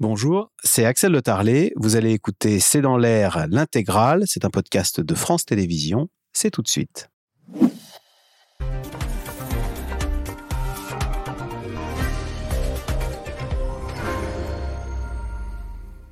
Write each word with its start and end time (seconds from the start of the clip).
Bonjour, 0.00 0.50
c'est 0.64 0.84
Axel 0.84 1.12
Le 1.12 1.22
Tarlet. 1.22 1.72
Vous 1.76 1.94
allez 1.94 2.10
écouter 2.10 2.58
C'est 2.58 2.80
dans 2.80 2.96
l'air 2.96 3.46
l'intégrale. 3.48 4.24
C'est 4.26 4.44
un 4.44 4.50
podcast 4.50 5.00
de 5.00 5.14
France 5.14 5.44
Télévisions. 5.44 6.08
C'est 6.32 6.50
tout 6.50 6.62
de 6.62 6.68
suite. 6.68 7.10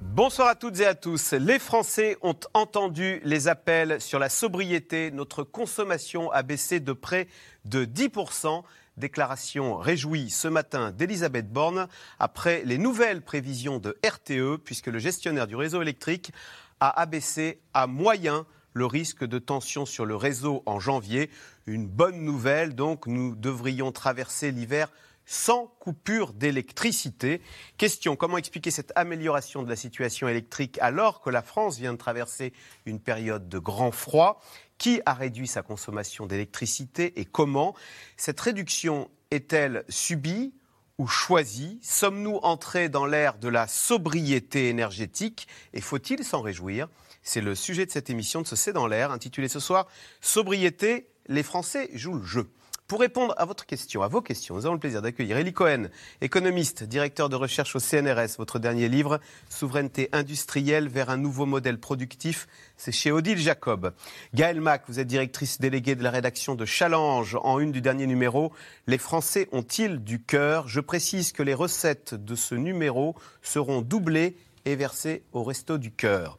Bonsoir 0.00 0.46
à 0.46 0.54
toutes 0.54 0.78
et 0.78 0.86
à 0.86 0.94
tous. 0.94 1.32
Les 1.32 1.58
Français 1.58 2.16
ont 2.22 2.38
entendu 2.54 3.20
les 3.24 3.48
appels 3.48 4.00
sur 4.00 4.20
la 4.20 4.28
sobriété. 4.28 5.10
Notre 5.10 5.42
consommation 5.42 6.30
a 6.30 6.44
baissé 6.44 6.78
de 6.78 6.92
près 6.92 7.26
de 7.64 7.84
10%. 7.84 8.62
Déclaration 8.98 9.76
réjouie 9.76 10.28
ce 10.28 10.48
matin 10.48 10.92
d'Elisabeth 10.92 11.50
Borne 11.50 11.88
après 12.18 12.62
les 12.64 12.76
nouvelles 12.76 13.22
prévisions 13.22 13.78
de 13.78 13.96
RTE, 14.04 14.58
puisque 14.62 14.88
le 14.88 14.98
gestionnaire 14.98 15.46
du 15.46 15.56
réseau 15.56 15.80
électrique 15.80 16.32
a 16.78 17.00
abaissé 17.00 17.60
à 17.72 17.86
moyen 17.86 18.46
le 18.74 18.86
risque 18.86 19.24
de 19.24 19.38
tension 19.38 19.86
sur 19.86 20.04
le 20.04 20.16
réseau 20.16 20.62
en 20.66 20.78
janvier. 20.78 21.30
Une 21.66 21.86
bonne 21.86 22.22
nouvelle, 22.22 22.74
donc 22.74 23.06
nous 23.06 23.34
devrions 23.34 23.92
traverser 23.92 24.50
l'hiver 24.50 24.90
sans 25.24 25.68
coupure 25.78 26.32
d'électricité. 26.32 27.40
Question, 27.78 28.16
comment 28.16 28.38
expliquer 28.38 28.70
cette 28.70 28.92
amélioration 28.96 29.62
de 29.62 29.68
la 29.68 29.76
situation 29.76 30.28
électrique 30.28 30.78
alors 30.80 31.20
que 31.20 31.30
la 31.30 31.42
France 31.42 31.78
vient 31.78 31.92
de 31.92 31.98
traverser 31.98 32.52
une 32.86 33.00
période 33.00 33.48
de 33.48 33.58
grand 33.58 33.92
froid? 33.92 34.42
Qui 34.82 35.00
a 35.06 35.14
réduit 35.14 35.46
sa 35.46 35.62
consommation 35.62 36.26
d'électricité 36.26 37.20
et 37.20 37.24
comment 37.24 37.72
Cette 38.16 38.40
réduction 38.40 39.08
est-elle 39.30 39.84
subie 39.88 40.52
ou 40.98 41.06
choisie? 41.06 41.78
Sommes-nous 41.82 42.40
entrés 42.42 42.88
dans 42.88 43.06
l'ère 43.06 43.38
de 43.38 43.46
la 43.46 43.68
sobriété 43.68 44.70
énergétique 44.70 45.46
et 45.72 45.80
faut-il 45.80 46.24
s'en 46.24 46.40
réjouir? 46.40 46.88
C'est 47.22 47.40
le 47.40 47.54
sujet 47.54 47.86
de 47.86 47.92
cette 47.92 48.10
émission 48.10 48.42
de 48.42 48.46
ce 48.48 48.56
C'est 48.56 48.72
dans 48.72 48.88
l'air, 48.88 49.12
intitulée 49.12 49.46
ce 49.46 49.60
soir 49.60 49.86
Sobriété, 50.20 51.06
les 51.28 51.44
Français 51.44 51.88
jouent 51.94 52.18
le 52.18 52.26
jeu. 52.26 52.50
Pour 52.92 53.00
répondre 53.00 53.34
à 53.38 53.46
votre 53.46 53.64
question, 53.64 54.02
à 54.02 54.08
vos 54.08 54.20
questions, 54.20 54.54
nous 54.54 54.66
avons 54.66 54.74
le 54.74 54.78
plaisir 54.78 55.00
d'accueillir 55.00 55.38
Elie 55.38 55.54
Cohen, 55.54 55.84
économiste, 56.20 56.84
directeur 56.84 57.30
de 57.30 57.36
recherche 57.36 57.74
au 57.74 57.78
CNRS. 57.78 58.36
Votre 58.36 58.58
dernier 58.58 58.90
livre, 58.90 59.18
Souveraineté 59.48 60.10
industrielle 60.12 60.90
vers 60.90 61.08
un 61.08 61.16
nouveau 61.16 61.46
modèle 61.46 61.78
productif, 61.80 62.46
c'est 62.76 62.92
chez 62.92 63.10
Odile 63.10 63.38
Jacob. 63.38 63.94
Gaël 64.34 64.60
Mac, 64.60 64.82
vous 64.88 65.00
êtes 65.00 65.06
directrice 65.06 65.58
déléguée 65.58 65.94
de 65.94 66.02
la 66.02 66.10
rédaction 66.10 66.54
de 66.54 66.66
Challenge 66.66 67.34
en 67.42 67.60
une 67.60 67.72
du 67.72 67.80
dernier 67.80 68.06
numéro. 68.06 68.52
Les 68.86 68.98
Français 68.98 69.48
ont-ils 69.52 70.04
du 70.04 70.22
cœur? 70.22 70.68
Je 70.68 70.80
précise 70.80 71.32
que 71.32 71.42
les 71.42 71.54
recettes 71.54 72.12
de 72.12 72.34
ce 72.34 72.54
numéro 72.54 73.16
seront 73.40 73.80
doublées 73.80 74.36
et 74.66 74.76
versées 74.76 75.22
au 75.32 75.44
Resto 75.44 75.78
du 75.78 75.92
Cœur. 75.92 76.38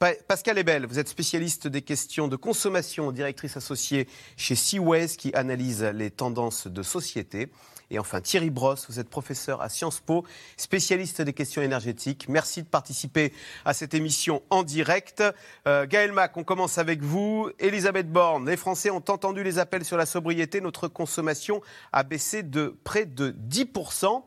Pascal 0.00 0.56
Ebel, 0.56 0.86
vous 0.86 0.98
êtes 0.98 1.10
spécialiste 1.10 1.66
des 1.68 1.82
questions 1.82 2.26
de 2.26 2.34
consommation, 2.34 3.12
directrice 3.12 3.58
associée 3.58 4.08
chez 4.38 4.54
Seaways 4.54 5.08
qui 5.08 5.30
analyse 5.34 5.82
les 5.82 6.10
tendances 6.10 6.68
de 6.68 6.82
société. 6.82 7.52
Et 7.90 7.98
enfin, 7.98 8.22
Thierry 8.22 8.48
Brosse, 8.48 8.86
vous 8.88 8.98
êtes 8.98 9.10
professeur 9.10 9.60
à 9.60 9.68
Sciences 9.68 10.00
Po, 10.00 10.24
spécialiste 10.56 11.20
des 11.20 11.34
questions 11.34 11.60
énergétiques. 11.60 12.30
Merci 12.30 12.62
de 12.62 12.68
participer 12.68 13.34
à 13.66 13.74
cette 13.74 13.92
émission 13.92 14.42
en 14.48 14.62
direct. 14.62 15.22
Euh, 15.68 15.86
Gaël 15.86 16.12
Mac, 16.12 16.34
on 16.38 16.44
commence 16.44 16.78
avec 16.78 17.02
vous. 17.02 17.50
Elisabeth 17.58 18.10
Borne, 18.10 18.48
les 18.48 18.56
Français 18.56 18.88
ont 18.88 19.04
entendu 19.06 19.42
les 19.42 19.58
appels 19.58 19.84
sur 19.84 19.98
la 19.98 20.06
sobriété. 20.06 20.62
Notre 20.62 20.88
consommation 20.88 21.60
a 21.92 22.04
baissé 22.04 22.42
de 22.42 22.74
près 22.84 23.04
de 23.04 23.32
10%. 23.32 24.22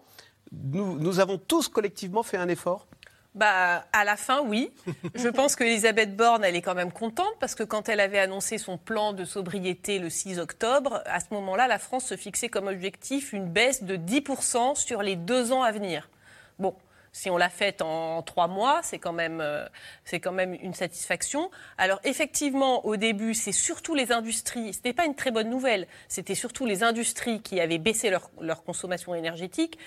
Nous, 0.52 1.00
nous 1.00 1.20
avons 1.20 1.40
tous 1.40 1.68
collectivement 1.68 2.22
fait 2.22 2.38
un 2.38 2.48
effort 2.48 2.86
bah, 3.36 3.86
à 3.94 4.04
la 4.04 4.16
fin, 4.16 4.42
oui. 4.42 4.72
Je 5.16 5.28
pense 5.28 5.56
qu'Elisabeth 5.56 6.16
Borne, 6.16 6.44
elle 6.44 6.56
est 6.56 6.62
quand 6.62 6.76
même 6.76 6.92
contente 6.92 7.34
parce 7.40 7.56
que 7.56 7.64
quand 7.64 7.90
elle 7.90 8.00
avait 8.00 8.20
annoncé 8.20 8.58
son 8.58 8.78
plan 8.78 9.14
de 9.14 9.26
sobriété 9.26 9.98
le 10.00 10.10
6 10.10 10.40
octobre, 10.40 11.02
à 11.06 11.20
ce 11.20 11.26
moment-là, 11.32 11.68
la 11.68 11.80
France 11.80 12.06
se 12.06 12.16
fixait 12.16 12.50
comme 12.50 12.68
objectif 12.68 13.34
une 13.34 13.50
baisse 13.50 13.84
de 13.84 13.96
10% 13.96 14.76
sur 14.76 15.02
les 15.02 15.16
deux 15.16 15.52
ans 15.52 15.64
à 15.64 15.72
venir. 15.72 16.10
Bon. 16.60 16.76
Si 17.16 17.30
on 17.30 17.38
l'a 17.38 17.50
faite 17.50 17.84
en 17.84 18.24
trois 18.24 18.48
mois, 18.48 18.82
c'est 18.82 18.98
quand 18.98 19.14
même, 19.14 19.40
euh, 19.40 19.68
quand 20.14 20.32
même 20.32 20.56
une 20.56 20.74
satisfaction. 20.74 21.52
Alors 21.78 22.00
effectivement, 22.04 22.84
au 22.88 22.96
début, 22.96 23.36
c'est 23.36 23.52
surtout 23.52 23.94
les 23.94 24.12
industries. 24.12 24.74
Ce 24.74 24.80
n'était 24.80 24.94
pas 24.94 25.06
une 25.06 25.14
très 25.14 25.30
bonne 25.30 25.48
nouvelle. 25.48 25.86
C'était 26.08 26.34
surtout 26.34 26.66
les 26.66 26.82
industries 26.82 27.40
qui 27.44 27.60
avaient 27.60 27.78
baissé 27.78 28.10
leur, 28.10 28.32
leur 28.42 28.64
consommation 28.64 29.14
énergétique 29.14 29.78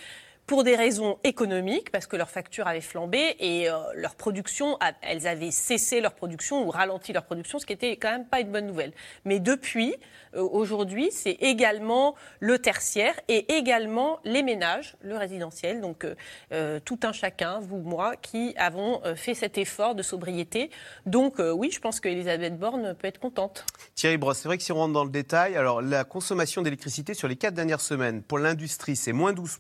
pour 0.46 0.62
des 0.62 0.76
raisons 0.76 1.18
économiques, 1.24 1.90
parce 1.90 2.06
que 2.06 2.16
leurs 2.16 2.30
factures 2.30 2.68
avaient 2.68 2.80
flambé 2.80 3.36
et 3.40 3.68
euh, 3.68 3.74
leur 3.94 4.14
production, 4.14 4.78
elles 5.02 5.26
avaient 5.26 5.50
cessé 5.50 6.00
leur 6.00 6.14
production 6.14 6.64
ou 6.66 6.70
ralenti 6.70 7.12
leur 7.12 7.24
production, 7.24 7.58
ce 7.58 7.66
qui 7.66 7.72
était 7.72 7.96
quand 7.96 8.10
même 8.10 8.26
pas 8.26 8.40
une 8.40 8.52
bonne 8.52 8.66
nouvelle. 8.66 8.92
Mais 9.24 9.40
depuis, 9.40 9.94
euh, 10.34 10.42
aujourd'hui, 10.42 11.10
c'est 11.10 11.36
également 11.40 12.14
le 12.38 12.60
tertiaire 12.60 13.14
et 13.26 13.56
également 13.56 14.20
les 14.24 14.44
ménages, 14.44 14.96
le 15.02 15.16
résidentiel, 15.16 15.80
donc 15.80 16.06
euh, 16.52 16.80
tout 16.84 17.00
un 17.02 17.12
chacun, 17.12 17.58
vous, 17.58 17.78
moi, 17.78 18.14
qui 18.16 18.54
avons 18.56 19.00
fait 19.16 19.34
cet 19.34 19.58
effort 19.58 19.94
de 19.94 20.02
sobriété. 20.02 20.70
Donc 21.06 21.36
oui, 21.38 21.70
je 21.70 21.80
pense 21.80 22.00
qu'Elisabeth 22.00 22.58
Borne 22.58 22.94
peut 22.94 23.08
être 23.08 23.18
contente. 23.18 23.66
Thierry 23.94 24.16
Brosse, 24.16 24.38
c'est 24.38 24.48
vrai 24.48 24.58
que 24.58 24.62
si 24.62 24.72
on 24.72 24.76
rentre 24.76 24.92
dans 24.92 25.04
le 25.04 25.10
détail, 25.10 25.56
alors 25.56 25.82
la 25.82 26.04
consommation 26.04 26.62
d'électricité 26.62 27.14
sur 27.14 27.28
les 27.28 27.36
quatre 27.36 27.54
dernières 27.54 27.80
semaines, 27.80 28.22
pour 28.22 28.38
l'industrie, 28.38 28.96
c'est 28.96 29.12
moins 29.12 29.32
12 29.32 29.58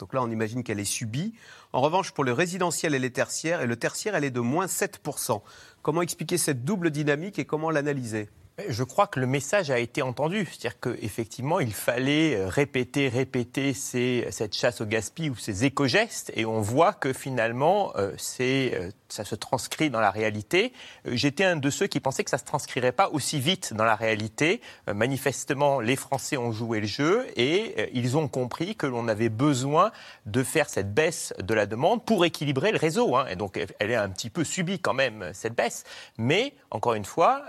donc 0.00 0.14
là, 0.14 0.22
on 0.22 0.30
imagine 0.30 0.64
qu'elle 0.64 0.80
est 0.80 0.84
subie. 0.84 1.34
En 1.74 1.82
revanche, 1.82 2.12
pour 2.12 2.24
le 2.24 2.32
résidentiel 2.32 2.94
et 2.94 2.98
les 2.98 3.10
tertiaires, 3.10 3.60
et 3.60 3.66
le 3.66 3.76
tertiaire, 3.76 4.14
elle 4.16 4.24
est 4.24 4.30
de 4.30 4.40
moins 4.40 4.64
7%. 4.64 5.42
Comment 5.82 6.00
expliquer 6.00 6.38
cette 6.38 6.64
double 6.64 6.90
dynamique 6.90 7.38
et 7.38 7.44
comment 7.44 7.70
l'analyser? 7.70 8.30
Je 8.68 8.82
crois 8.82 9.06
que 9.06 9.20
le 9.20 9.26
message 9.26 9.70
a 9.70 9.78
été 9.78 10.02
entendu. 10.02 10.46
C'est-à-dire 10.46 10.80
qu'effectivement, 10.80 11.60
il 11.60 11.72
fallait 11.72 12.34
euh, 12.34 12.48
répéter, 12.48 13.08
répéter 13.08 13.74
cette 13.74 14.54
chasse 14.54 14.80
au 14.80 14.86
gaspillage 14.86 15.32
ou 15.32 15.36
ces 15.36 15.64
éco-gestes. 15.64 16.32
Et 16.34 16.44
on 16.44 16.60
voit 16.60 16.92
que 16.92 17.12
finalement, 17.12 17.92
euh, 17.96 18.12
euh, 18.40 18.90
ça 19.12 19.24
se 19.24 19.34
transcrit 19.34 19.90
dans 19.90 20.00
la 20.00 20.10
réalité. 20.10 20.72
J'étais 21.04 21.44
un 21.44 21.56
de 21.56 21.70
ceux 21.70 21.86
qui 21.86 22.00
pensaient 22.00 22.24
que 22.24 22.30
ça 22.30 22.36
ne 22.36 22.40
se 22.40 22.46
transcrirait 22.46 22.92
pas 22.92 23.08
aussi 23.10 23.40
vite 23.40 23.74
dans 23.74 23.84
la 23.84 23.94
réalité. 23.94 24.60
manifestement, 24.92 25.80
les 25.80 25.96
Français 25.96 26.36
ont 26.36 26.52
joué 26.52 26.80
le 26.80 26.86
jeu 26.86 27.26
et 27.36 27.90
ils 27.92 28.16
ont 28.16 28.28
compris 28.28 28.76
que 28.76 28.86
l'on 28.86 29.08
avait 29.08 29.28
besoin 29.28 29.92
de 30.26 30.42
faire 30.42 30.68
cette 30.68 30.94
baisse 30.94 31.32
de 31.42 31.54
la 31.54 31.66
demande 31.66 32.04
pour 32.04 32.24
équilibrer 32.24 32.72
le 32.72 32.78
réseau. 32.78 33.16
Hein. 33.16 33.26
Et 33.30 33.36
donc, 33.36 33.58
elle 33.78 33.90
est 33.90 33.96
un 33.96 34.08
petit 34.08 34.30
peu 34.30 34.44
subie 34.44 34.78
quand 34.78 34.94
même, 34.94 35.30
cette 35.32 35.54
baisse. 35.54 35.84
Mais, 36.18 36.54
encore 36.70 36.94
une 36.94 37.04
fois, 37.04 37.44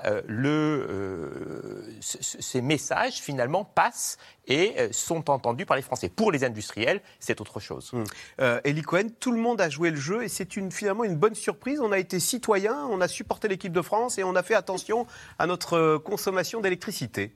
ces 2.02 2.62
messages 2.62 3.16
finalement 3.16 3.64
passent 3.64 4.18
et 4.48 4.74
euh, 4.78 4.90
sont 4.92 5.30
entendus 5.30 5.66
par 5.66 5.78
les 5.78 5.84
Français. 5.84 6.10
Pour 6.10 6.32
les 6.32 6.44
industriels, 6.44 7.02
c'est 7.20 7.42
autre 7.42 7.60
chose. 7.60 7.92
Hum. 7.94 8.04
Euh, 8.40 8.60
Elie 8.66 8.82
Cohen, 8.82 9.08
tout 9.20 9.32
le 9.32 9.40
monde 9.40 9.62
a 9.62 9.70
joué 9.70 9.92
le 9.92 9.98
jeu 9.98 10.24
et 10.24 10.28
c'est 10.28 10.56
une, 10.56 10.72
finalement 10.72 11.04
une 11.04 11.16
bonne 11.16 11.36
surprise. 11.36 11.80
On 11.82 11.92
a 11.92 12.00
été 12.00 12.20
citoyen, 12.20 12.86
on 12.90 13.02
a 13.02 13.08
supporté 13.08 13.48
l'équipe 13.48 13.74
de 13.74 13.82
France 13.82 14.18
et 14.18 14.24
on 14.24 14.36
a 14.36 14.44
fait 14.44 14.56
attention 14.56 15.06
à 15.40 15.48
notre 15.48 15.74
euh, 15.78 16.00
consommation 16.00 16.62
d'électricité. 16.62 17.34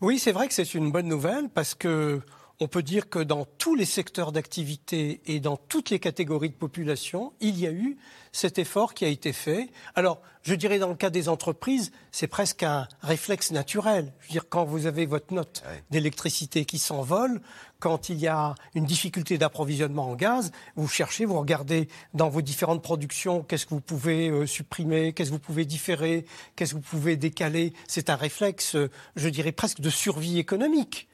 Oui, 0.00 0.18
c'est 0.18 0.32
vrai 0.32 0.48
que 0.48 0.54
c'est 0.54 0.74
une 0.74 0.90
bonne 0.90 1.08
nouvelle 1.08 1.48
parce 1.48 1.74
que 1.74 2.20
on 2.60 2.68
peut 2.68 2.82
dire 2.82 3.08
que 3.08 3.18
dans 3.18 3.44
tous 3.44 3.74
les 3.74 3.84
secteurs 3.84 4.32
d'activité 4.32 5.20
et 5.26 5.40
dans 5.40 5.56
toutes 5.56 5.90
les 5.90 5.98
catégories 5.98 6.50
de 6.50 6.54
population, 6.54 7.32
il 7.40 7.58
y 7.58 7.66
a 7.66 7.72
eu 7.72 7.96
cet 8.32 8.58
effort 8.58 8.94
qui 8.94 9.04
a 9.04 9.08
été 9.08 9.32
fait. 9.32 9.70
Alors, 9.94 10.20
je 10.42 10.54
dirais 10.54 10.78
dans 10.78 10.88
le 10.88 10.94
cas 10.94 11.10
des 11.10 11.28
entreprises, 11.28 11.90
c'est 12.12 12.26
presque 12.26 12.62
un 12.62 12.86
réflexe 13.00 13.50
naturel. 13.50 14.12
Je 14.20 14.26
veux 14.26 14.32
dire, 14.32 14.48
quand 14.48 14.64
vous 14.64 14.86
avez 14.86 15.06
votre 15.06 15.32
note 15.32 15.64
d'électricité 15.90 16.64
qui 16.64 16.78
s'envole, 16.78 17.40
quand 17.80 18.08
il 18.08 18.18
y 18.18 18.28
a 18.28 18.54
une 18.74 18.84
difficulté 18.84 19.36
d'approvisionnement 19.36 20.10
en 20.10 20.14
gaz, 20.14 20.52
vous 20.76 20.88
cherchez, 20.88 21.24
vous 21.24 21.38
regardez 21.38 21.88
dans 22.12 22.28
vos 22.28 22.42
différentes 22.42 22.82
productions 22.82 23.42
qu'est-ce 23.42 23.66
que 23.66 23.74
vous 23.74 23.80
pouvez 23.80 24.28
euh, 24.28 24.46
supprimer, 24.46 25.12
qu'est-ce 25.12 25.30
que 25.30 25.34
vous 25.34 25.40
pouvez 25.40 25.64
différer, 25.64 26.24
qu'est-ce 26.56 26.72
que 26.72 26.76
vous 26.76 26.82
pouvez 26.82 27.16
décaler. 27.16 27.72
C'est 27.88 28.10
un 28.10 28.16
réflexe, 28.16 28.76
euh, 28.76 28.90
je 29.16 29.28
dirais 29.28 29.52
presque 29.52 29.80
de 29.80 29.90
survie 29.90 30.38
économique. 30.38 31.08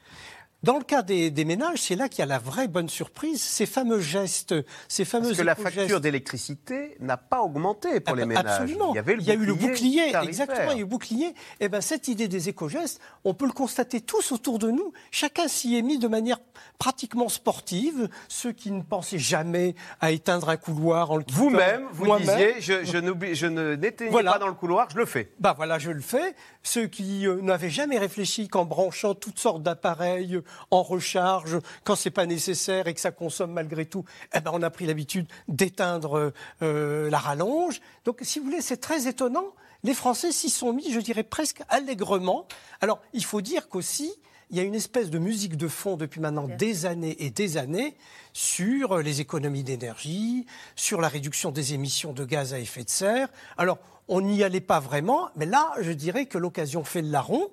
Dans 0.63 0.77
le 0.77 0.83
cas 0.83 1.01
des, 1.01 1.31
ménages, 1.43 1.79
c'est 1.81 1.95
là 1.95 2.07
qu'il 2.07 2.19
y 2.19 2.21
a 2.21 2.27
la 2.27 2.37
vraie 2.37 2.67
bonne 2.67 2.87
surprise, 2.87 3.41
ces 3.41 3.65
fameux 3.65 3.99
gestes, 3.99 4.53
ces 4.87 5.05
fameux. 5.05 5.29
Parce 5.29 5.37
que 5.39 5.43
la 5.43 5.55
facture 5.55 5.99
d'électricité 5.99 6.95
n'a 6.99 7.17
pas 7.17 7.41
augmenté 7.41 7.99
pour 7.99 8.15
les 8.15 8.27
ménages. 8.27 8.45
Absolument. 8.45 8.91
Il 8.93 8.95
y, 8.95 8.99
avait 8.99 9.15
le 9.15 9.21
il 9.21 9.27
y 9.27 9.31
a 9.31 9.33
eu 9.33 9.45
le 9.45 9.55
bouclier, 9.55 10.13
exactement. 10.23 10.71
Il 10.71 10.73
y 10.73 10.73
a 10.73 10.77
eu 10.77 10.81
le 10.81 10.85
bouclier. 10.85 11.27
Et 11.27 11.33
eh 11.61 11.69
ben 11.69 11.81
cette 11.81 12.07
idée 12.07 12.27
des 12.27 12.49
éco-gestes, 12.49 13.01
on 13.23 13.33
peut 13.33 13.47
le 13.47 13.53
constater 13.53 14.01
tous 14.01 14.31
autour 14.31 14.59
de 14.59 14.69
nous. 14.69 14.93
Chacun 15.09 15.47
s'y 15.47 15.75
est 15.77 15.81
mis 15.81 15.97
de 15.97 16.07
manière 16.07 16.37
pratiquement 16.77 17.27
sportive. 17.27 18.07
Ceux 18.27 18.51
qui 18.51 18.71
ne 18.71 18.83
pensaient 18.83 19.17
jamais 19.17 19.73
à 19.99 20.11
éteindre 20.11 20.49
un 20.49 20.57
couloir 20.57 21.09
en 21.09 21.17
le 21.17 21.23
Vous-même, 21.31 21.87
vous, 21.91 22.15
disiez, 22.17 22.55
je, 22.59 22.83
je, 22.83 23.47
n'éteignais 23.47 24.23
pas 24.23 24.37
dans 24.37 24.47
le 24.47 24.53
couloir, 24.53 24.89
je 24.91 24.97
le 24.97 25.07
fais. 25.07 25.31
Bah 25.39 25.53
voilà, 25.57 25.79
je 25.79 25.89
le 25.89 26.01
fais. 26.01 26.35
Ceux 26.61 26.85
qui 26.85 27.25
euh, 27.25 27.41
n'avaient 27.41 27.71
jamais 27.71 27.97
réfléchi 27.97 28.47
qu'en 28.47 28.65
branchant 28.65 29.15
toutes 29.15 29.39
sortes 29.39 29.63
d'appareils 29.63 30.39
en 30.69 30.83
recharge 30.83 31.59
quand 31.83 31.95
c'est 31.95 32.11
pas 32.11 32.25
nécessaire 32.25 32.87
et 32.87 32.93
que 32.93 32.99
ça 32.99 33.11
consomme 33.11 33.51
malgré 33.51 33.85
tout. 33.85 34.05
Eh 34.33 34.39
ben, 34.39 34.51
on 34.53 34.61
a 34.61 34.69
pris 34.69 34.85
l'habitude 34.85 35.27
d'éteindre 35.47 36.33
euh, 36.61 37.09
la 37.09 37.19
rallonge. 37.19 37.81
Donc, 38.05 38.19
si 38.21 38.39
vous 38.39 38.45
voulez, 38.45 38.61
c'est 38.61 38.77
très 38.77 39.07
étonnant. 39.07 39.53
Les 39.83 39.93
Français 39.93 40.31
s'y 40.31 40.49
sont 40.49 40.73
mis, 40.73 40.91
je 40.91 40.99
dirais 40.99 41.23
presque 41.23 41.63
allègrement. 41.69 42.45
Alors, 42.81 43.01
il 43.13 43.23
faut 43.23 43.41
dire 43.41 43.67
qu'aussi, 43.67 44.13
il 44.51 44.57
y 44.57 44.59
a 44.59 44.63
une 44.63 44.75
espèce 44.75 45.09
de 45.09 45.17
musique 45.17 45.55
de 45.55 45.67
fond 45.67 45.95
depuis 45.95 46.19
maintenant 46.19 46.47
des 46.47 46.85
années 46.85 47.15
et 47.23 47.29
des 47.29 47.57
années 47.57 47.95
sur 48.33 48.97
les 48.97 49.21
économies 49.21 49.63
d'énergie, 49.63 50.45
sur 50.75 50.99
la 51.01 51.07
réduction 51.07 51.51
des 51.51 51.73
émissions 51.73 52.11
de 52.11 52.25
gaz 52.25 52.53
à 52.53 52.59
effet 52.59 52.83
de 52.83 52.89
serre. 52.89 53.29
Alors, 53.57 53.79
on 54.07 54.21
n'y 54.21 54.43
allait 54.43 54.59
pas 54.59 54.81
vraiment, 54.81 55.29
mais 55.37 55.45
là, 55.45 55.71
je 55.79 55.91
dirais 55.91 56.25
que 56.25 56.37
l'occasion 56.37 56.83
fait 56.83 57.01
le 57.01 57.09
larron. 57.09 57.49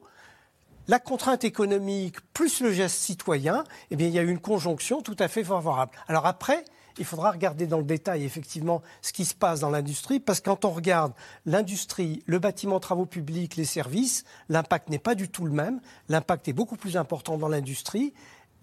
La 0.88 0.98
contrainte 0.98 1.44
économique 1.44 2.16
plus 2.32 2.62
le 2.62 2.72
geste 2.72 2.96
citoyen, 2.96 3.64
eh 3.90 3.96
bien, 3.96 4.06
il 4.06 4.14
y 4.14 4.18
a 4.18 4.22
eu 4.22 4.30
une 4.30 4.38
conjonction 4.38 5.02
tout 5.02 5.16
à 5.18 5.28
fait 5.28 5.44
favorable. 5.44 5.92
Alors 6.08 6.24
après, 6.24 6.64
il 6.98 7.04
faudra 7.04 7.30
regarder 7.30 7.66
dans 7.66 7.76
le 7.76 7.84
détail 7.84 8.24
effectivement 8.24 8.80
ce 9.02 9.12
qui 9.12 9.26
se 9.26 9.34
passe 9.34 9.60
dans 9.60 9.68
l'industrie, 9.68 10.18
parce 10.18 10.40
que 10.40 10.46
quand 10.46 10.64
on 10.64 10.70
regarde 10.70 11.12
l'industrie, 11.44 12.22
le 12.24 12.38
bâtiment, 12.38 12.80
travaux 12.80 13.04
publics, 13.04 13.56
les 13.56 13.66
services, 13.66 14.24
l'impact 14.48 14.88
n'est 14.88 14.98
pas 14.98 15.14
du 15.14 15.28
tout 15.28 15.44
le 15.44 15.52
même. 15.52 15.80
L'impact 16.08 16.48
est 16.48 16.54
beaucoup 16.54 16.76
plus 16.76 16.96
important 16.96 17.36
dans 17.36 17.48
l'industrie. 17.48 18.14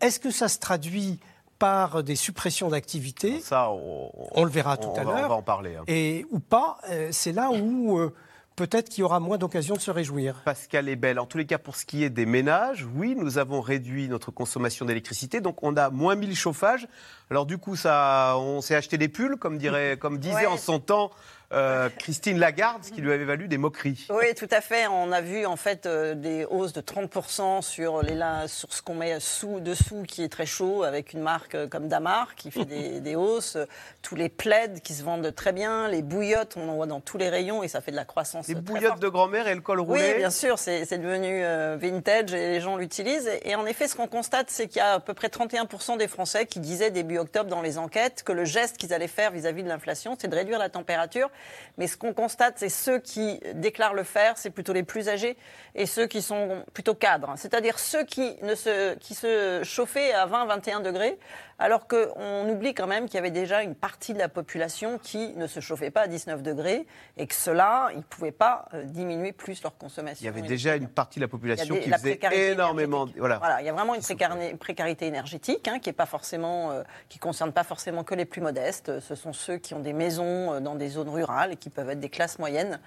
Est-ce 0.01 0.19
que 0.19 0.31
ça 0.31 0.48
se 0.48 0.57
traduit 0.57 1.19
par 1.60 2.04
des 2.04 2.16
suppressions 2.16 2.69
d'activités? 2.69 3.39
Ça, 3.39 3.69
on, 3.69 4.44
le 4.44 4.50
verra 4.50 4.77
tout 4.77 4.92
à 4.95 5.04
l'heure. 5.04 5.25
On 5.25 5.30
va 5.30 5.36
en 5.36 5.44
parler. 5.44 5.75
Hein. 5.75 5.83
Et 5.88 6.25
ou 6.31 6.39
pas, 6.39 6.80
euh, 6.89 7.10
c'est 7.12 7.33
là 7.33 7.51
où 7.51 8.00
euh, 8.00 8.13
peut-être 8.55 8.89
qu'il 8.89 9.01
y 9.01 9.03
aura 9.03 9.19
moins 9.19 9.37
d'occasions 9.37 9.75
de 9.75 9.81
se 9.81 9.91
réjouir. 9.91 10.41
Pascal 10.45 10.89
est 10.89 10.95
belle. 10.95 11.19
En 11.19 11.25
tous 11.25 11.37
les 11.37 11.45
cas, 11.45 11.57
pour 11.57 11.75
ce 11.75 11.85
qui 11.85 12.03
est 12.03 12.09
des 12.09 12.25
ménages, 12.25 12.87
oui, 12.95 13.15
nous 13.17 13.37
avons 13.37 13.61
réduit 13.61 14.07
notre 14.07 14.31
consommation 14.31 14.85
d'électricité, 14.85 15.41
donc 15.41 15.63
on 15.63 15.75
a 15.77 15.89
moins 15.89 16.15
mis 16.15 16.27
le 16.27 16.35
chauffage. 16.35 16.87
Alors 17.29 17.45
du 17.45 17.57
coup, 17.57 17.75
ça, 17.75 18.35
on 18.37 18.61
s'est 18.61 18.75
acheté 18.75 18.97
des 18.97 19.09
pulls, 19.09 19.37
comme, 19.37 19.57
dirait, 19.57 19.97
comme 19.97 20.17
disait 20.17 20.45
en 20.45 20.57
son 20.57 20.79
temps 20.79 21.11
euh, 21.55 21.89
Christine 21.97 22.37
Lagarde, 22.37 22.83
ce 22.83 22.91
qui 22.91 22.99
lui 22.99 23.13
avait 23.13 23.23
valu 23.23 23.47
des 23.47 23.57
moqueries. 23.57 24.07
Oui, 24.09 24.33
tout 24.35 24.47
à 24.51 24.59
fait. 24.59 24.87
On 24.87 25.11
a 25.13 25.21
vu 25.21 25.45
en 25.45 25.55
fait 25.55 25.85
euh, 25.85 26.13
des 26.13 26.45
hausses 26.45 26.73
de 26.73 26.81
30% 26.81 27.61
sur, 27.61 28.01
les, 28.01 28.19
sur 28.47 28.73
ce 28.73 28.81
qu'on 28.81 28.95
met 28.95 29.19
sous, 29.21 29.61
dessous, 29.61 30.03
qui 30.03 30.23
est 30.23 30.29
très 30.29 30.45
chaud, 30.45 30.83
avec 30.83 31.13
une 31.13 31.21
marque 31.21 31.55
euh, 31.55 31.67
comme 31.67 31.87
Damar 31.87 32.35
qui 32.35 32.51
fait 32.51 32.65
des, 32.99 33.15
hausses. 33.15 33.57
Tous 34.01 34.15
les 34.15 34.27
plaids 34.27 34.81
qui 34.83 34.93
se 34.93 35.03
vendent 35.03 35.33
très 35.33 35.53
bien, 35.53 35.87
les 35.87 36.01
bouillottes, 36.01 36.55
on 36.57 36.67
en 36.67 36.75
voit 36.75 36.87
dans 36.87 36.99
tous 36.99 37.17
les 37.17 37.29
rayons 37.29 37.63
et 37.63 37.69
ça 37.69 37.79
fait 37.79 37.91
de 37.91 37.95
la 37.95 38.05
croissance. 38.05 38.47
Les 38.49 38.55
bouillottes 38.55 38.99
de 38.99 39.07
grand-mère 39.07 39.47
et 39.47 39.55
le 39.55 39.61
col 39.61 39.79
roulé 39.79 40.11
Oui, 40.11 40.17
bien 40.17 40.31
sûr, 40.31 40.59
c'est 40.59 40.97
devenu 40.97 41.41
vintage 41.77 42.33
et 42.33 42.51
les 42.51 42.59
gens 42.59 42.75
l'utilisent. 42.75 43.27
Et, 43.27 43.51
et 43.51 43.55
en 43.55 43.65
effet, 43.65 43.87
ce 43.87 43.95
qu'on 43.95 44.07
constate, 44.07 44.49
c'est 44.49 44.67
qu'il 44.67 44.77
y 44.77 44.81
a 44.81 44.95
à 44.95 44.99
peu 44.99 45.13
près 45.13 45.27
31% 45.29 45.97
des 45.97 46.07
Français 46.09 46.45
qui 46.45 46.59
disaient 46.59 46.91
début 46.91 47.17
octobre 47.17 47.49
dans 47.49 47.61
les 47.61 47.77
enquêtes 47.77 48.23
que 48.23 48.33
le 48.33 48.43
geste 48.43 48.77
qu'ils 48.77 48.93
allaient 48.93 49.07
faire 49.07 49.31
vis-à-vis 49.31 49.61
-vis 49.61 49.63
de 49.63 49.69
l'inflation, 49.69 50.17
c'est 50.19 50.27
de 50.27 50.35
réduire 50.35 50.59
la 50.59 50.69
température 50.69 51.29
mais 51.77 51.88
ce 51.88 51.97
qu'on 51.97 52.13
constate, 52.13 52.56
c'est 52.57 52.69
ceux 52.69 53.00
qui 53.00 53.39
déclarent 53.53 53.94
le 53.94 54.03
faire, 54.03 54.38
c'est 54.38 54.50
plutôt 54.50 54.74
les 54.74 54.83
plus 54.83 55.09
âgés 55.09 55.38
et 55.75 55.86
ceux 55.86 56.07
qui 56.07 56.21
sont 56.21 56.63
plutôt 56.74 56.95
cadres. 56.95 57.33
C'est-à-dire 57.38 57.80
ceux 57.80 58.03
qui, 58.03 58.36
ne 58.42 58.56
se, 58.56 58.95
qui 58.95 59.13
se 59.13 59.62
chauffaient 59.63 60.13
à 60.13 60.27
20-21 60.27 60.81
degrés, 60.81 61.18
alors 61.57 61.87
qu'on 61.87 62.49
oublie 62.49 62.73
quand 62.73 62.87
même 62.87 63.05
qu'il 63.05 63.15
y 63.15 63.17
avait 63.17 63.31
déjà 63.31 63.63
une 63.63 63.75
partie 63.75 64.13
de 64.13 64.19
la 64.19 64.27
population 64.27 64.97
qui 64.97 65.33
ne 65.35 65.47
se 65.47 65.61
chauffait 65.61 65.91
pas 65.91 66.01
à 66.01 66.07
19 66.07 66.43
degrés 66.43 66.85
et 67.17 67.27
que 67.27 67.33
cela, 67.33 67.89
ils 67.93 67.97
ne 67.97 68.03
pouvaient 68.03 68.31
pas 68.31 68.67
euh, 68.73 68.83
diminuer 68.83 69.31
plus 69.31 69.63
leur 69.63 69.77
consommation. 69.77 70.21
Il 70.21 70.25
y 70.25 70.27
avait 70.27 70.41
déjà 70.41 70.75
une 70.75 70.89
partie 70.89 71.19
de 71.19 71.23
la 71.23 71.29
population 71.29 71.75
qui 71.75 71.89
faisait 71.89 72.19
énormément. 72.33 73.07
Voilà. 73.17 73.37
voilà. 73.37 73.61
il 73.61 73.65
y 73.65 73.69
a 73.69 73.73
vraiment 73.73 73.95
une 73.95 74.57
précarité 74.57 75.05
énergétique 75.05 75.67
hein, 75.67 75.79
qui 75.79 75.89
est 75.89 75.93
pas 75.93 76.05
forcément, 76.05 76.71
euh, 76.71 76.83
qui 77.07 77.19
concerne 77.19 77.53
pas 77.53 77.63
forcément 77.63 78.03
que 78.03 78.15
les 78.15 78.25
plus 78.25 78.41
modestes. 78.41 78.99
Ce 78.99 79.15
sont 79.15 79.33
ceux 79.33 79.57
qui 79.57 79.73
ont 79.73 79.79
des 79.79 79.93
maisons 79.93 80.53
euh, 80.53 80.59
dans 80.59 80.75
des 80.75 80.89
zones 80.89 81.09
rurales 81.09 81.53
et 81.53 81.55
qui 81.55 81.69
peuvent 81.69 81.89
être 81.89 81.99
des 81.99 82.09
classes 82.09 82.39
moyennes, 82.39 82.79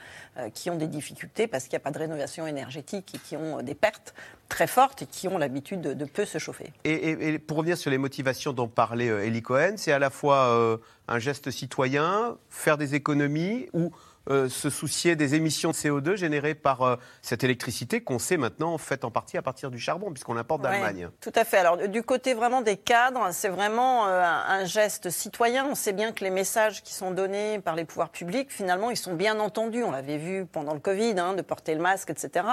qui 0.55 0.71
ont 0.71 0.77
des 0.77 0.87
difficultés 0.87 1.47
parce 1.47 1.65
qu'il 1.65 1.73
n'y 1.73 1.83
a 1.83 1.85
pas 1.85 1.91
de 1.91 1.99
rénovation 1.99 2.47
énergétique 2.47 3.15
et 3.15 3.19
qui 3.19 3.37
ont 3.37 3.63
des 3.63 3.75
pertes 3.75 4.15
très 4.49 4.67
fortes 4.67 5.03
et 5.03 5.07
qui 5.07 5.29
ont 5.29 5.39
l'habitude 5.39 5.81
de, 5.81 6.05
peu 6.05 6.25
se 6.25 6.39
chauffer. 6.39 6.73
Et, 6.85 7.39
pour 7.39 7.59
revenir 7.59 7.77
sur 7.77 7.91
les 7.91 7.99
motivations 7.99 8.53
dont 8.53 8.69
parlait 8.69 9.09
euh, 9.09 9.27
Elie 9.27 9.43
Cohen, 9.43 9.75
c'est 9.77 9.93
à 9.93 9.99
la 9.99 10.11
fois 10.11 10.49
euh, 10.49 10.79
un 11.07 11.19
geste 11.19 11.51
citoyen, 11.51 12.37
faire 12.49 12.79
des 12.79 12.95
économies 12.95 13.69
ou 13.73 13.91
euh, 14.31 14.49
se 14.49 14.69
soucier 14.69 15.17
des 15.17 15.35
émissions 15.35 15.71
de 15.71 15.75
CO2 15.75 16.17
générées 16.17 16.55
par 16.55 16.83
euh, 16.83 16.97
cette 17.23 17.45
électricité 17.45 18.03
qu'on 18.03 18.19
sait 18.19 18.37
maintenant 18.37 18.77
faite 18.77 19.05
en 19.05 19.11
partie 19.11 19.39
à 19.39 19.43
partir 19.43 19.71
du 19.71 19.79
charbon, 19.79 20.11
puisqu'on 20.11 20.35
l'importe 20.35 20.61
d'Allemagne. 20.61 21.09
tout 21.23 21.33
à 21.35 21.45
fait. 21.45 21.57
Alors, 21.57 21.89
du 21.89 22.03
côté 22.03 22.35
vraiment 22.35 22.61
des 22.61 22.77
cadres, 22.77 23.29
c'est 23.33 23.49
vraiment 23.49 24.07
euh, 24.07 24.23
un 24.23 24.67
geste 24.67 25.09
citoyen. 25.09 25.67
On 25.71 25.75
sait 25.75 25.95
bien 25.95 26.13
que 26.13 26.23
les 26.25 26.31
messages 26.31 26.83
qui 26.83 26.93
sont 26.93 27.11
donnés 27.11 27.59
par 27.59 27.75
les 27.75 27.87
pouvoirs 27.87 28.11
publics, 28.11 28.53
finalement, 28.53 28.91
ils 28.91 28.97
sont 28.97 29.15
bien 29.15 29.41
entendus. 29.41 29.83
On 29.83 29.93
l'avait 29.93 30.19
vu 30.19 30.45
pendant 30.45 30.75
le 30.75 30.81
Covid, 30.81 31.15
hein, 31.19 31.33
de 31.33 31.43
porter 31.43 31.75
le 31.75 31.81
masque, 31.81 32.11
etc. 32.11 32.47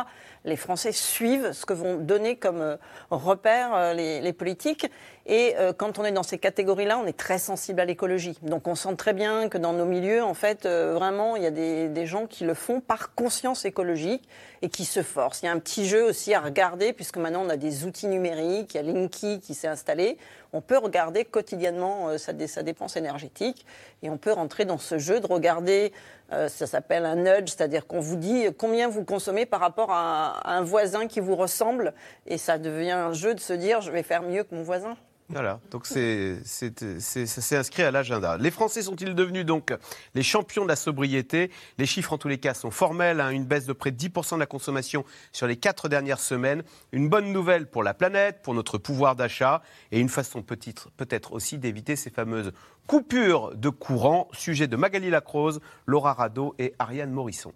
Les 0.45 0.55
Français 0.55 0.93
suivent 0.93 1.51
ce 1.51 1.65
que 1.65 1.73
vont 1.73 1.97
donner 1.97 2.37
comme 2.37 2.77
repère 3.09 3.93
les, 3.93 4.21
les 4.21 4.33
politiques. 4.33 4.89
Et 5.27 5.55
euh, 5.57 5.73
quand 5.73 5.97
on 5.97 6.05
est 6.05 6.11
dans 6.11 6.23
ces 6.23 6.37
catégories-là, 6.37 6.99
on 6.99 7.07
est 7.07 7.17
très 7.17 7.39
sensible 7.39 7.79
à 7.79 7.85
l'écologie. 7.85 8.37
Donc 8.43 8.67
on 8.67 8.75
sent 8.75 8.95
très 8.95 9.13
bien 9.13 9.49
que 9.49 9.57
dans 9.57 9.73
nos 9.73 9.85
milieux, 9.85 10.23
en 10.23 10.35
fait, 10.35 10.67
euh, 10.67 10.93
vraiment, 10.93 11.35
il 11.35 11.41
y 11.41 11.47
a 11.47 11.51
des, 11.51 12.05
gens 12.05 12.27
qui 12.27 12.43
le 12.43 12.53
font 12.53 12.79
par 12.79 13.15
conscience 13.15 13.65
écologique 13.65 14.29
et 14.61 14.69
qui 14.69 14.85
se 14.85 15.01
forcent. 15.01 15.41
Il 15.41 15.45
y 15.47 15.49
a 15.49 15.51
un 15.51 15.57
petit 15.57 15.87
jeu 15.87 16.03
aussi 16.03 16.35
à 16.35 16.41
regarder, 16.41 16.93
puisque 16.93 17.17
maintenant 17.17 17.41
on 17.43 17.49
a 17.49 17.57
des 17.57 17.85
outils 17.85 18.05
numériques, 18.05 18.75
il 18.75 18.77
y 18.77 18.79
a 18.79 18.83
Linky 18.83 19.39
qui 19.39 19.55
s'est 19.55 19.67
installé. 19.67 20.19
On 20.53 20.61
peut 20.61 20.77
regarder 20.77 21.25
quotidiennement 21.25 22.09
euh, 22.09 22.17
sa, 22.19 22.61
dépense 22.61 22.95
énergétique 22.95 23.65
et 24.03 24.11
on 24.11 24.17
peut 24.17 24.31
rentrer 24.31 24.65
dans 24.65 24.77
ce 24.77 24.99
jeu 24.99 25.19
de 25.19 25.25
regarder, 25.25 25.91
ça 26.29 26.67
s'appelle 26.67 27.05
un 27.05 27.15
nudge, 27.15 27.49
c'est-à-dire 27.49 27.87
qu'on 27.87 27.99
vous 27.99 28.15
dit 28.15 28.47
combien 28.57 28.87
vous 28.89 29.03
consommez 29.03 29.45
par 29.45 29.59
rapport 29.59 29.91
à 29.91 30.55
un 30.55 30.61
voisin 30.61 31.07
qui 31.07 31.19
vous 31.19 31.35
ressemble 31.35 31.93
et 32.25 32.37
ça 32.37 32.57
devient 32.57 32.91
un 32.91 33.13
jeu 33.13 33.35
de 33.35 33.39
se 33.39 33.53
dire 33.53 33.81
je 33.81 33.91
vais 33.91 34.03
faire 34.03 34.23
mieux 34.23 34.43
que 34.43 34.53
mon 34.53 34.63
voisin. 34.63 34.95
Voilà, 35.29 35.59
donc 35.71 35.87
c'est, 35.87 36.37
c'est, 36.45 37.55
inscrit 37.55 37.81
à 37.81 37.89
l'agenda. 37.89 38.37
Les 38.37 38.51
Français 38.51 38.83
sont-ils 38.83 39.15
devenus 39.15 39.43
donc 39.43 39.73
les 40.13 40.21
champions 40.21 40.63
de 40.63 40.69
la 40.69 40.75
sobriété? 40.75 41.49
Les 41.79 41.87
chiffres 41.87 42.13
en 42.13 42.19
tous 42.19 42.27
les 42.27 42.37
cas 42.37 42.53
sont 42.53 42.69
formels, 42.69 43.19
hein. 43.19 43.31
une 43.31 43.43
baisse 43.43 43.65
de 43.65 43.73
près 43.73 43.89
de 43.89 43.97
10% 43.97 44.35
de 44.35 44.39
la 44.39 44.45
consommation 44.45 45.03
sur 45.31 45.47
les 45.47 45.55
quatre 45.55 45.89
dernières 45.89 46.19
semaines. 46.19 46.63
Une 46.91 47.09
bonne 47.09 47.33
nouvelle 47.33 47.67
pour 47.67 47.81
la 47.81 47.95
planète, 47.95 48.43
pour 48.43 48.53
notre 48.53 48.77
pouvoir 48.77 49.15
d'achat 49.15 49.63
et 49.91 49.99
une 49.99 50.09
façon 50.09 50.43
peut-être, 50.43 50.91
peut-être 50.91 51.33
aussi 51.33 51.57
d'éviter 51.57 51.95
ces 51.95 52.11
fameuses 52.11 52.51
coupures 52.85 53.55
de 53.55 53.69
courant. 53.69 54.27
Sujet 54.31 54.67
de 54.67 54.75
Magali 54.75 55.09
Lacrose, 55.09 55.59
Laura 55.87 56.13
Rado 56.13 56.53
et 56.59 56.75
Ariane 56.77 57.11
Morisson. 57.11 57.51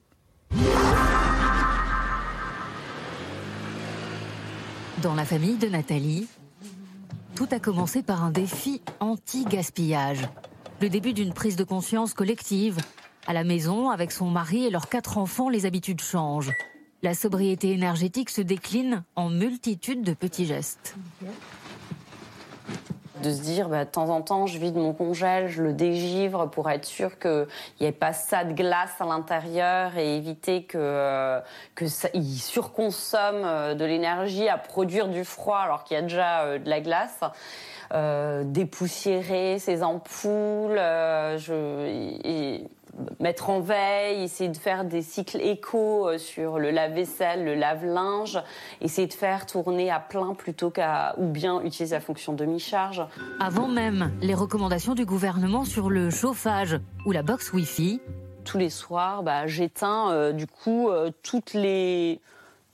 Dans 5.04 5.14
la 5.16 5.24
famille 5.24 5.56
de 5.58 5.70
Nathalie, 5.70 6.28
tout 7.36 7.48
a 7.52 7.60
commencé 7.60 8.04
par 8.04 8.24
un 8.24 8.32
défi 8.32 8.82
anti-gaspillage. 9.00 10.28
Le 10.82 10.90
début 10.90 11.14
d'une 11.14 11.34
prise 11.34 11.56
de 11.56 11.64
conscience 11.64 12.14
collective. 12.14 12.78
À 13.28 13.34
la 13.34 13.44
maison, 13.44 13.90
avec 13.90 14.12
son 14.12 14.30
mari 14.30 14.66
et 14.66 14.70
leurs 14.70 14.90
quatre 14.90 15.18
enfants, 15.18 15.50
les 15.50 15.66
habitudes 15.66 16.02
changent. 16.02 16.52
La 17.02 17.14
sobriété 17.14 17.72
énergétique 17.72 18.30
se 18.30 18.42
décline 18.42 19.04
en 19.16 19.30
multitude 19.30 20.04
de 20.04 20.14
petits 20.14 20.46
gestes 20.46 20.96
de 23.22 23.32
se 23.32 23.42
dire 23.42 23.70
bah, 23.70 23.86
de 23.86 23.90
temps 23.90 24.10
en 24.10 24.22
temps 24.22 24.48
je 24.48 24.58
vide 24.58 24.76
mon 24.76 24.94
congèle, 24.94 25.48
je 25.48 25.62
le 25.62 25.74
dégivre 25.74 26.48
pour 26.48 26.70
être 26.70 26.86
sûr 26.86 27.20
qu'il 27.20 27.48
n'y 27.82 27.88
ait 27.88 27.92
pas 27.92 28.14
ça 28.14 28.44
de 28.44 28.54
glace 28.54 28.94
à 29.00 29.06
l'intérieur 29.06 29.98
et 29.98 30.18
éviter 30.18 30.64
que, 30.64 30.78
euh, 30.78 31.40
que 31.76 31.86
surconsomme 31.88 33.44
euh, 33.44 33.76
de 33.76 33.86
l'énergie 33.86 34.48
à 34.50 34.58
produire 34.58 35.08
du 35.08 35.24
froid 35.24 35.60
alors 35.60 35.84
qu'il 35.84 35.96
y 35.96 35.98
a 35.98 36.04
déjà 36.04 36.42
euh, 36.42 36.60
de 36.60 36.70
la 36.70 36.82
glace. 36.82 37.20
dépoussiérer 38.46 39.58
ses 39.60 39.82
ampoules, 39.84 40.80
mettre 43.20 43.50
en 43.50 43.60
veille, 43.60 44.24
essayer 44.24 44.50
de 44.50 44.58
faire 44.58 44.86
des 44.86 45.02
cycles 45.02 45.42
éco 45.42 46.08
euh, 46.08 46.18
sur 46.18 46.60
le 46.60 46.72
lave-vaisselle, 46.72 47.44
le 47.44 47.56
lave-linge, 47.56 48.42
essayer 48.82 49.08
de 49.08 49.14
faire 49.14 49.46
tourner 49.46 49.90
à 49.92 50.00
plein 50.00 50.34
plutôt 50.34 50.70
qu'à 50.70 51.16
ou 51.18 51.28
bien 51.28 51.62
utiliser 51.62 51.96
la 51.96 52.02
fonction 52.02 52.34
demi-charge. 52.34 53.06
Avant 53.40 53.68
même 53.68 54.12
les 54.22 54.34
recommandations 54.34 54.96
du 54.96 55.06
gouvernement 55.06 55.66
sur 55.66 55.90
le 55.90 56.10
chauffage 56.10 56.80
ou 57.06 57.12
la 57.12 57.24
box 57.24 57.54
Wi-Fi. 57.54 58.02
Tous 58.46 58.58
les 58.58 58.70
soirs, 58.70 59.24
bah, 59.24 59.48
j'éteins 59.48 60.12
euh, 60.12 60.32
du 60.32 60.48
coup 60.48 60.90
euh, 60.90 61.12
toutes 61.24 61.54
les 61.54 62.20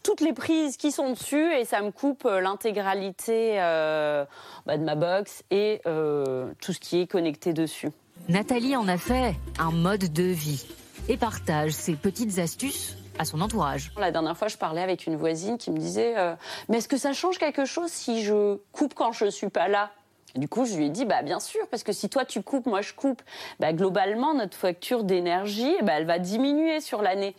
toutes 0.04 0.22
les 0.22 0.34
prises 0.34 0.78
qui 0.78 0.92
sont 0.92 1.10
dessus 1.10 1.52
et 1.54 1.66
ça 1.66 1.82
me 1.82 1.90
coupe 1.90 2.26
l'intégralité 2.26 3.56
bah, 3.58 4.78
de 4.78 4.84
ma 4.84 4.94
box 4.94 5.44
et 5.50 5.82
tout 5.84 6.74
ce 6.74 6.80
qui 6.80 7.02
est 7.02 7.08
connecté 7.08 7.54
dessus. 7.54 7.90
Nathalie 8.28 8.76
en 8.76 8.88
a 8.88 8.98
fait 8.98 9.36
un 9.60 9.70
mode 9.70 10.12
de 10.12 10.24
vie 10.24 10.66
et 11.08 11.16
partage 11.16 11.74
ses 11.74 11.94
petites 11.94 12.40
astuces 12.40 12.98
à 13.20 13.26
son 13.26 13.40
entourage. 13.40 13.92
La 13.98 14.12
dernière 14.12 14.36
fois, 14.36 14.48
je 14.48 14.58
parlais 14.58 14.82
avec 14.82 15.06
une 15.06 15.16
voisine 15.16 15.60
qui 15.60 15.70
me 15.70 15.78
disait 15.78 16.18
euh, 16.18 16.34
Mais 16.68 16.78
est-ce 16.78 16.88
que 16.88 16.98
ça 16.98 17.14
change 17.14 17.38
quelque 17.38 17.66
chose 17.66 17.92
si 17.92 18.24
je 18.24 18.58
coupe 18.72 18.96
quand 18.96 19.12
je 19.12 19.26
ne 19.26 19.30
suis 19.30 19.50
pas 19.50 19.68
là? 19.68 19.92
Du 20.36 20.50
coup, 20.50 20.66
je 20.66 20.76
lui 20.76 20.88
ai 20.88 20.90
dit, 20.90 21.06
bah, 21.06 21.22
bien 21.22 21.40
sûr, 21.40 21.62
parce 21.70 21.84
que 21.84 21.94
si 21.94 22.10
toi 22.10 22.26
tu 22.26 22.42
coupes, 22.42 22.66
moi 22.66 22.82
je 22.82 22.94
coupe, 22.94 23.22
bah, 23.60 23.74
globalement, 23.74 24.34
notre 24.34 24.58
facture 24.58 25.04
d'énergie, 25.04 25.74
bah, 25.84 25.94
elle 25.98 26.08
va 26.08 26.18
diminuer 26.18 26.82
sur 26.82 27.04
l'année. 27.04 27.36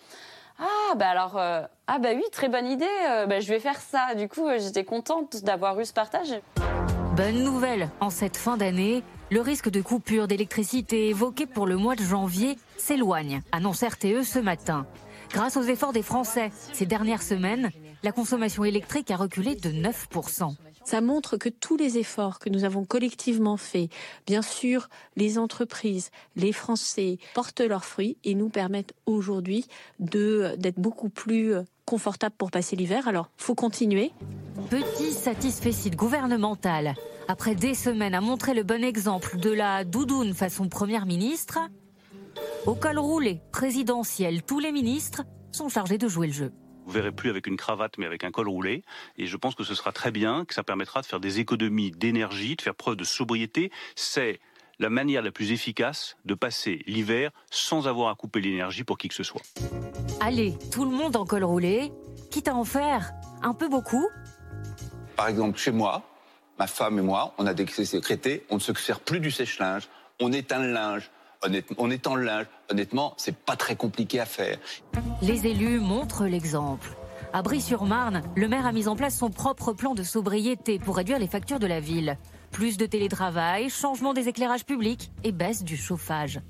Ah, 0.59 0.95
bah 0.95 1.09
alors, 1.09 1.37
euh, 1.37 1.63
ah, 1.89 1.99
bah 1.99 2.11
oui, 2.15 2.25
très 2.31 2.49
bonne 2.49 2.67
idée, 2.67 2.87
euh, 3.11 3.27
bah, 3.27 3.41
je 3.41 3.49
vais 3.49 3.61
faire 3.61 3.81
ça. 3.81 4.15
Du 4.15 4.29
coup, 4.29 4.47
j'étais 4.57 4.85
contente 4.85 5.43
d'avoir 5.43 5.79
eu 5.81 5.85
ce 5.85 5.93
partage. 5.93 6.41
Bonne 7.17 7.43
nouvelle, 7.43 7.91
en 8.01 8.09
cette 8.09 8.37
fin 8.37 8.57
d'année, 8.57 9.03
le 9.31 9.41
risque 9.41 9.71
de 9.71 9.81
coupure 9.81 10.29
d'électricité 10.29 11.09
évoqué 11.09 11.47
pour 11.47 11.67
le 11.67 11.77
mois 11.77 11.97
de 11.97 12.03
janvier 12.03 12.57
s'éloigne, 12.77 13.43
annonce 13.53 13.83
RTE 13.83 14.23
ce 14.23 14.39
matin. 14.39 14.87
Grâce 15.33 15.57
aux 15.57 15.63
efforts 15.63 15.93
des 15.93 16.03
Français, 16.03 16.51
ces 16.73 16.87
dernières 16.87 17.23
semaines, 17.23 17.71
la 18.03 18.13
consommation 18.13 18.65
électrique 18.65 19.11
a 19.11 19.17
reculé 19.17 19.57
de 19.57 19.71
9%. 19.71 20.55
Ça 20.87 21.01
montre 21.01 21.37
que 21.37 21.49
tous 21.49 21.77
les 21.77 21.99
efforts 21.99 22.39
que 22.39 22.49
nous 22.49 22.63
avons 22.63 22.85
collectivement 22.85 23.57
faits, 23.57 23.91
bien 24.25 24.41
sûr, 24.41 24.89
les 25.17 25.37
entreprises, 25.37 26.13
les 26.37 26.53
Français, 26.53 27.19
portent 27.35 27.61
leurs 27.61 27.85
fruits 27.85 28.19
et 28.23 28.37
nous 28.37 28.51
permettent 28.51 28.95
aujourd'hui 29.05 29.67
d'être 29.99 30.79
beaucoup 30.79 31.09
plus 31.09 31.55
confortables 31.87 32.37
pour 32.39 32.53
passer 32.53 32.77
l'hiver. 32.77 33.09
Alors, 33.09 33.31
faut 33.37 33.57
continuer. 33.57 34.13
Petit 34.71 35.11
satisfecit 35.11 35.91
gouvernemental. 35.91 36.95
Après 37.27 37.57
des 37.57 37.75
semaines 37.75 38.15
à 38.15 38.21
montrer 38.21 38.55
le 38.55 38.63
bon 38.63 38.85
exemple 38.85 39.39
de 39.39 39.51
la 39.51 39.83
doudoune 39.83 40.35
façon 40.35 40.69
première 40.69 41.05
ministre, 41.05 41.59
au 42.65 42.77
col 42.77 43.01
roulé 43.01 43.41
présidentiel, 43.51 44.45
tous 44.45 44.61
les 44.61 44.71
ministres 44.71 45.25
sont 45.51 45.69
chargés 45.69 45.99
de 45.99 46.07
jouer 46.07 46.29
le 46.29 46.33
jeu. 46.33 46.53
Vous 46.87 46.93
verrez 46.93 47.11
plus 47.11 47.31
avec 47.31 47.49
une 47.49 47.57
cravate, 47.57 47.99
mais 47.99 48.07
avec 48.07 48.23
un 48.23 48.31
col 48.31 48.49
roulé. 48.49 48.85
Et 49.19 49.27
je 49.27 49.37
pense 49.37 49.57
que 49.57 49.65
ce 49.65 49.75
sera 49.75 49.91
très 49.91 50.13
bien, 50.13 50.45
que 50.45 50.55
ça 50.55 50.63
permettra 50.63 51.03
de 51.03 51.07
faire 51.07 51.19
des 51.19 51.41
économies 51.41 51.91
d'énergie, 51.91 52.55
de 52.55 52.63
faire 52.63 52.77
preuve 52.77 52.95
de 52.95 53.03
sobriété. 53.03 53.73
C'est 53.97 54.39
la 54.79 54.89
manière 54.89 55.23
la 55.23 55.33
plus 55.33 55.51
efficace 55.51 56.17
de 56.25 56.35
passer 56.35 56.85
l'hiver 56.87 57.33
sans 57.51 57.89
avoir 57.89 58.11
à 58.11 58.15
couper 58.15 58.41
l'énergie 58.41 58.85
pour 58.85 58.99
qui 58.99 59.09
que 59.09 59.15
ce 59.15 59.25
soit. 59.25 59.43
Allez, 60.21 60.55
tout 60.71 60.85
le 60.85 60.93
monde 60.93 61.17
en 61.17 61.25
col 61.25 61.43
roulé, 61.43 61.91
quitte 62.31 62.47
à 62.47 62.55
en 62.55 62.65
faire 62.65 63.13
un 63.43 63.53
peu 63.53 63.69
beaucoup. 63.69 64.07
Par 65.17 65.27
exemple, 65.27 65.59
chez 65.59 65.73
moi, 65.73 66.03
ma 66.59 66.69
femme 66.69 67.01
et 67.01 67.03
moi, 67.03 67.35
on 67.39 67.47
a 67.47 67.55
décrété, 67.55 68.47
on 68.49 68.57
ne 68.57 68.61
se 68.61 68.73
sert 68.75 69.01
plus 69.01 69.19
du 69.19 69.33
sèche-linge, 69.33 69.89
on 70.21 70.33
éteint 70.33 70.61
le 70.61 70.73
linge, 70.73 71.11
on 71.79 71.91
étend 71.91 72.15
le 72.15 72.25
linge. 72.25 72.47
Honnêtement, 72.71 73.15
c'est 73.17 73.37
pas 73.37 73.57
très 73.57 73.77
compliqué 73.77 74.21
à 74.21 74.27
faire. 74.27 74.59
Les 75.23 75.47
élus 75.47 75.81
montrent 75.81 76.27
l'exemple. 76.27 76.97
À 77.33 77.43
Brie-sur-Marne, 77.43 78.23
le 78.35 78.49
maire 78.49 78.67
a 78.67 78.73
mis 78.73 78.89
en 78.89 78.97
place 78.97 79.17
son 79.17 79.31
propre 79.31 79.73
plan 79.73 79.95
de 79.95 80.03
sobriété 80.03 80.79
pour 80.79 80.97
réduire 80.97 81.19
les 81.19 81.27
factures 81.27 81.59
de 81.59 81.67
la 81.67 81.81
ville. 81.81 82.17
Plus 82.51 82.77
de 82.77 82.87
télétravail, 82.87 83.69
changement 83.69 84.15
des 84.15 84.29
éclairages 84.29 84.65
publics 84.65 85.11
et 85.25 85.33
baisse 85.33 85.63
du 85.63 85.77
chauffage. 85.77 86.41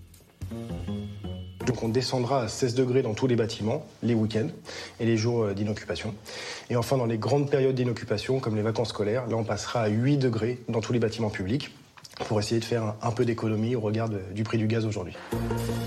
Donc 1.67 1.83
on 1.83 1.89
descendra 1.89 2.43
à 2.43 2.49
16 2.49 2.77
degrés 2.77 3.03
dans 3.03 3.15
tous 3.15 3.27
les 3.27 3.35
bâtiments, 3.35 3.85
les 4.05 4.15
week-ends 4.15 4.49
et 5.01 5.05
les 5.07 5.17
jours 5.17 5.43
euh, 5.43 5.55
d'inoccupation. 5.55 6.15
Et 6.71 6.77
enfin, 6.77 6.97
dans 6.97 7.07
les 7.07 7.19
grandes 7.19 7.51
périodes 7.51 7.75
d'inoccupation, 7.75 8.39
comme 8.39 8.55
les 8.55 8.63
vacances 8.63 8.91
scolaires, 8.91 9.27
là 9.27 9.37
on 9.37 9.43
passera 9.43 9.81
à 9.81 9.89
8 9.89 10.19
degrés 10.19 10.61
dans 10.69 10.81
tous 10.81 10.93
les 10.93 11.01
bâtiments 11.01 11.31
publics 11.31 11.73
pour 12.25 12.41
essayer 12.41 12.61
de 12.61 12.65
faire 12.65 12.95
un 13.03 13.11
peu 13.11 13.25
d'économie 13.25 13.75
au 13.75 13.81
regard 13.81 14.09
du 14.09 14.43
prix 14.43 14.59
du 14.59 14.67
gaz 14.67 14.87
aujourd'hui. 14.87 15.15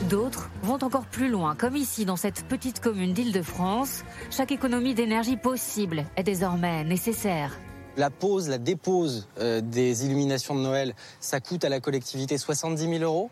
D'autres 0.09 0.49
vont 0.63 0.77
encore 0.81 1.05
plus 1.05 1.29
loin, 1.29 1.55
comme 1.55 1.75
ici 1.75 2.05
dans 2.05 2.15
cette 2.15 2.43
petite 2.43 2.79
commune 2.79 3.13
d'Île-de-France. 3.13 4.03
Chaque 4.29 4.51
économie 4.51 4.93
d'énergie 4.93 5.37
possible 5.37 6.05
est 6.15 6.23
désormais 6.23 6.83
nécessaire. 6.83 7.59
La 7.97 8.09
pose, 8.09 8.47
la 8.47 8.57
dépose 8.57 9.27
euh, 9.39 9.61
des 9.61 10.05
illuminations 10.05 10.55
de 10.55 10.61
Noël, 10.61 10.93
ça 11.19 11.39
coûte 11.39 11.65
à 11.65 11.69
la 11.69 11.79
collectivité 11.79 12.37
70 12.37 12.99
000 12.99 13.03
euros. 13.03 13.29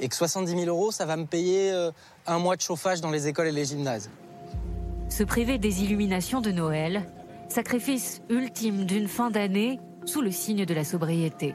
Et 0.00 0.08
que 0.08 0.16
70 0.16 0.50
000 0.50 0.64
euros, 0.66 0.90
ça 0.90 1.06
va 1.06 1.16
me 1.16 1.24
payer 1.24 1.70
euh, 1.72 1.92
un 2.26 2.38
mois 2.38 2.56
de 2.56 2.60
chauffage 2.60 3.00
dans 3.00 3.10
les 3.10 3.28
écoles 3.28 3.46
et 3.46 3.52
les 3.52 3.64
gymnases. 3.64 4.10
Se 5.08 5.22
priver 5.22 5.58
des 5.58 5.84
illuminations 5.84 6.40
de 6.40 6.50
Noël, 6.50 7.06
sacrifice 7.48 8.20
ultime 8.28 8.84
d'une 8.84 9.06
fin 9.06 9.30
d'année 9.30 9.78
sous 10.04 10.20
le 10.20 10.32
signe 10.32 10.64
de 10.64 10.74
la 10.74 10.84
sobriété. 10.84 11.54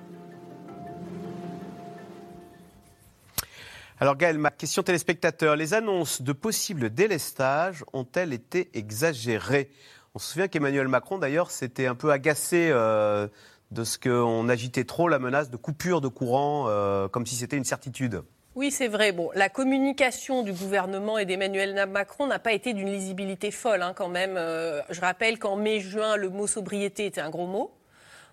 Alors 4.01 4.15
Gaël, 4.15 4.37
ma 4.37 4.49
question 4.49 4.81
téléspectateur, 4.81 5.57
les 5.57 5.73
annonces 5.73 6.21
de 6.21 6.31
possibles 6.31 6.89
délestages 6.89 7.83
ont-elles 7.91 8.31
été 8.31 8.69
exagérées? 8.73 9.69
On 10.15 10.19
se 10.19 10.31
souvient 10.31 10.47
qu'Emmanuel 10.47 10.87
Macron, 10.87 11.17
d'ailleurs, 11.17 11.51
s'était 11.51 11.85
un 11.85 11.95
peu 11.95 12.09
agacé 12.09 12.69
euh, 12.71 13.27
de 13.71 13.83
ce 13.83 13.99
qu'on 13.99 14.47
agitait 14.47 14.85
trop 14.85 15.09
la 15.09 15.19
menace 15.19 15.49
de 15.49 15.57
coupure 15.57 15.99
de 15.99 16.07
courant, 16.07 16.67
euh, 16.69 17.09
comme 17.09 17.25
si 17.25 17.35
c'était 17.35 17.57
une 17.57 17.65
certitude. 17.65 18.23
Oui, 18.55 18.71
c'est 18.71 18.87
vrai. 18.87 19.11
Bon, 19.11 19.31
la 19.35 19.49
communication 19.49 20.43
du 20.43 20.53
gouvernement 20.53 21.17
et 21.17 21.25
d'Emmanuel 21.25 21.85
Macron 21.89 22.25
n'a 22.25 22.39
pas 22.39 22.53
été 22.53 22.71
d'une 22.71 22.89
lisibilité 22.89 23.51
folle, 23.51 23.81
hein, 23.81 23.91
quand 23.93 24.07
même. 24.07 24.35
Euh, 24.37 24.79
je 24.89 25.01
rappelle 25.01 25.39
qu'en 25.39 25.57
mai-juin, 25.57 26.15
le 26.15 26.29
mot 26.29 26.47
sobriété 26.47 27.05
était 27.05 27.19
un 27.19 27.29
gros 27.29 27.47
mot. 27.47 27.71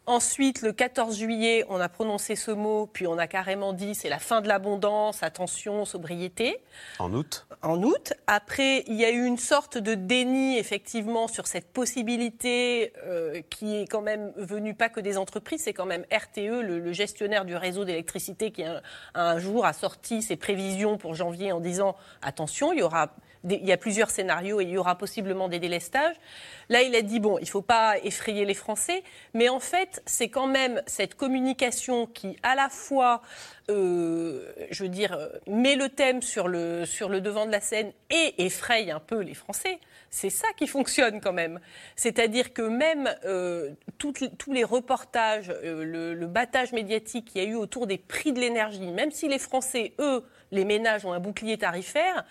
Ensuite, 0.08 0.62
le 0.62 0.72
14 0.72 1.18
juillet, 1.18 1.64
on 1.68 1.80
a 1.80 1.88
prononcé 1.88 2.36
ce 2.36 2.52
mot, 2.52 2.86
puis 2.86 3.08
on 3.08 3.18
a 3.18 3.26
carrément 3.26 3.72
dit 3.72 3.96
c'est 3.96 4.08
la 4.08 4.20
fin 4.20 4.40
de 4.40 4.46
l'abondance, 4.46 5.24
attention, 5.24 5.84
sobriété. 5.84 6.58
En 7.00 7.12
août 7.12 7.48
En 7.62 7.82
août. 7.82 8.12
Après, 8.28 8.84
il 8.86 8.94
y 8.94 9.04
a 9.04 9.10
eu 9.10 9.24
une 9.24 9.36
sorte 9.36 9.78
de 9.78 9.94
déni, 9.94 10.58
effectivement, 10.58 11.26
sur 11.26 11.48
cette 11.48 11.72
possibilité 11.72 12.92
euh, 13.04 13.42
qui 13.50 13.74
est 13.74 13.88
quand 13.88 14.00
même 14.00 14.32
venue 14.36 14.74
pas 14.74 14.88
que 14.88 15.00
des 15.00 15.18
entreprises, 15.18 15.62
c'est 15.64 15.72
quand 15.72 15.86
même 15.86 16.04
RTE, 16.12 16.62
le, 16.62 16.92
gestionnaire 16.92 17.44
du 17.44 17.56
réseau 17.56 17.84
d'électricité, 17.84 18.52
qui 18.52 18.62
un 19.14 19.38
jour 19.40 19.66
a 19.66 19.72
sorti 19.72 20.22
ses 20.22 20.36
prévisions 20.36 20.98
pour 20.98 21.16
janvier 21.16 21.50
en 21.50 21.58
disant 21.58 21.96
attention, 22.22 22.72
il 22.72 22.78
y 22.78 22.82
aura 22.82 23.10
il 23.48 23.66
y 23.66 23.72
a 23.72 23.76
plusieurs 23.76 24.10
scénarios 24.10 24.60
et 24.60 24.64
il 24.64 24.70
y 24.70 24.78
aura 24.78 24.96
possiblement 24.96 25.48
des 25.48 25.58
délestages. 25.58 26.16
Là, 26.68 26.82
il 26.82 26.94
a 26.94 27.02
dit 27.02 27.20
bon, 27.20 27.38
il 27.38 27.42
ne 27.42 27.48
faut 27.48 27.62
pas 27.62 27.96
effrayer 28.02 28.44
les 28.44 28.54
Français, 28.54 29.02
mais 29.34 29.48
en 29.48 29.60
fait, 29.60 30.02
c'est 30.06 30.28
quand 30.28 30.46
même 30.46 30.82
cette 30.86 31.14
communication 31.14 32.06
qui, 32.06 32.36
à 32.42 32.54
la 32.54 32.68
fois, 32.68 33.22
euh, 33.70 34.52
je 34.70 34.82
veux 34.82 34.88
dire, 34.88 35.16
met 35.46 35.76
le 35.76 35.88
thème 35.88 36.22
sur 36.22 36.48
le, 36.48 36.84
sur 36.86 37.08
le 37.08 37.20
devant 37.20 37.46
de 37.46 37.52
la 37.52 37.60
scène 37.60 37.92
et 38.10 38.44
effraie 38.44 38.90
un 38.90 39.00
peu 39.00 39.20
les 39.20 39.34
Français. 39.34 39.78
C'est 40.10 40.30
ça 40.30 40.48
qui 40.56 40.66
fonctionne 40.66 41.20
quand 41.20 41.32
même. 41.32 41.60
C'est-à-dire 41.94 42.52
que 42.52 42.62
même 42.62 43.12
euh, 43.24 43.70
tous 43.98 44.52
les 44.52 44.64
reportages, 44.64 45.50
euh, 45.50 45.84
le, 45.84 46.14
le 46.14 46.26
battage 46.26 46.72
médiatique 46.72 47.26
qu'il 47.26 47.42
y 47.42 47.44
a 47.44 47.48
eu 47.48 47.54
autour 47.54 47.86
des 47.86 47.98
prix 47.98 48.32
de 48.32 48.40
l'énergie, 48.40 48.90
même 48.92 49.10
si 49.10 49.28
les 49.28 49.38
Français, 49.38 49.92
eux, 49.98 50.24
les 50.52 50.64
ménages 50.64 51.04
ont 51.04 51.12
un 51.12 51.20
bouclier 51.20 51.58
tarifaire, 51.58 52.24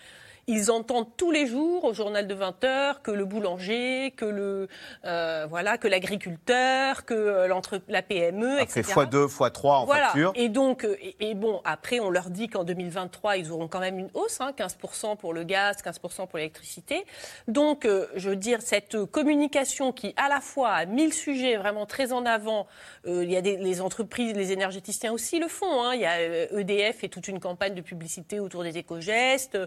ils 0.48 0.70
entendent 0.70 1.08
tous 1.16 1.32
les 1.32 1.46
jours 1.46 1.84
au 1.84 1.92
journal 1.92 2.26
de 2.28 2.34
20 2.34 2.64
heures 2.64 3.02
que 3.02 3.10
le 3.10 3.24
boulanger, 3.24 4.12
que 4.16 4.24
le 4.24 4.68
euh, 5.04 5.46
voilà, 5.50 5.76
que 5.76 5.88
l'agriculteur, 5.88 7.04
que 7.04 7.14
euh, 7.14 7.80
la 7.88 8.02
PME, 8.02 8.60
etc. 8.60 8.82
Fait 8.82 8.82
fois 8.84 9.06
2 9.06 9.26
fois 9.26 9.50
3 9.50 9.78
en 9.78 9.86
voilà. 9.86 10.06
facture. 10.06 10.32
Et 10.36 10.48
donc, 10.48 10.84
euh, 10.84 10.96
et, 11.18 11.34
bon, 11.34 11.60
après, 11.64 11.98
on 11.98 12.10
leur 12.10 12.30
dit 12.30 12.48
qu'en 12.48 12.62
2023, 12.62 13.38
ils 13.38 13.50
auront 13.50 13.66
quand 13.66 13.80
même 13.80 13.98
une 13.98 14.10
hausse, 14.14 14.40
hein, 14.40 14.52
15% 14.56 15.16
pour 15.16 15.32
le 15.32 15.42
gaz, 15.42 15.78
15% 15.82 16.28
pour 16.28 16.38
l'électricité. 16.38 17.04
Donc, 17.48 17.86
je 18.14 18.30
veux 18.30 18.36
dire, 18.36 18.62
cette 18.62 19.04
communication 19.06 19.92
qui, 19.92 20.14
à 20.16 20.28
la 20.28 20.40
fois, 20.40 20.70
a 20.70 20.86
mis 20.86 21.06
le 21.06 21.12
sujet 21.12 21.56
vraiment 21.56 21.86
très 21.86 22.12
en 22.12 22.24
avant. 22.24 22.66
il 23.06 23.30
y 23.30 23.36
a 23.36 23.42
des, 23.42 23.56
les 23.56 23.80
entreprises, 23.80 24.34
les 24.34 24.52
énergéticiens 24.52 25.12
aussi 25.12 25.40
le 25.40 25.48
font. 25.48 25.82
Hein. 25.82 25.94
Il 25.94 26.00
y 26.00 26.06
a 26.06 26.20
EDF 26.52 27.02
et 27.02 27.08
toute 27.08 27.28
une 27.28 27.40
campagne 27.40 27.74
de 27.74 27.80
publicité 27.80 28.38
autour 28.38 28.62
des 28.62 28.78
éco-gestes 28.78 29.58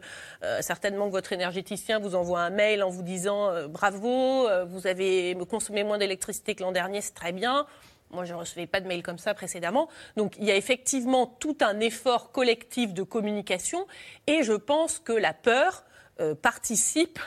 certainement 0.70 1.08
que 1.08 1.14
votre 1.14 1.34
énergéticien 1.34 1.98
vous 1.98 2.14
envoie 2.14 2.42
un 2.42 2.52
mail 2.52 2.84
en 2.84 2.92
vous 2.92 3.02
disant 3.02 3.50
euh, 3.50 3.68
bravo, 3.68 4.48
euh, 4.48 4.66
vous 4.66 4.86
avez 4.86 5.36
consommé 5.50 5.84
moins 5.84 5.98
d'électricité 5.98 6.54
que 6.54 6.62
l'an 6.62 6.72
dernier, 6.72 7.02
c'est 7.02 7.16
très 7.16 7.32
bien. 7.32 7.66
Moi, 8.12 8.24
je 8.24 8.34
ne 8.34 8.38
recevais 8.38 8.68
pas 8.68 8.80
de 8.80 8.88
mail 8.88 9.02
comme 9.02 9.18
ça 9.18 9.34
précédemment. 9.34 9.90
Donc, 10.16 10.36
il 10.38 10.46
y 10.46 10.52
a 10.52 10.56
effectivement 10.56 11.26
tout 11.26 11.58
un 11.62 11.80
effort 11.80 12.32
collectif 12.32 12.94
de 12.94 13.02
communication 13.02 13.88
et 14.28 14.44
je 14.44 14.54
pense 14.54 15.00
que 15.00 15.12
la 15.12 15.34
peur 15.34 15.86
euh, 16.20 16.36
participe 16.36 17.18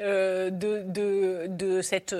de, 0.00 0.48
de, 0.48 1.82
cette 1.82 2.14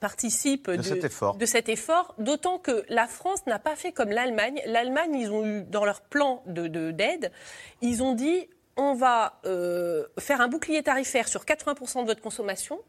participe 0.00 0.70
de, 0.70 0.82
cet 0.82 1.04
effort. 1.04 1.36
De 1.36 1.46
cet 1.46 1.68
effort, 1.70 2.14
d'autant 2.18 2.58
que 2.58 2.84
la 2.90 3.06
France 3.06 3.46
n'a 3.46 3.58
pas 3.58 3.74
fait 3.74 3.90
comme 3.90 4.10
l'Allemagne. 4.10 4.60
L'Allemagne, 4.66 5.14
ils 5.14 5.30
ont 5.30 5.46
eu 5.46 5.62
dans 5.62 5.86
leur 5.86 6.02
plan 6.02 6.42
de 6.46 6.90
d'aide, 6.90 7.32
ils 7.80 8.02
ont 8.02 8.14
dit 8.14 8.48
on 8.76 8.94
va 8.94 9.40
euh, 9.44 10.06
faire 10.18 10.40
un 10.40 10.48
bouclier 10.48 10.82
tarifaire 10.82 11.28
sur 11.28 11.44
80% 11.44 12.02
de 12.02 12.06
votre 12.06 12.22
consommation 12.22 12.80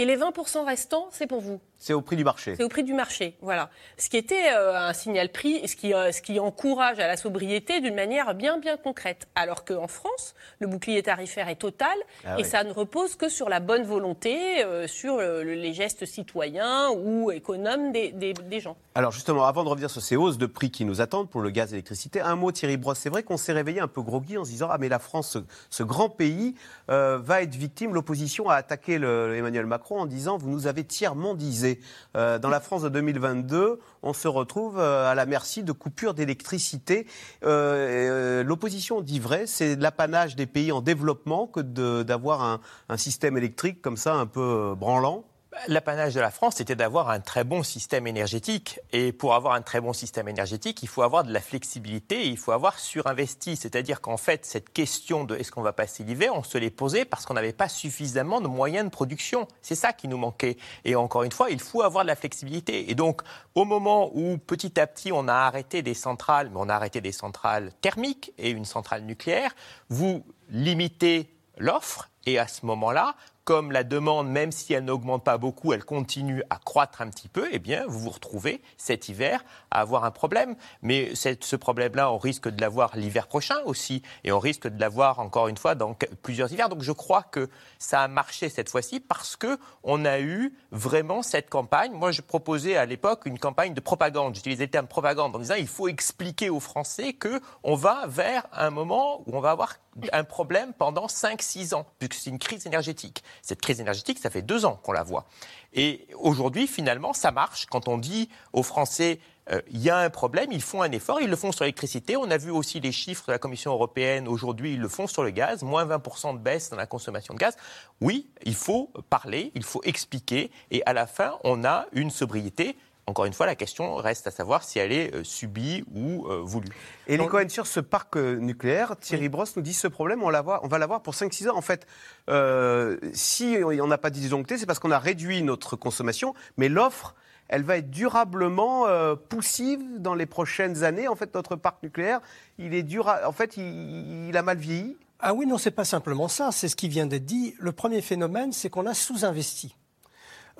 Et 0.00 0.06
les 0.06 0.16
20% 0.16 0.64
restants, 0.64 1.08
c'est 1.10 1.26
pour 1.26 1.42
vous 1.42 1.60
C'est 1.78 1.92
au 1.92 2.00
prix 2.00 2.16
du 2.16 2.24
marché. 2.24 2.54
C'est 2.56 2.62
au 2.64 2.70
prix 2.70 2.84
du 2.84 2.94
marché, 2.94 3.36
voilà. 3.42 3.68
Ce 3.98 4.08
qui 4.08 4.16
était 4.16 4.50
euh, 4.54 4.74
un 4.78 4.94
signal 4.94 5.28
prix, 5.28 5.68
ce 5.68 5.76
qui, 5.76 5.92
euh, 5.92 6.10
ce 6.10 6.22
qui 6.22 6.40
encourage 6.40 6.98
à 7.00 7.06
la 7.06 7.18
sobriété 7.18 7.82
d'une 7.82 7.94
manière 7.94 8.34
bien, 8.34 8.56
bien 8.56 8.78
concrète. 8.78 9.28
Alors 9.34 9.62
qu'en 9.66 9.88
France, 9.88 10.34
le 10.58 10.68
bouclier 10.68 11.02
tarifaire 11.02 11.50
est 11.50 11.56
total 11.56 11.92
Ah 12.24 12.38
et 12.38 12.42
oui. 12.44 12.48
ça 12.48 12.64
ne 12.64 12.72
repose 12.72 13.14
que 13.14 13.28
sur 13.28 13.50
la 13.50 13.60
bonne 13.60 13.82
volonté, 13.82 14.64
euh, 14.64 14.86
sur 14.86 15.18
les 15.18 15.74
gestes 15.74 16.06
citoyens 16.06 16.88
ou 16.96 17.30
économes 17.30 17.92
des, 17.92 18.12
des- 18.12 18.32
des 18.32 18.60
gens. 18.60 18.78
Alors 18.94 19.12
justement, 19.12 19.44
avant 19.44 19.64
de 19.64 19.68
revenir 19.68 19.90
sur 19.90 20.00
ces 20.00 20.16
hausses 20.16 20.38
de 20.38 20.46
prix 20.46 20.70
qui 20.70 20.86
nous 20.86 21.02
attendent 21.02 21.28
pour 21.28 21.42
le 21.42 21.50
gaz 21.50 21.68
et 21.68 21.72
l'électricité, 21.72 22.22
un 22.22 22.36
mot 22.36 22.52
Thierry 22.52 22.78
Brosse. 22.78 23.00
C'est 23.00 23.10
vrai 23.10 23.22
qu'on 23.22 23.36
s'est 23.36 23.52
réveillé 23.52 23.80
un 23.80 23.88
peu 23.88 24.00
groggy 24.00 24.38
en 24.38 24.44
se 24.46 24.50
disant 24.50 24.68
ah 24.70 24.78
mais 24.78 24.88
la 24.88 24.98
France, 24.98 25.28
ce, 25.32 25.38
ce 25.68 25.82
grand 25.82 26.08
pays, 26.08 26.54
va 26.88 27.42
être 27.42 27.54
victime. 27.54 27.92
L'opposition 27.92 28.48
a 28.48 28.54
attaqué 28.54 28.96
le- 28.98 29.36
Emmanuel 29.36 29.66
Macron 29.66 29.89
en 29.98 30.06
disant 30.06 30.38
vous 30.38 30.50
nous 30.50 30.66
avez 30.66 30.84
tiers-mondisé. 30.84 31.80
Euh, 32.16 32.38
dans 32.38 32.48
la 32.48 32.60
France 32.60 32.82
de 32.82 32.88
2022, 32.88 33.80
on 34.02 34.12
se 34.12 34.28
retrouve 34.28 34.78
euh, 34.78 35.10
à 35.10 35.14
la 35.14 35.26
merci 35.26 35.62
de 35.62 35.72
coupures 35.72 36.14
d'électricité. 36.14 37.06
Euh, 37.44 38.42
L'opposition 38.44 39.00
dit 39.00 39.20
vrai, 39.20 39.46
c'est 39.46 39.76
l'apanage 39.76 40.36
des 40.36 40.46
pays 40.46 40.72
en 40.72 40.80
développement 40.80 41.46
que 41.46 41.60
d'avoir 41.60 42.42
un, 42.88 42.96
système 42.96 43.36
électrique 43.36 43.80
comme 43.80 43.96
ça 43.96 44.14
un 44.14 44.26
peu 44.26 44.74
branlant. 44.76 45.24
L'apanage 45.68 46.14
de 46.14 46.20
la 46.20 46.30
France, 46.30 46.54
c'était 46.56 46.74
d'avoir 46.74 47.10
un 47.10 47.20
très 47.20 47.44
bon 47.44 47.62
système 47.62 48.06
énergétique. 48.06 48.80
Et 48.92 49.12
pour 49.12 49.34
avoir 49.34 49.54
un 49.54 49.60
très 49.60 49.80
bon 49.80 49.92
système 49.92 50.26
énergétique, 50.28 50.82
il 50.82 50.88
faut 50.88 51.02
avoir 51.02 51.22
de 51.22 51.32
la 51.32 51.40
flexibilité 51.40 52.22
et 52.22 52.28
il 52.28 52.38
faut 52.38 52.52
avoir 52.52 52.78
surinvesti. 52.78 53.56
C'est-à-dire 53.56 54.00
qu'en 54.00 54.16
fait, 54.16 54.46
cette 54.46 54.72
question 54.72 55.24
de 55.24 55.36
est-ce 55.36 55.52
qu'on 55.52 55.62
va 55.62 55.74
passer 55.74 56.02
l'hiver, 56.02 56.32
on 56.34 56.42
se 56.42 56.56
l'est 56.56 56.70
posée 56.70 57.04
parce 57.04 57.26
qu'on 57.26 57.34
n'avait 57.34 57.52
pas 57.52 57.68
suffisamment 57.68 58.40
de 58.40 58.48
moyens 58.48 58.84
de 58.86 58.90
production. 58.90 59.46
C'est 59.60 59.74
ça 59.74 59.92
qui 59.92 60.08
nous 60.08 60.16
manquait. 60.16 60.56
Et 60.84 60.96
encore 60.96 61.24
une 61.24 61.32
fois, 61.32 61.50
il 61.50 61.60
faut 61.60 61.82
avoir 61.82 62.04
de 62.04 62.08
la 62.08 62.16
flexibilité. 62.16 62.90
Et 62.90 62.94
donc, 62.94 63.20
au 63.54 63.64
moment 63.64 64.10
où 64.14 64.38
petit 64.38 64.80
à 64.80 64.86
petit, 64.86 65.12
on 65.12 65.28
a 65.28 65.34
arrêté 65.34 65.82
des 65.82 65.94
centrales, 65.94 66.48
mais 66.50 66.58
on 66.58 66.68
a 66.70 66.74
arrêté 66.74 67.00
des 67.00 67.12
centrales 67.12 67.70
thermiques 67.82 68.32
et 68.38 68.50
une 68.50 68.64
centrale 68.64 69.02
nucléaire, 69.02 69.54
vous 69.90 70.24
limitez 70.48 71.34
l'offre 71.58 72.08
et 72.26 72.38
à 72.38 72.46
ce 72.46 72.66
moment-là, 72.66 73.14
comme 73.50 73.72
la 73.72 73.82
demande, 73.82 74.28
même 74.28 74.52
si 74.52 74.74
elle 74.74 74.84
n'augmente 74.84 75.24
pas 75.24 75.36
beaucoup, 75.36 75.72
elle 75.72 75.84
continue 75.84 76.44
à 76.50 76.60
croître 76.64 77.00
un 77.00 77.10
petit 77.10 77.26
peu, 77.26 77.48
eh 77.50 77.58
bien, 77.58 77.84
vous 77.88 77.98
vous 77.98 78.10
retrouvez 78.10 78.62
cet 78.76 79.08
hiver 79.08 79.44
à 79.72 79.80
avoir 79.80 80.04
un 80.04 80.12
problème. 80.12 80.54
Mais 80.82 81.16
ce 81.16 81.56
problème-là, 81.56 82.12
on 82.12 82.18
risque 82.18 82.48
de 82.48 82.60
l'avoir 82.60 82.96
l'hiver 82.96 83.26
prochain 83.26 83.56
aussi, 83.64 84.02
et 84.22 84.30
on 84.30 84.38
risque 84.38 84.68
de 84.68 84.80
l'avoir 84.80 85.18
encore 85.18 85.48
une 85.48 85.56
fois 85.56 85.74
dans 85.74 85.96
plusieurs 86.22 86.52
hivers. 86.52 86.68
Donc, 86.68 86.82
je 86.82 86.92
crois 86.92 87.24
que 87.24 87.50
ça 87.80 88.02
a 88.02 88.06
marché 88.06 88.50
cette 88.50 88.68
fois-ci 88.68 89.00
parce 89.00 89.34
que 89.34 89.58
on 89.82 90.04
a 90.04 90.20
eu 90.20 90.54
vraiment 90.70 91.24
cette 91.24 91.50
campagne. 91.50 91.90
Moi, 91.90 92.12
je 92.12 92.20
proposais 92.20 92.76
à 92.76 92.86
l'époque 92.86 93.22
une 93.24 93.40
campagne 93.40 93.74
de 93.74 93.80
propagande. 93.80 94.36
J'utilisais 94.36 94.66
le 94.66 94.70
terme 94.70 94.86
propagande 94.86 95.34
en 95.34 95.40
disant 95.40 95.56
il 95.56 95.66
faut 95.66 95.88
expliquer 95.88 96.50
aux 96.50 96.60
Français 96.60 97.14
que 97.14 97.40
on 97.64 97.74
va 97.74 98.06
vers 98.06 98.46
un 98.52 98.70
moment 98.70 99.22
où 99.26 99.36
on 99.36 99.40
va 99.40 99.50
avoir 99.50 99.74
un 100.12 100.22
problème 100.22 100.72
pendant 100.72 101.06
5-6 101.06 101.74
ans, 101.74 101.84
puisque 101.98 102.14
c'est 102.14 102.30
une 102.30 102.38
crise 102.38 102.64
énergétique. 102.64 103.24
Cette 103.42 103.60
crise 103.60 103.80
énergétique, 103.80 104.18
ça 104.18 104.30
fait 104.30 104.42
deux 104.42 104.64
ans 104.64 104.78
qu'on 104.82 104.92
la 104.92 105.02
voit. 105.02 105.26
Et 105.72 106.06
aujourd'hui, 106.18 106.66
finalement, 106.66 107.12
ça 107.12 107.30
marche 107.30 107.66
quand 107.66 107.88
on 107.88 107.98
dit 107.98 108.28
aux 108.52 108.62
Français 108.62 109.20
euh, 109.52 109.60
il 109.70 109.80
y 109.80 109.90
a 109.90 109.98
un 109.98 110.10
problème, 110.10 110.52
ils 110.52 110.62
font 110.62 110.82
un 110.82 110.90
effort, 110.92 111.20
ils 111.20 111.28
le 111.28 111.36
font 111.36 111.52
sur 111.52 111.64
l'électricité. 111.64 112.16
On 112.16 112.30
a 112.30 112.36
vu 112.36 112.50
aussi 112.50 112.80
les 112.80 112.92
chiffres 112.92 113.26
de 113.26 113.32
la 113.32 113.38
Commission 113.38 113.72
européenne 113.72 114.28
aujourd'hui, 114.28 114.74
ils 114.74 114.80
le 114.80 114.88
font 114.88 115.06
sur 115.06 115.22
le 115.22 115.30
gaz, 115.30 115.62
moins 115.62 115.84
20% 115.84 116.34
de 116.34 116.38
baisse 116.38 116.70
dans 116.70 116.76
la 116.76 116.86
consommation 116.86 117.34
de 117.34 117.38
gaz. 117.38 117.56
Oui, 118.00 118.30
il 118.44 118.54
faut 118.54 118.92
parler, 119.08 119.50
il 119.54 119.64
faut 119.64 119.80
expliquer, 119.84 120.50
et 120.70 120.84
à 120.86 120.92
la 120.92 121.06
fin, 121.06 121.38
on 121.44 121.64
a 121.64 121.86
une 121.92 122.10
sobriété. 122.10 122.76
Encore 123.10 123.24
une 123.24 123.32
fois, 123.32 123.46
la 123.46 123.56
question 123.56 123.96
reste 123.96 124.28
à 124.28 124.30
savoir 124.30 124.62
si 124.62 124.78
elle 124.78 124.92
est 124.92 125.12
euh, 125.14 125.24
subie 125.24 125.84
ou 125.92 126.28
euh, 126.28 126.40
voulue. 126.44 126.68
Et 127.08 127.16
les 127.16 127.26
Cohen, 127.26 127.48
sur 127.48 127.66
ce 127.66 127.80
parc 127.80 128.16
euh, 128.16 128.36
nucléaire, 128.36 128.96
Thierry 129.00 129.28
Brosse 129.28 129.56
nous 129.56 129.62
dit 129.62 129.74
ce 129.74 129.88
problème, 129.88 130.22
on, 130.22 130.28
l'a- 130.30 130.44
on 130.62 130.68
va 130.68 130.78
l'avoir 130.78 131.02
pour 131.02 131.14
5-6 131.14 131.48
ans. 131.50 131.56
En 131.56 131.60
fait, 131.60 131.88
euh, 132.28 132.96
si 133.12 133.56
on 133.64 133.86
n'a 133.88 133.98
pas 133.98 134.10
disjoncté, 134.10 134.58
c'est 134.58 134.66
parce 134.66 134.78
qu'on 134.78 134.92
a 134.92 134.98
réduit 135.00 135.42
notre 135.42 135.74
consommation, 135.74 136.34
mais 136.56 136.68
l'offre, 136.68 137.16
elle 137.48 137.64
va 137.64 137.78
être 137.78 137.90
durablement 137.90 138.86
euh, 138.86 139.16
poussive 139.16 139.80
dans 139.98 140.14
les 140.14 140.26
prochaines 140.26 140.84
années. 140.84 141.08
En 141.08 141.16
fait, 141.16 141.34
notre 141.34 141.56
parc 141.56 141.82
nucléaire, 141.82 142.20
il 142.58 142.74
est 142.74 142.84
dura... 142.84 143.26
En 143.28 143.32
fait, 143.32 143.56
il, 143.56 144.28
il 144.28 144.36
a 144.36 144.42
mal 144.42 144.56
vieilli. 144.58 144.96
Ah 145.18 145.34
oui, 145.34 145.46
non, 145.46 145.58
c'est 145.58 145.72
pas 145.72 145.84
simplement 145.84 146.28
ça, 146.28 146.50
c'est 146.52 146.68
ce 146.68 146.76
qui 146.76 146.88
vient 146.88 147.06
d'être 147.06 147.26
dit. 147.26 147.56
Le 147.58 147.72
premier 147.72 148.02
phénomène, 148.02 148.52
c'est 148.52 148.70
qu'on 148.70 148.86
a 148.86 148.94
sous-investi. 148.94 149.74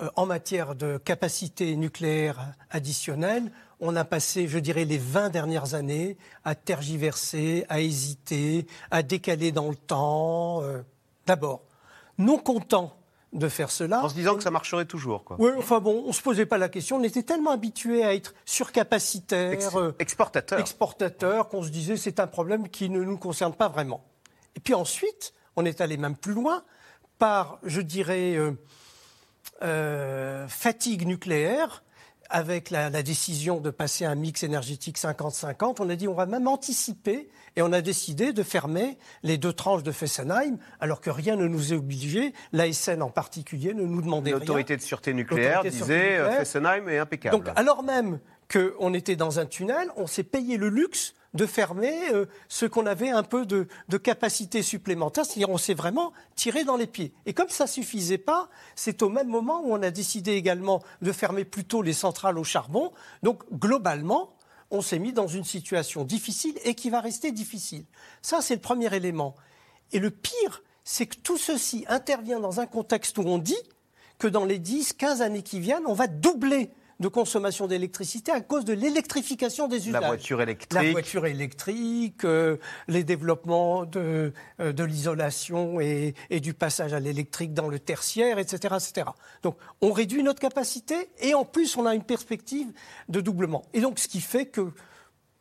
Euh, 0.01 0.09
en 0.15 0.25
matière 0.25 0.75
de 0.75 0.97
capacité 0.97 1.75
nucléaire 1.75 2.53
additionnelle, 2.69 3.51
on 3.79 3.95
a 3.95 4.05
passé, 4.05 4.47
je 4.47 4.57
dirais, 4.59 4.85
les 4.85 4.97
20 4.97 5.29
dernières 5.29 5.73
années 5.73 6.17
à 6.45 6.55
tergiverser, 6.55 7.65
à 7.67 7.81
hésiter, 7.81 8.67
à 8.91 9.03
décaler 9.03 9.51
dans 9.51 9.69
le 9.69 9.75
temps. 9.75 10.61
euh, 10.63 10.81
D'abord, 11.25 11.61
non 12.17 12.37
content 12.37 12.95
de 13.33 13.47
faire 13.47 13.71
cela. 13.71 14.03
En 14.03 14.09
se 14.09 14.13
disant 14.13 14.35
que 14.35 14.43
ça 14.43 14.51
marcherait 14.51 14.85
toujours. 14.85 15.23
Quoi. 15.23 15.37
Oui, 15.39 15.51
enfin 15.57 15.79
bon, 15.79 16.03
on 16.05 16.07
ne 16.09 16.13
se 16.13 16.21
posait 16.21 16.45
pas 16.45 16.57
la 16.57 16.67
question. 16.69 16.97
On 16.97 17.03
était 17.03 17.23
tellement 17.23 17.51
habitués 17.51 18.03
à 18.03 18.13
être 18.13 18.33
surcapacitaires, 18.45 19.53
Ex- 19.53 19.69
euh, 19.75 19.91
exportateur. 19.99 20.59
exportateurs, 20.59 21.47
qu'on 21.49 21.63
se 21.63 21.69
disait 21.69 21.95
c'est 21.97 22.19
un 22.19 22.27
problème 22.27 22.67
qui 22.69 22.89
ne 22.89 23.03
nous 23.03 23.17
concerne 23.17 23.53
pas 23.53 23.69
vraiment. 23.69 24.03
Et 24.55 24.59
puis 24.59 24.73
ensuite, 24.73 25.33
on 25.55 25.63
est 25.65 25.79
allé 25.81 25.95
même 25.97 26.15
plus 26.17 26.33
loin 26.33 26.63
par, 27.19 27.59
je 27.63 27.81
dirais, 27.81 28.35
euh, 28.35 28.51
euh, 29.61 30.47
fatigue 30.47 31.05
nucléaire. 31.05 31.83
Avec 32.33 32.69
la, 32.69 32.89
la 32.89 33.03
décision 33.03 33.59
de 33.59 33.71
passer 33.71 34.05
à 34.05 34.11
un 34.11 34.15
mix 34.15 34.43
énergétique 34.43 34.97
50-50, 34.97 35.77
on 35.81 35.89
a 35.89 35.97
dit 35.97 36.07
on 36.07 36.13
va 36.13 36.25
même 36.25 36.47
anticiper 36.47 37.27
et 37.57 37.61
on 37.61 37.73
a 37.73 37.81
décidé 37.81 38.31
de 38.31 38.41
fermer 38.41 38.97
les 39.23 39.37
deux 39.37 39.51
tranches 39.51 39.83
de 39.83 39.91
Fessenheim, 39.91 40.57
alors 40.79 41.01
que 41.01 41.09
rien 41.09 41.35
ne 41.35 41.47
nous 41.47 41.73
est 41.73 41.75
obligé. 41.75 42.33
L'ASN 42.53 43.01
en 43.01 43.09
particulier 43.09 43.73
ne 43.73 43.83
nous 43.83 44.01
demandait 44.01 44.31
rien. 44.31 44.39
L'autorité 44.39 44.77
de 44.77 44.81
sûreté 44.81 45.13
nucléaire 45.13 45.61
de 45.63 45.69
disait 45.69 46.19
euh, 46.19 46.21
nucléaire. 46.21 46.37
Fessenheim 46.39 46.87
est 46.87 46.99
impeccable. 46.99 47.35
Donc, 47.35 47.49
alors 47.57 47.83
même 47.83 48.19
qu'on 48.49 48.93
était 48.93 49.17
dans 49.17 49.39
un 49.39 49.45
tunnel, 49.45 49.89
on 49.97 50.07
s'est 50.07 50.23
payé 50.23 50.55
le 50.55 50.69
luxe 50.69 51.13
de 51.33 51.45
fermer 51.45 52.09
euh, 52.11 52.25
ce 52.49 52.65
qu'on 52.65 52.85
avait 52.85 53.09
un 53.09 53.23
peu 53.23 53.45
de, 53.45 53.67
de 53.87 53.97
capacité 53.97 54.61
supplémentaire, 54.61 55.25
c'est-à-dire 55.25 55.49
on 55.49 55.57
s'est 55.57 55.73
vraiment 55.73 56.11
tiré 56.35 56.63
dans 56.63 56.75
les 56.75 56.87
pieds. 56.87 57.13
Et 57.25 57.33
comme 57.33 57.49
ça 57.49 57.67
suffisait 57.67 58.17
pas, 58.17 58.49
c'est 58.75 59.01
au 59.01 59.09
même 59.09 59.27
moment 59.27 59.61
où 59.61 59.73
on 59.73 59.81
a 59.81 59.91
décidé 59.91 60.33
également 60.33 60.81
de 61.01 61.11
fermer 61.11 61.45
plutôt 61.45 61.81
les 61.81 61.93
centrales 61.93 62.37
au 62.37 62.43
charbon. 62.43 62.91
Donc 63.23 63.43
globalement, 63.51 64.33
on 64.71 64.81
s'est 64.81 64.99
mis 64.99 65.13
dans 65.13 65.27
une 65.27 65.43
situation 65.43 66.03
difficile 66.03 66.57
et 66.63 66.75
qui 66.75 66.89
va 66.89 67.01
rester 67.01 67.31
difficile. 67.31 67.85
Ça, 68.21 68.41
c'est 68.41 68.55
le 68.55 68.61
premier 68.61 68.93
élément. 68.95 69.35
Et 69.91 69.99
le 69.99 70.11
pire, 70.11 70.63
c'est 70.83 71.05
que 71.05 71.17
tout 71.17 71.37
ceci 71.37 71.85
intervient 71.87 72.39
dans 72.39 72.59
un 72.59 72.65
contexte 72.65 73.17
où 73.17 73.23
on 73.23 73.37
dit 73.37 73.57
que 74.17 74.27
dans 74.27 74.45
les 74.45 74.59
10, 74.59 74.93
15 74.93 75.21
années 75.21 75.43
qui 75.43 75.59
viennent, 75.59 75.85
on 75.85 75.93
va 75.93 76.07
doubler 76.07 76.71
de 77.01 77.07
consommation 77.09 77.67
d'électricité 77.67 78.31
à 78.31 78.39
cause 78.39 78.63
de 78.63 78.73
l'électrification 78.73 79.67
des 79.67 79.89
usages. 79.89 80.01
La 80.01 80.07
voiture 80.07 80.41
électrique. 80.41 80.71
La 80.73 80.91
voiture 80.91 81.25
électrique, 81.25 82.23
euh, 82.23 82.57
les 82.87 83.03
développements 83.03 83.85
de, 83.85 84.31
euh, 84.61 84.71
de 84.71 84.83
l'isolation 84.83 85.81
et, 85.81 86.13
et 86.29 86.39
du 86.39 86.53
passage 86.53 86.93
à 86.93 86.99
l'électrique 86.99 87.53
dans 87.53 87.67
le 87.67 87.79
tertiaire, 87.79 88.39
etc., 88.39 88.75
etc. 88.77 89.09
Donc, 89.43 89.57
on 89.81 89.91
réduit 89.91 90.23
notre 90.23 90.39
capacité 90.39 91.09
et 91.19 91.33
en 91.33 91.43
plus, 91.43 91.75
on 91.75 91.85
a 91.85 91.95
une 91.95 92.03
perspective 92.03 92.71
de 93.09 93.19
doublement. 93.19 93.63
Et 93.73 93.81
donc, 93.81 93.99
ce 93.99 94.07
qui 94.07 94.21
fait 94.21 94.45
que 94.45 94.71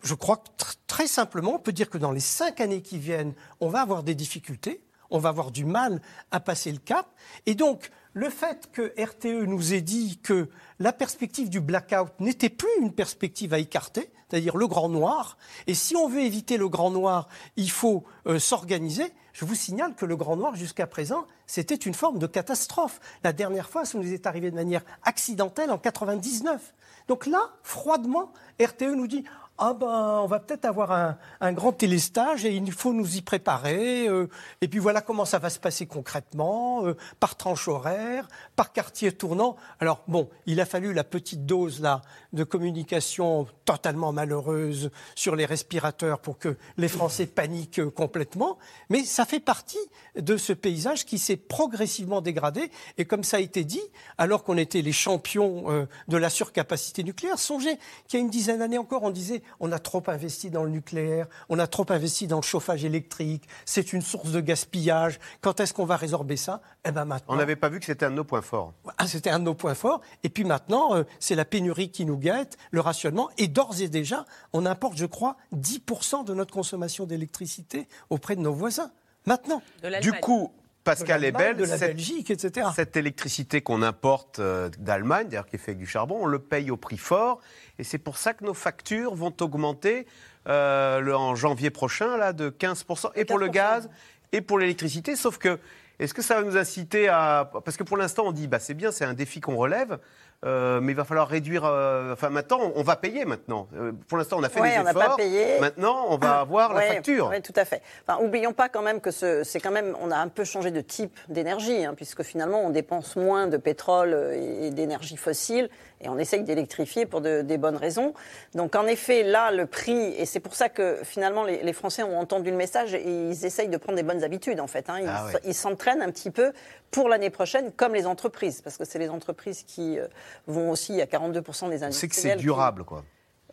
je 0.03 0.15
crois 0.15 0.39
que 0.39 0.49
tr- 0.65 0.75
très 0.87 1.07
simplement, 1.07 1.57
on 1.57 1.59
peut 1.59 1.73
dire 1.73 1.91
que 1.91 1.99
dans 1.99 2.11
les 2.13 2.21
cinq 2.21 2.61
années 2.61 2.81
qui 2.81 2.99
viennent, 2.99 3.35
on 3.61 3.69
va 3.69 3.83
avoir 3.83 4.03
des 4.03 4.15
difficultés, 4.15 4.83
on 5.11 5.19
va 5.19 5.29
avoir 5.29 5.51
du 5.51 5.65
mal 5.67 6.01
à 6.31 6.41
passer 6.41 6.73
le 6.73 6.79
cap. 6.79 7.07
Et 7.45 7.55
donc, 7.55 7.91
le 8.15 8.31
fait 8.31 8.71
que 8.73 8.95
RTE 8.99 9.45
nous 9.47 9.75
ait 9.75 9.83
dit 9.83 10.19
que 10.23 10.49
la 10.81 10.95
perspective 10.95 11.51
du 11.51 11.61
blackout 11.61 12.09
n'était 12.19 12.49
plus 12.49 12.71
une 12.81 12.93
perspective 12.93 13.53
à 13.53 13.59
écarter, 13.59 14.11
c'est-à-dire 14.29 14.57
le 14.57 14.67
grand 14.67 14.89
noir, 14.89 15.37
et 15.67 15.75
si 15.75 15.95
on 15.95 16.09
veut 16.09 16.23
éviter 16.23 16.57
le 16.57 16.69
grand 16.69 16.91
noir, 16.91 17.29
il 17.57 17.71
faut 17.71 18.05
euh, 18.27 18.39
s'organiser. 18.39 19.13
Je 19.35 19.45
vous 19.45 19.55
signale 19.55 19.95
que 19.95 20.07
le 20.07 20.17
grand 20.17 20.37
noir, 20.37 20.57
jusqu'à 20.57 20.87
présent, 20.87 21.27
c'était 21.47 21.75
une 21.75 21.95
forme 21.95 22.19
de 22.19 22.27
catastrophe. 22.27 22.99
La 23.23 23.33
dernière 23.33 23.69
fois, 23.69 23.85
ça 23.85 23.99
nous 23.99 24.13
est 24.13 24.27
arrivé 24.27 24.51
de 24.51 24.57
manière 24.57 24.83
accidentelle 25.03 25.71
en 25.71 25.79
99. 25.79 26.75
Donc 27.09 27.27
là, 27.27 27.51
froidement, 27.63 28.33
RTE 28.61 28.95
nous 28.95 29.07
dit 29.07 29.25
ah 29.63 29.75
ben, 29.75 30.21
on 30.23 30.27
va 30.27 30.41
peut-être 30.41 30.65
avoir 30.65 30.91
un, 30.91 31.19
un 31.43 31.53
grand 31.53 31.73
télestage 31.73 32.47
et 32.47 32.55
il 32.55 32.73
faut 32.73 32.95
nous 32.95 33.17
y 33.17 33.21
préparer. 33.21 34.09
euh, 34.09 34.27
et 34.63 34.69
puis 34.69 34.79
voilà 34.79 35.03
comment 35.03 35.27
ça 35.27 35.39
va 35.39 35.51
se 35.51 35.59
passer 35.61 35.85
concrètement, 35.87 36.87
euh, 36.87 36.97
par 37.21 37.37
tranche 37.37 37.69
horaire, 37.69 38.27
par 38.57 38.73
quartier 38.73 39.13
tournant. 39.13 39.57
Alors 39.79 40.03
bon, 40.09 40.31
il 40.47 40.63
a 40.63 40.65
fallu 40.65 40.95
la 40.95 41.05
petite 41.05 41.45
dose 41.45 41.81
là 41.81 42.01
de 42.33 42.43
communication 42.43 43.47
totalement 43.67 44.13
malheureuse 44.13 44.91
sur 45.15 45.37
les 45.37 45.45
respirateurs 45.45 46.21
pour 46.21 46.39
que 46.39 46.57
les 46.79 46.89
Français 46.89 47.27
paniquent 47.27 47.81
euh, 47.81 47.91
complètement. 47.91 48.57
Mais 48.89 49.05
ça 49.05 49.27
fait 49.27 49.41
partie 49.41 49.79
de 50.17 50.39
ce 50.39 50.55
paysage 50.55 51.05
qui 51.05 51.19
s'est 51.19 51.37
progressivement 51.37 52.23
dégradé. 52.23 52.71
Et 52.97 53.05
comme 53.05 53.25
ça 53.25 53.37
a 53.37 53.41
été 53.41 53.65
dit, 53.65 53.83
alors 54.17 54.43
qu'on 54.43 54.57
était 54.57 54.81
les 54.81 54.93
champions 54.93 55.71
euh, 55.71 55.87
de 56.09 56.17
la 56.17 56.31
surcapacité 56.31 57.05
nucléaire, 57.05 57.39
songez 57.39 57.79
qu'il 58.09 58.19
y 58.19 58.23
a 58.23 58.25
une 58.25 58.31
dizaine 58.31 58.61
d'années 58.61 58.79
encore, 58.79 59.03
on 59.03 59.11
disait 59.11 59.43
on 59.59 59.73
a 59.73 59.79
trop 59.79 60.03
investi 60.07 60.51
dans 60.51 60.65
le 60.65 60.71
nucléaire, 60.71 61.27
on 61.49 61.59
a 61.59 61.67
trop 61.67 61.87
investi 61.91 62.27
dans 62.27 62.37
le 62.37 62.43
chauffage 62.43 62.85
électrique, 62.85 63.45
c'est 63.65 63.93
une 63.93 64.03
source 64.03 64.31
de 64.31 64.41
gaspillage. 64.41 65.19
Quand 65.41 65.61
est-ce 65.61 65.75
qu'on 65.75 65.85
va 65.85 65.97
résorber 65.97 66.37
ça? 66.37 66.61
Eh 66.85 66.93
ben 66.93 67.05
maintenant. 67.05 67.35
On 67.35 67.39
n'avait 67.39 67.57
pas 67.57 67.69
vu 67.69 67.81
que 67.81 67.87
c'était 67.87 68.07
un 68.07 68.11
de 68.11 68.17
nos 68.17 68.25
points 68.25 68.43
forts. 68.43 68.73
Ah, 68.99 69.07
C'était 69.07 69.31
un 69.31 69.39
de 69.39 69.45
nos 69.45 69.55
points 69.55 69.75
forts. 69.75 70.01
Et 70.23 70.29
puis 70.29 70.45
maintenant, 70.45 70.95
euh, 70.95 71.05
c'est 71.19 71.35
la 71.35 71.45
pénurie 71.45 71.91
qui 71.91 72.05
nous 72.05 72.17
guette, 72.17 72.57
le 72.71 72.81
rationnement. 72.81 73.31
Et 73.39 73.49
d'ores 73.49 73.81
et 73.81 73.89
déjà, 73.89 74.25
on 74.53 74.67
importe, 74.67 74.97
je 74.97 75.07
crois, 75.07 75.37
10% 75.55 76.25
de 76.25 76.35
notre 76.35 76.53
consommation 76.53 77.05
d'électricité 77.07 77.89
auprès 78.11 78.37
de 78.37 78.41
nos 78.41 78.53
voisins. 78.53 78.91
Maintenant. 79.27 79.63
Du 80.01 80.13
coup, 80.13 80.51
Pascal 80.85 81.25
Ebel, 81.25 81.57
de 81.57 81.65
la 81.65 81.77
cette, 81.79 81.91
Belgique, 81.97 82.31
etc. 82.31 82.69
cette 82.75 82.97
électricité 82.97 83.61
qu'on 83.61 83.83
importe 83.83 84.39
euh, 84.39 84.71
d'Allemagne, 84.79 85.29
d'ailleurs 85.29 85.47
qui 85.47 85.57
est 85.57 85.59
faite 85.59 85.69
avec 85.71 85.79
du 85.79 85.87
charbon, 85.87 86.19
on 86.23 86.27
le 86.27 86.39
paye 86.39 86.71
au 86.71 86.77
prix 86.77 86.97
fort. 86.97 87.41
Et 87.79 87.85
c'est 87.85 87.99
pour 87.99 88.17
ça 88.17 88.33
que 88.33 88.45
nos 88.45 88.55
factures 88.55 89.15
vont 89.15 89.35
augmenter 89.41 90.07
euh, 90.49 91.01
le- 91.01 91.15
en 91.15 91.35
janvier 91.35 91.71
prochain 91.71 92.17
là, 92.17 92.33
de 92.33 92.49
15%, 92.51 93.11
et 93.15 93.25
pour 93.25 93.39
le 93.39 93.49
15%. 93.49 93.51
gaz, 93.53 93.91
et 94.33 94.41
pour 94.41 94.59
l'électricité. 94.59 95.17
Sauf 95.17 95.37
que, 95.39 95.59
est-ce 95.99 96.15
que 96.15 96.23
ça 96.23 96.37
va 96.37 96.43
nous 96.43 96.57
inciter 96.57 97.09
à... 97.09 97.51
Parce 97.65 97.77
que 97.77 97.83
pour 97.83 97.97
l'instant, 97.99 98.23
on 98.27 98.33
dit, 98.33 98.47
bah, 98.49 98.59
c'est 98.59 98.75
bien, 98.75 98.91
c'est 98.91 99.05
un 99.05 99.13
défi 99.15 99.41
qu'on 99.41 99.57
relève. 99.57 99.99
Euh, 100.45 100.81
mais 100.81 100.93
il 100.93 100.97
va 100.97 101.05
falloir 101.05 101.29
réduire. 101.29 101.65
euh, 101.65 102.13
enfin, 102.15 102.31
maintenant, 102.31 102.73
on 102.75 102.83
va 102.83 102.97
payer 102.97 103.25
maintenant. 103.25 103.69
Euh, 103.77 103.93
pour 104.09 104.17
l'instant, 104.19 104.39
on 104.39 104.43
a 104.43 104.49
fait 104.49 104.61
Ouais, 104.61 104.71
des 104.75 104.79
on 104.79 104.89
efforts. 104.89 105.03
pas 105.11 105.17
payé. 105.17 105.59
Maintenant, 105.61 106.07
on 106.09 106.17
va 106.17 106.41
avoir 106.41 106.73
la 106.73 106.81
facture. 106.83 107.29
Oui, 107.31 107.43
tout 107.43 107.53
à 107.57 107.65
fait. 107.65 107.83
Enfin, 108.07 108.23
oublions 108.25 108.53
pas 108.53 108.69
quand 108.69 108.83
même 108.83 109.01
que 109.01 109.11
ce- 109.11 109.45
c'est 109.45 109.61
quand 109.61 109.71
même, 109.71 109.95
on 110.01 110.11
a 110.11 110.17
un 110.17 110.29
peu 110.29 110.45
changé 110.45 110.71
de 110.71 110.81
type 110.81 111.19
d'énergie, 111.29 111.85
hein, 111.85 111.93
puisque 111.95 112.23
finalement 112.23 112.63
on 112.65 112.71
dépense 112.71 113.17
moins 113.17 113.49
de 113.49 113.57
pétrole 113.59 114.15
et, 114.35 114.71
d'énergie 114.71 115.17
fossile, 115.19 115.69
et 116.01 116.09
on 116.09 116.19
essaye 116.19 116.43
d'électrifier 116.43 117.05
pour 117.05 117.21
de- 117.21 117.43
des 117.43 117.59
bonnes 117.59 117.77
raisons. 117.77 118.15
Donc 118.55 118.75
en 118.77 118.87
effet, 118.87 119.23
là, 119.23 119.51
le 119.51 119.67
prix, 119.67 120.15
et 120.17 120.25
c'est 120.25 120.41
pour 120.41 120.55
ça 120.55 120.71
que 120.71 120.99
finalement 121.05 121.45
les, 121.45 121.63
les 121.63 121.73
Français 121.75 122.03
ont 122.03 122.19
entendu 122.19 122.51
le 122.51 122.57
message 122.57 122.95
et 122.95 123.03
ils 123.05 123.45
essayent 123.45 123.69
de 123.69 123.77
prendre 123.77 123.97
des 123.97 124.03
bonnes 124.03 124.25
habitudes 124.25 124.61
en 124.61 124.67
fait. 124.67 124.89
hein. 124.89 124.97
Ils 125.01 125.09
Ah 125.09 125.27
ouais. 125.27 125.41
ils 125.45 125.55
s'entraînent 125.55 126.01
un 126.01 126.11
petit 126.11 126.31
peu 126.31 126.53
pour 126.91 127.09
l'année 127.09 127.31
prochaine, 127.31 127.73
comme 127.73 127.95
les 127.95 128.07
entreprises, 128.07 128.61
parce 128.63 128.77
que 128.77 128.85
c'est 128.85 128.99
les 128.99 129.09
entreprises 129.11 129.63
qui 129.63 129.99
euh, 129.99 130.09
vont 130.47 130.71
aussi 130.71 131.01
à 131.01 131.07
42% 131.07 131.69
des 131.71 131.83
industriels. 131.83 131.93
Sait 131.93 132.09
que 132.09 132.15
c'est 132.17 132.37
qui- 132.37 132.43
durable, 132.43 132.85
quoi. 132.85 133.05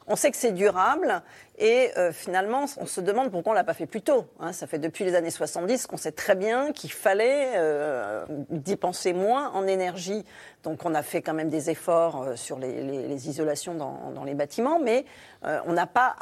On 0.07 0.15
sait 0.15 0.31
que 0.31 0.37
c'est 0.37 0.51
durable 0.51 1.21
et 1.59 1.91
euh, 1.97 2.11
finalement, 2.11 2.65
on 2.77 2.85
se 2.85 3.01
demande 3.01 3.31
pourquoi 3.31 3.51
on 3.51 3.55
l'a 3.55 3.63
pas 3.63 3.73
fait 3.73 3.87
plus 3.87 4.01
tôt. 4.01 4.25
hein. 4.39 4.53
ça 4.53 4.67
fait 4.67 4.77
depuis 4.77 5.03
les 5.03 5.15
années 5.15 5.31
70 5.31 5.87
qu'on 5.87 5.97
sait 5.97 6.11
très 6.11 6.35
bien 6.35 6.71
qu'il 6.71 6.91
fallait 6.91 7.53
euh, 7.55 8.25
dépenser 8.49 9.13
moins 9.13 9.49
en 9.51 9.65
énergie. 9.65 10.23
Donc 10.63 10.85
on 10.85 10.93
a 10.93 11.01
fait 11.01 11.21
quand 11.21 11.33
même 11.33 11.49
des 11.49 11.69
efforts 11.69 12.21
euh, 12.21 12.35
sur 12.35 12.59
les, 12.59 13.27
isolations 13.27 13.73
dans, 13.73 14.23
les 14.23 14.35
bâtiments, 14.35 14.79
mais 14.79 15.05
on 15.43 15.73
n'a 15.73 15.87
pas, 15.87 16.15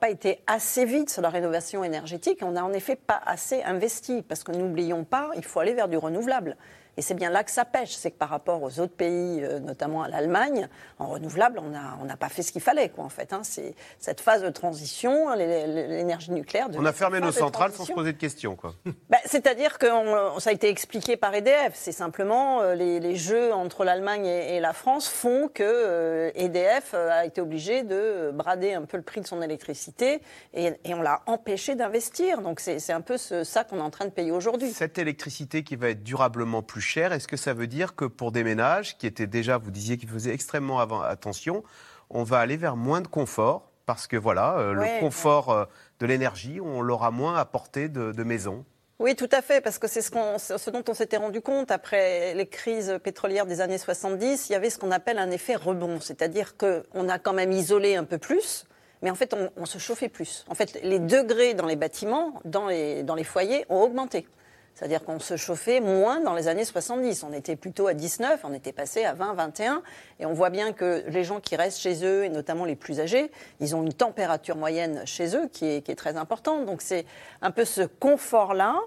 pas 0.00 0.08
été 0.08 0.42
assez 0.46 0.84
vite 0.84 1.10
sur 1.10 1.22
la 1.22 1.28
rénovation 1.28 1.84
énergétique. 1.84 2.40
On 2.42 2.52
n'a 2.52 2.64
en 2.64 2.72
effet 2.72 2.96
pas 2.96 3.20
assez 3.24 3.62
investi 3.62 4.22
parce 4.22 4.42
que 4.42 4.52
n'oublions 4.52 5.04
pas, 5.04 5.30
il 5.36 5.44
faut 5.44 5.60
aller 5.60 5.74
vers 5.74 5.88
du 5.88 5.96
renouvelable. 5.96 6.56
Et 6.96 7.02
c'est 7.02 7.14
bien 7.14 7.30
là 7.30 7.42
que 7.44 7.50
ça 7.50 7.64
pêche, 7.64 7.92
c'est 7.94 8.10
que 8.10 8.18
par 8.18 8.28
rapport 8.28 8.62
aux 8.62 8.78
autres 8.80 8.94
pays, 8.94 9.42
euh, 9.42 9.58
notamment 9.60 10.02
à 10.02 10.08
l'Allemagne, 10.08 10.68
en 10.98 11.06
renouvelable, 11.06 11.58
on 11.58 11.70
n'a 11.70 11.96
on 12.02 12.16
pas 12.16 12.28
fait 12.28 12.42
ce 12.42 12.52
qu'il 12.52 12.60
fallait, 12.60 12.90
quoi, 12.90 13.04
en 13.04 13.08
fait. 13.08 13.32
hein. 13.32 13.40
C'est 13.42 13.74
cette 13.98 14.20
phase 14.20 14.42
de 14.42 14.50
transition, 14.50 15.32
l'é- 15.34 15.66
l'é- 15.66 15.86
l'énergie 15.88 16.30
nucléaire. 16.32 16.68
On 16.74 16.84
a 16.84 16.92
fermé 16.92 17.20
nos 17.20 17.32
centrales 17.32 17.72
sans 17.72 17.84
se 17.86 17.92
poser 17.92 18.12
de 18.12 18.18
questions, 18.18 18.56
quoi. 18.56 18.74
Bah, 19.08 19.16
C'est-à-dire 19.24 19.78
que 19.78 19.86
on- 19.86 20.38
ça 20.38 20.50
a 20.50 20.52
été 20.52 20.68
expliqué 20.68 21.16
par 21.16 21.34
EDF. 21.34 21.72
C'est 21.74 21.92
simplement 21.92 22.60
euh, 22.60 22.74
les, 22.74 23.00
les 23.00 23.16
jeux 23.16 23.52
entre 23.54 23.84
l'Allemagne 23.84 24.26
et, 24.26 24.56
et 24.56 24.60
la 24.60 24.72
France 24.74 25.08
font 25.08 25.48
que 25.52 26.30
EDF 26.34 26.92
euh, 26.94 27.10
a 27.10 27.24
été 27.24 27.40
obligé 27.40 27.82
de 27.82 28.30
brader 28.34 28.74
un 28.74 28.82
peu 28.82 28.96
le 28.98 29.02
prix 29.02 29.20
de 29.20 29.26
son 29.26 29.40
électricité 29.42 30.20
et, 30.54 30.72
et 30.84 30.94
on 30.94 31.00
l'a 31.02 31.22
empêché 31.26 31.74
d'investir. 31.74 32.42
Donc 32.42 32.60
c'est 32.60 32.78
c'est 32.78 32.92
un 32.92 33.00
peu 33.00 33.16
ce- 33.16 33.44
ça 33.44 33.64
qu'on 33.64 33.78
est 33.78 33.82
en 33.82 33.90
train 33.90 34.04
de 34.04 34.10
payer 34.10 34.30
aujourd'hui. 34.32 34.70
Cette 34.72 34.98
électricité 34.98 35.62
qui 35.64 35.76
va 35.76 35.88
être 35.88 36.02
durablement 36.02 36.62
plus 36.62 36.81
est-ce 37.12 37.28
que 37.28 37.36
ça 37.36 37.54
veut 37.54 37.66
dire 37.66 37.94
que 37.94 38.04
pour 38.04 38.32
des 38.32 38.44
ménages 38.44 38.96
qui 38.98 39.06
étaient 39.06 39.26
déjà, 39.26 39.58
vous 39.58 39.70
disiez 39.70 39.96
qu'ils 39.96 40.08
faisaient 40.08 40.34
extrêmement 40.34 40.80
avant- 40.80 41.00
attention, 41.02 41.62
on 42.10 42.22
va 42.24 42.38
aller 42.38 42.56
vers 42.56 42.76
moins 42.76 43.00
de 43.00 43.06
confort 43.08 43.70
parce 43.86 44.06
que 44.06 44.16
voilà, 44.16 44.56
euh, 44.58 44.76
Ouais, 44.76 44.96
le 44.96 45.00
confort 45.00 45.50
euh, 45.50 45.64
de 46.00 46.06
l'énergie, 46.06 46.60
on 46.60 46.82
l'aura 46.82 47.10
moins 47.10 47.36
à 47.36 47.44
portée 47.44 47.88
de, 47.88 48.12
de 48.12 48.22
maison. 48.24 48.64
Oui, 48.98 49.16
tout 49.16 49.28
à 49.32 49.42
fait, 49.42 49.60
parce 49.60 49.78
que 49.80 49.88
c'est 49.88 50.02
ce, 50.02 50.70
dont 50.70 50.84
on 50.88 50.94
s'était 50.94 51.16
rendu 51.16 51.40
compte 51.40 51.72
après 51.72 52.34
les 52.34 52.46
crises 52.46 52.98
pétrolières 53.02 53.46
des 53.46 53.60
années 53.60 53.78
70. 53.78 54.48
Il 54.48 54.52
y 54.52 54.54
avait 54.54 54.70
ce 54.70 54.78
qu'on 54.78 54.92
appelle 54.92 55.18
un 55.18 55.30
effet 55.32 55.56
rebond, 55.56 55.98
c'est-à-dire 56.00 56.56
qu'on 56.56 57.08
a 57.08 57.18
quand 57.18 57.32
même 57.32 57.50
isolé 57.50 57.96
un 57.96 58.04
peu 58.04 58.18
plus, 58.18 58.64
mais 59.02 59.10
en 59.10 59.16
fait, 59.16 59.34
on, 59.34 59.50
on 59.56 59.66
se 59.66 59.78
chauffait 59.78 60.08
plus. 60.08 60.44
En 60.48 60.54
fait, 60.54 60.78
les 60.84 61.00
degrés 61.00 61.54
dans 61.54 61.66
les 61.66 61.74
bâtiments, 61.74 62.34
dans 62.44 62.68
les, 62.68 63.02
dans 63.02 63.16
les 63.16 63.24
foyers, 63.24 63.64
ont 63.68 63.80
augmenté. 63.82 64.28
C'est-à-dire 64.74 65.04
qu'on 65.04 65.20
se 65.20 65.36
chauffait 65.36 65.80
moins 65.80 66.20
dans 66.20 66.34
les 66.34 66.48
années 66.48 66.64
70. 66.64 67.24
On 67.24 67.32
était 67.32 67.56
plutôt 67.56 67.86
à 67.86 67.94
19, 67.94 68.40
on 68.44 68.54
était 68.54 68.72
passé 68.72 69.04
à 69.04 69.12
20, 69.12 69.34
21. 69.34 69.82
Et 70.18 70.26
on 70.26 70.32
voit 70.32 70.50
bien 70.50 70.72
que 70.72 71.04
les 71.08 71.24
gens 71.24 71.40
qui 71.40 71.56
restent 71.56 71.80
chez 71.80 72.04
eux, 72.04 72.24
et 72.24 72.28
notamment 72.28 72.64
les 72.64 72.76
plus 72.76 73.00
âgés, 73.00 73.30
ils 73.60 73.76
ont 73.76 73.82
une 73.82 73.92
température 73.92 74.56
moyenne 74.56 75.02
chez 75.04 75.36
eux 75.36 75.48
qui 75.52 75.66
est, 75.66 75.96
très 75.96 76.16
importante. 76.16 76.64
Donc 76.64 76.80
c'est 76.80 77.04
un 77.42 77.50
peu 77.50 77.64
ce 77.64 77.82
confort-là 77.82 78.80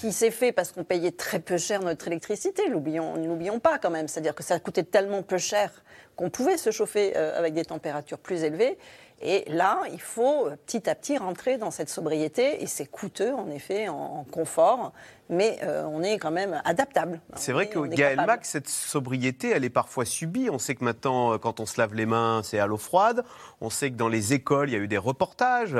qui 0.00 0.12
s'est 0.12 0.30
fait 0.30 0.52
parce 0.52 0.72
qu'on 0.72 0.84
payait 0.84 1.10
très 1.10 1.40
peu 1.40 1.58
cher 1.58 1.80
notre 1.82 2.06
électricité. 2.06 2.68
N'oublions 2.68 3.58
pas 3.58 3.78
quand 3.78 3.90
même. 3.90 4.08
C'est-à-dire 4.08 4.34
que 4.34 4.44
ça 4.44 4.58
coûtait 4.60 4.84
tellement 4.84 5.22
peu 5.22 5.38
cher 5.38 5.70
qu'on 6.16 6.30
pouvait 6.30 6.56
se 6.56 6.70
chauffer 6.70 7.16
euh, 7.16 7.36
avec 7.36 7.54
des 7.54 7.64
températures 7.64 8.18
plus 8.18 8.44
élevées. 8.44 8.78
Et 9.26 9.44
là, 9.50 9.80
il 9.90 10.00
faut 10.02 10.48
petit 10.66 10.88
à 10.88 10.94
petit 10.94 11.16
rentrer 11.16 11.56
dans 11.56 11.70
cette 11.70 11.88
sobriété. 11.88 12.62
Et 12.62 12.66
c'est 12.66 12.84
coûteux, 12.86 13.32
en 13.34 13.48
effet, 13.50 13.88
en, 13.88 13.94
en 13.94 14.24
confort. 14.24 14.92
Mais 15.30 15.58
euh, 15.62 15.84
on 15.86 16.02
est 16.02 16.18
quand 16.18 16.30
même 16.30 16.60
adaptable. 16.66 17.18
C'est 17.34 17.52
vrai 17.52 17.64
est- 17.64 17.68
que 17.70 17.78
Gaël. 17.78 18.22
Mac, 18.26 18.44
cette 18.44 18.68
sobriété, 18.68 19.50
elle 19.54 19.64
est 19.64 19.70
parfois 19.70 20.04
subie. 20.04 20.50
On 20.50 20.58
sait 20.58 20.74
que 20.74 20.84
maintenant, 20.84 21.32
euh, 21.32 21.38
quand 21.38 21.60
on 21.60 21.64
se 21.66 21.80
lave 21.80 21.94
les 21.94 22.04
mains, 22.04 22.42
c'est 22.44 22.58
à 22.58 22.66
l'eau 22.66 22.76
froide. 22.76 23.24
On 23.62 23.70
sait 23.70 23.90
que 23.90 23.96
dans 23.96 24.08
les 24.10 24.34
écoles, 24.34 24.68
il 24.68 24.72
y 24.74 24.76
a 24.76 24.80
eu 24.80 24.86
des 24.88 24.98
reportages 24.98 25.74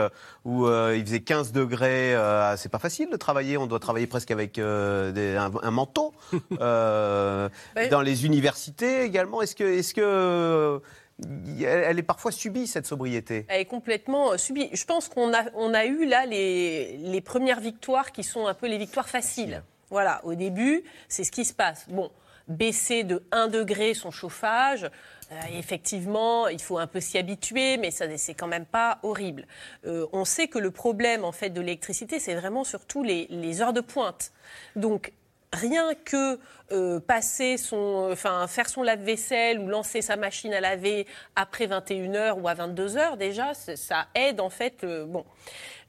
où 0.47 0.67
euh, 0.67 0.97
il 0.97 1.05
faisait 1.05 1.21
15 1.21 1.53
degrés. 1.53 2.15
euh, 2.17 2.57
c'est 2.57 2.71
pas 2.71 2.79
facile 2.79 3.11
de 3.11 3.17
travailler. 3.19 3.59
On 3.59 3.67
doit 3.67 3.81
travailler 3.81 4.07
presque 4.07 4.31
avec 4.31 4.59
euh, 4.59 5.13
des- 5.13 5.37
un, 5.37 5.51
un 5.63 5.71
manteau. 5.71 6.15
Euh. 6.61 7.49
Dans 7.91 8.01
les 8.01 8.25
universités 8.27 9.03
également. 9.03 9.43
Est-ce 9.43 9.55
que, 9.57 9.65
est-ce 9.65 9.93
que 9.93 10.01
euh, 10.03 10.79
elle 11.23 11.99
est 11.99 12.03
parfois 12.03 12.33
subie 12.33 12.67
cette 12.67 12.87
sobriété 12.87 13.47
Elle 13.49 13.61
est 13.61 13.67
complètement 13.67 14.33
euh, 14.33 14.37
subie. 14.37 14.69
Je 14.73 14.85
pense 14.85 15.09
qu'on 15.09 15.33
a, 15.33 15.45
on 15.55 15.73
a 15.73 15.85
eu 15.85 16.07
là 16.07 16.27
les, 16.27 16.97
les 16.97 17.21
premières 17.21 17.61
victoires 17.61 18.13
qui 18.13 18.25
sont 18.25 18.47
un 18.47 18.55
peu 18.55 18.67
les 18.67 18.79
victoires 18.79 19.09
faciles. 19.09 19.63
Voilà, 19.91 20.21
au 20.25 20.35
début, 20.35 20.83
c'est 21.09 21.25
ce 21.25 21.31
qui 21.31 21.45
se 21.45 21.53
passe. 21.53 21.87
Bon, 21.89 22.11
baisser 22.49 23.05
de 23.05 23.23
1 23.33 23.49
degré 23.49 23.95
son 23.95 24.11
chauffage, 24.11 24.91
euh, 25.33 25.41
effectivement, 25.57 26.49
il 26.49 26.61
faut 26.61 26.79
un 26.79 26.87
peu 26.87 27.01
s'y 27.01 27.19
habituer, 27.19 27.77
mais 27.77 27.91
ça, 27.91 28.07
c'est 28.17 28.35
quand 28.35 28.47
même 28.47 28.67
pas 28.67 28.99
horrible. 29.03 29.47
Euh, 29.87 30.07
on 30.13 30.25
sait 30.25 30.49
que 30.49 30.59
le 30.59 30.71
problème 30.71 31.25
en 31.25 31.33
fait 31.33 31.51
de 31.51 31.61
l'électricité, 31.61 32.19
c'est 32.19 32.35
vraiment 32.35 32.65
surtout 32.65 33.03
les, 33.03 33.27
les 33.31 33.63
heures 33.63 33.73
de 33.73 33.81
pointe. 33.81 34.33
Donc 34.77 35.13
rien 35.55 35.95
que 36.05 36.39
euh, 36.73 37.01
passer 37.01 37.57
son, 37.57 38.15
faire 38.17 38.69
son 38.69 38.83
lave-vaisselle 38.83 39.59
ou 39.59 39.69
lancer 39.69 40.03
sa 40.03 40.17
machine 40.17 40.53
à 40.55 40.61
laver 40.61 41.07
après 41.37 41.67
21h 41.67 42.41
ou 42.41 42.49
à 42.49 42.55
22h 42.55 43.17
déjà, 43.17 43.53
ça 43.55 44.07
aide 44.15 44.41
en 44.41 44.51
fait. 44.51 44.85
euh, 44.85 45.05
bon, 45.07 45.25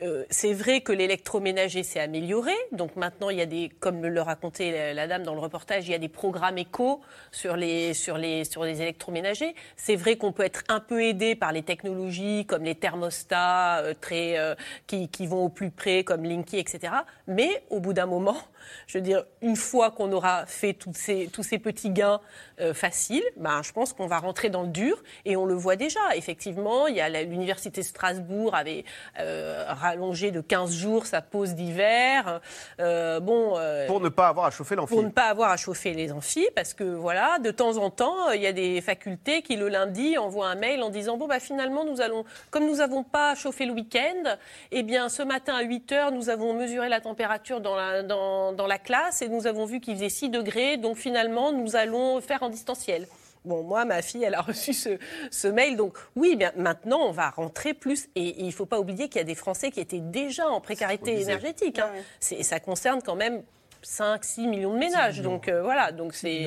Euh, 0.02 0.26
c'est 0.30 0.54
vrai 0.54 0.82
que 0.82 0.92
l'électroménager 0.92 1.84
s'est 1.84 2.00
amélioré. 2.00 2.54
Donc 2.72 2.96
maintenant, 2.96 3.30
il 3.30 3.38
y 3.38 3.42
a 3.42 3.46
des, 3.46 3.70
comme 3.80 4.06
le 4.06 4.22
racontait 4.22 4.94
la, 4.94 5.08
dame 5.08 5.24
dans 5.24 5.34
le 5.34 5.40
reportage, 5.40 5.88
il 5.88 5.92
y 5.92 5.96
a 5.96 6.00
des 6.00 6.10
programmes 6.10 6.58
éco 6.58 7.02
sur 7.32 7.56
les, 7.56 7.94
sur 7.94 8.18
les, 8.18 8.44
sur 8.44 8.64
les 8.64 8.82
électroménagers. 8.82 9.56
C'est 9.78 9.96
vrai 9.96 10.18
qu'on 10.18 10.32
peut 10.32 10.44
être 10.44 10.64
un 10.68 10.80
peu 10.80 11.04
aidé 11.04 11.36
par 11.36 11.52
les 11.52 11.64
technologies 11.64 12.46
comme 12.46 12.64
les 12.64 12.76
thermostats 12.76 13.80
euh, 13.80 13.94
très, 14.00 14.38
euh, 14.38 14.56
qui, 14.88 15.08
qui 15.08 15.28
vont 15.28 15.46
au 15.46 15.50
plus 15.50 15.72
près, 15.72 16.04
comme 16.04 16.24
Linky, 16.24 16.58
etc. 16.58 16.94
Mais 17.28 17.64
au 17.70 17.80
bout 17.80 17.94
d'un 17.94 18.06
moment, 18.06 18.38
je 18.88 18.98
veux 18.98 19.04
dire, 19.04 19.24
une 19.42 19.56
fois 19.56 19.92
qu'on 19.92 20.12
aura 20.12 20.46
fait 20.46 20.74
tous 20.74 20.94
ces, 20.94 21.30
tous 21.32 21.44
ces 21.44 21.60
petits 21.60 21.92
gains 21.92 22.20
faciles, 22.74 23.24
ben, 23.38 23.62
je 23.64 23.74
pense 23.74 23.92
qu'on 23.94 24.08
va 24.08 24.18
rentrer 24.20 24.50
dans 24.50 24.64
le 24.64 24.70
dur 24.70 25.04
et 25.26 25.36
on 25.36 25.46
le 25.46 25.54
voit 25.54 25.76
déjà. 25.76 26.00
Effectivement, 26.16 26.88
il 26.88 26.96
y 26.96 27.02
a 27.02 27.10
l'université 27.24 27.82
de 27.82 27.86
Strasbourg 27.86 28.56
avait 28.56 28.86
euh, 29.86 29.96
rallongé 29.96 30.32
de 30.32 30.42
15 30.42 30.74
jours 30.74 31.06
sa 31.06 31.22
pause 31.22 31.54
d'hiver. 31.56 32.42
Euh, 32.80 33.20
bon, 33.20 33.54
euh, 33.58 33.88
Pour 33.88 34.02
ne 34.02 34.10
pas 34.10 34.28
avoir 34.28 34.46
à 34.48 34.52
chauffer 34.52 34.76
l'amphi. 34.76 34.94
pour 34.94 35.04
ne 35.04 35.10
pas 35.10 35.26
avoir 35.30 35.52
à 35.52 35.58
chauffer 35.58 35.94
les 35.94 36.12
amphis, 36.12 36.48
parce 36.56 36.74
que 36.74 36.84
voilà, 36.84 37.40
de 37.40 37.52
temps 37.52 37.78
en 37.78 37.90
temps, 37.90 38.32
il 38.32 38.42
y 38.42 38.48
a 38.48 38.54
des 38.54 38.82
facultés 38.82 39.42
qui 39.42 39.56
le 39.56 39.70
lundi 39.70 40.18
envoient 40.18 40.48
un 40.48 40.56
mail 40.56 40.82
en 40.84 40.90
disant 40.90 41.18
bon 41.18 41.28
bah 41.28 41.40
finalement 41.40 41.86
nous 41.86 42.02
allons, 42.02 42.26
comme 42.52 42.66
nous 42.66 42.78
n'avons 42.78 43.04
pas 43.04 43.36
chauffé 43.36 43.66
le 43.66 43.74
week-end, 43.74 44.36
eh 44.72 44.84
bien 44.84 45.10
ce 45.10 45.24
matin 45.24 45.56
à 45.56 45.64
8 45.64 45.92
heures 45.92 46.12
nous 46.12 46.30
avons 46.30 46.54
mesuré 46.54 46.90
la 46.90 47.02
température 47.02 47.62
dans 47.62 47.76
la, 47.76 48.04
dans, 48.04 48.54
dans 48.54 48.68
la 48.68 48.78
classe 48.78 49.22
et 49.22 49.30
nous 49.30 49.48
avons 49.48 49.66
vu 49.66 49.80
qu'il 49.80 49.96
faisait 49.96 50.10
6 50.10 50.30
degrés, 50.30 50.78
donc 50.78 50.98
finalement 50.98 51.52
nous 51.52 51.76
allons 51.76 52.22
faire 52.22 52.44
en 52.44 52.50
distanciel. 52.50 53.08
Bon, 53.46 53.64
moi, 53.64 53.86
ma 53.86 54.02
fille, 54.02 54.24
elle 54.24 54.36
a 54.36 54.42
reçu 54.52 54.74
ce, 54.74 54.98
ce 55.32 55.48
mail. 55.48 55.78
Donc, 55.78 55.98
oui, 56.16 56.36
bien, 56.36 56.52
maintenant, 56.58 57.00
on 57.08 57.12
va 57.12 57.30
rentrer 57.30 57.74
plus. 57.74 58.08
Et, 58.16 58.28
et 58.28 58.40
il 58.42 58.48
ne 58.48 58.52
faut 58.52 58.66
pas 58.66 58.80
oublier 58.80 59.08
qu'il 59.08 59.18
y 59.20 59.22
a 59.22 59.26
des 59.26 59.36
Français 59.36 59.72
qui 59.72 59.80
étaient 59.80 60.00
déjà 60.00 60.48
en 60.50 60.60
précarité 60.62 61.12
énergétique. 61.32 61.80
hein. 61.80 61.92
C'est- 62.20 62.44
Ça 62.44 62.60
concerne 62.60 63.02
quand 63.02 63.16
même 63.16 63.44
5-6 63.84 64.48
millions 64.48 64.74
de 64.74 64.80
ménages. 64.80 65.22
Donc, 65.22 65.48
euh, 65.48 65.62
voilà. 65.62 65.92
Donc, 65.92 66.14
c'est, 66.16 66.46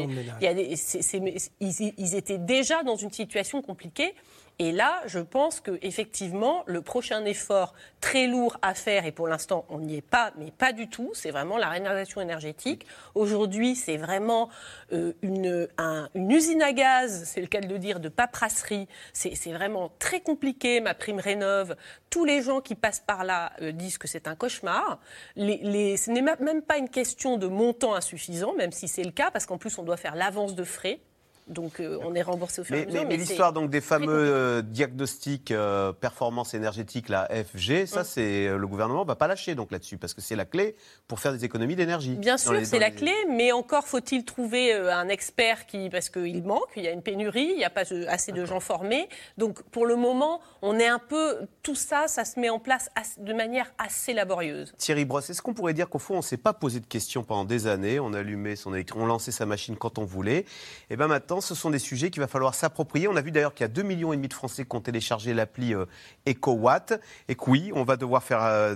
ils 1.61 2.15
étaient 2.17 2.39
déjà 2.39 2.83
dans 2.83 2.97
une 2.97 3.13
situation 3.13 3.63
compliquée. 3.63 4.15
Et 4.61 4.73
là, 4.73 5.01
je 5.07 5.21
pense 5.21 5.61
que 5.61 5.79
effectivement, 5.83 6.65
le 6.67 6.83
prochain 6.83 7.25
effort 7.25 7.75
très 8.01 8.27
lourd 8.27 8.57
à 8.61 8.75
faire, 8.75 9.07
et 9.07 9.13
pour 9.13 9.29
l'instant, 9.29 9.65
on 9.69 9.79
n'y 9.79 9.97
est 9.97 10.01
pas, 10.03 10.33
mais 10.37 10.51
pas 10.51 10.73
du 10.73 10.89
tout, 10.89 11.13
c'est 11.15 11.31
vraiment 11.31 11.59
la 11.59 11.69
rénovation 11.69 12.21
énergétique. 12.21 12.85
Aujourd'hui, 13.15 13.77
c'est 13.77 13.97
vraiment 13.97 14.49
euh, 14.93 15.13
une, 15.23 15.69
un- 15.79 16.09
une 16.17 16.33
usine 16.33 16.61
à 16.63 16.73
gaz, 16.73 17.23
c'est 17.25 17.41
le 17.41 17.47
cas 17.47 17.61
de 17.61 17.69
le 17.69 17.79
dire, 17.79 18.01
de 18.01 18.09
paperasserie. 18.09 18.89
C'est 19.13 19.53
vraiment 19.53 19.93
très 20.01 20.21
compliqué, 20.21 20.81
ma 20.81 20.95
prime 20.95 21.21
rénove. 21.21 21.77
Tous 22.11 22.25
les 22.25 22.43
gens 22.43 22.61
qui 22.61 22.75
passent 22.75 23.05
par 23.07 23.23
là 23.23 23.53
euh, 23.63 23.71
disent 23.71 23.99
que 23.99 24.09
c'est 24.09 24.27
un 24.27 24.35
cauchemar. 24.35 24.99
Les, 25.37 25.59
les- 25.63 25.97
ce 25.97 26.11
n'est 26.11 26.23
même 26.23 26.63
pas 26.63 26.79
une 26.79 26.89
question 26.89 27.37
de 27.37 27.47
montant 27.47 27.95
insuffisant, 27.95 28.55
même 28.55 28.73
si 28.73 28.89
c'est 28.89 29.05
le 29.05 29.13
cas, 29.13 29.31
parce 29.31 29.47
qu'en 29.47 29.57
plus, 29.59 29.79
on 29.79 29.85
doit 29.85 29.97
faire 29.97 30.17
l'avance 30.17 30.57
de 30.57 30.65
frais. 30.65 30.99
Donc, 31.49 31.81
euh, 31.81 31.99
on 32.03 32.15
est 32.15 32.23
remboursé 32.23 32.61
au 32.61 32.65
fur 32.65 32.77
et 32.77 32.83
à 32.83 32.87
mesure. 32.87 33.05
mais- 33.09 33.17
l'histoire 33.17 33.53
donc 33.53 33.71
des 33.71 33.81
fameux 33.81 34.09
euh, 34.13 34.63
diagnostics 34.63 35.51
euh, 35.51 35.93
performance 35.93 36.55
énergétique, 36.55 37.09
la 37.09 37.27
FG, 37.29 37.87
ça 37.87 38.01
Mm. 38.03 38.05
c'est 38.05 38.47
euh, 38.49 38.57
le 38.59 38.67
gouvernement 38.67 39.05
va 39.05 39.17
pas 39.17 39.27
lâcher 39.27 39.55
donc 39.55 39.71
là-dessus 39.71 39.97
parce 39.99 40.15
que 40.15 40.21
c'est 40.21 40.37
la 40.37 40.45
clé 40.45 40.77
pour 41.07 41.21
faire 41.21 41.33
des 41.33 41.45
économies 41.45 41.77
d'énergie. 41.77 42.15
Bien 42.17 42.37
sûr, 42.37 42.55
c'est 42.65 42.79
la 42.79 42.89
les- 42.91 42.95
clé, 42.95 43.13
mais 43.31 43.53
encore 43.53 43.87
faut-il 43.87 44.25
trouver 44.25 44.73
un 44.75 45.09
expert 45.09 45.67
qui, 45.67 45.91
parce 45.91 46.09
qu'il 46.11 46.43
manque, 46.45 46.69
il 46.77 46.85
y 46.85 46.89
a 46.89 46.93
une 46.93 47.03
pénurie, 47.03 47.49
il 47.53 47.57
n'y 47.57 47.65
a 47.65 47.71
pas 47.71 47.85
assez 48.09 48.33
de 48.33 48.45
gens 48.45 48.61
formés. 48.61 49.09
Donc 49.37 49.63
pour 49.71 49.87
le 49.87 49.97
moment, 49.97 50.41
on 50.63 50.79
est 50.79 50.87
un 50.89 50.99
peu, 50.99 51.39
tout 51.63 51.75
ça, 51.75 52.09
ça 52.09 52.25
se 52.25 52.39
met 52.39 52.51
en 52.51 52.59
place 52.59 52.89
de 53.19 53.33
manière 53.33 53.73
assez 53.79 54.13
laborieuse. 54.13 54.75
Thierry 54.79 55.05
Brosse, 55.05 55.31
est-ce 55.31 55.43
qu'on 55.43 55.55
pourrait 55.55 55.75
dire 55.75 55.89
qu'au 55.89 55.99
fond, 55.99 56.15
on 56.15 56.19
ne 56.19 56.23
s'est 56.23 56.37
pas 56.37 56.53
posé 56.53 56.81
de 56.81 56.87
questions 56.87 57.23
pendant 57.25 57.45
des 57.45 57.67
années 57.67 58.01
On 58.01 58.13
allumait 58.13 58.57
son 58.57 58.75
électro, 58.75 59.01
on 59.01 59.07
lançait 59.07 59.33
sa 59.33 59.47
machine 59.47 59.77
quand 59.77 59.99
on 59.99 60.05
voulait? 60.05 60.45
Et 60.91 60.97
bien 60.97 61.07
maintenant, 61.07 61.38
ce 61.41 61.55
sont 61.55 61.71
des 61.71 61.79
sujets 61.79 62.11
qu'il 62.11 62.21
va 62.21 62.27
falloir 62.27 62.55
s'approprier. 62.55 63.09
On 63.09 63.17
a 63.17 63.21
vu 63.21 63.31
d'ailleurs 63.31 63.55
qu'il 63.55 63.67
y 63.67 63.71
a 63.71 63.73
2,5 63.73 63.83
millions 63.85 64.15
de 64.15 64.33
Français 64.33 64.65
qui 64.65 64.77
ont 64.77 64.81
téléchargé 64.81 65.35
l'appli 65.35 65.75
euh, 65.75 65.87
EcoWatt. 66.27 67.01
Et 67.29 67.35
que 67.35 67.51
oui, 67.51 67.71
on 67.75 67.85
va 67.85 67.97
devoir 67.97 68.23
faire, 68.23 68.43
euh, 68.43 68.75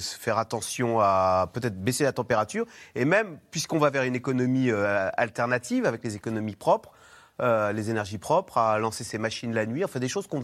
faire 0.00 0.38
attention 0.38 1.00
à 1.00 1.50
peut-être 1.52 1.82
baisser 1.82 2.04
la 2.04 2.12
température. 2.12 2.66
Et 2.94 3.04
même, 3.04 3.38
puisqu'on 3.50 3.78
va 3.78 3.90
vers 3.90 4.04
une 4.04 4.14
économie 4.14 4.70
euh, 4.70 5.10
alternative 5.16 5.86
avec 5.86 6.04
les 6.04 6.16
économies 6.16 6.56
propres, 6.56 6.92
les 7.40 7.90
énergies 7.90 8.18
propres, 8.18 8.58
à 8.58 8.78
lancer 8.78 9.02
ses 9.02 9.18
machines 9.18 9.52
la 9.52 9.66
nuit, 9.66 9.82
enfin 9.82 9.98
des 9.98 10.08
choses 10.08 10.28
qu'on 10.28 10.42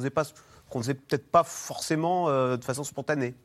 qu'on 0.69 0.81
faisait 0.81 0.95
peut-être 0.95 1.31
pas 1.31 1.45
forcément 1.45 2.29
de 2.29 2.65
façon 2.65 2.83
spontanée. 2.83 3.37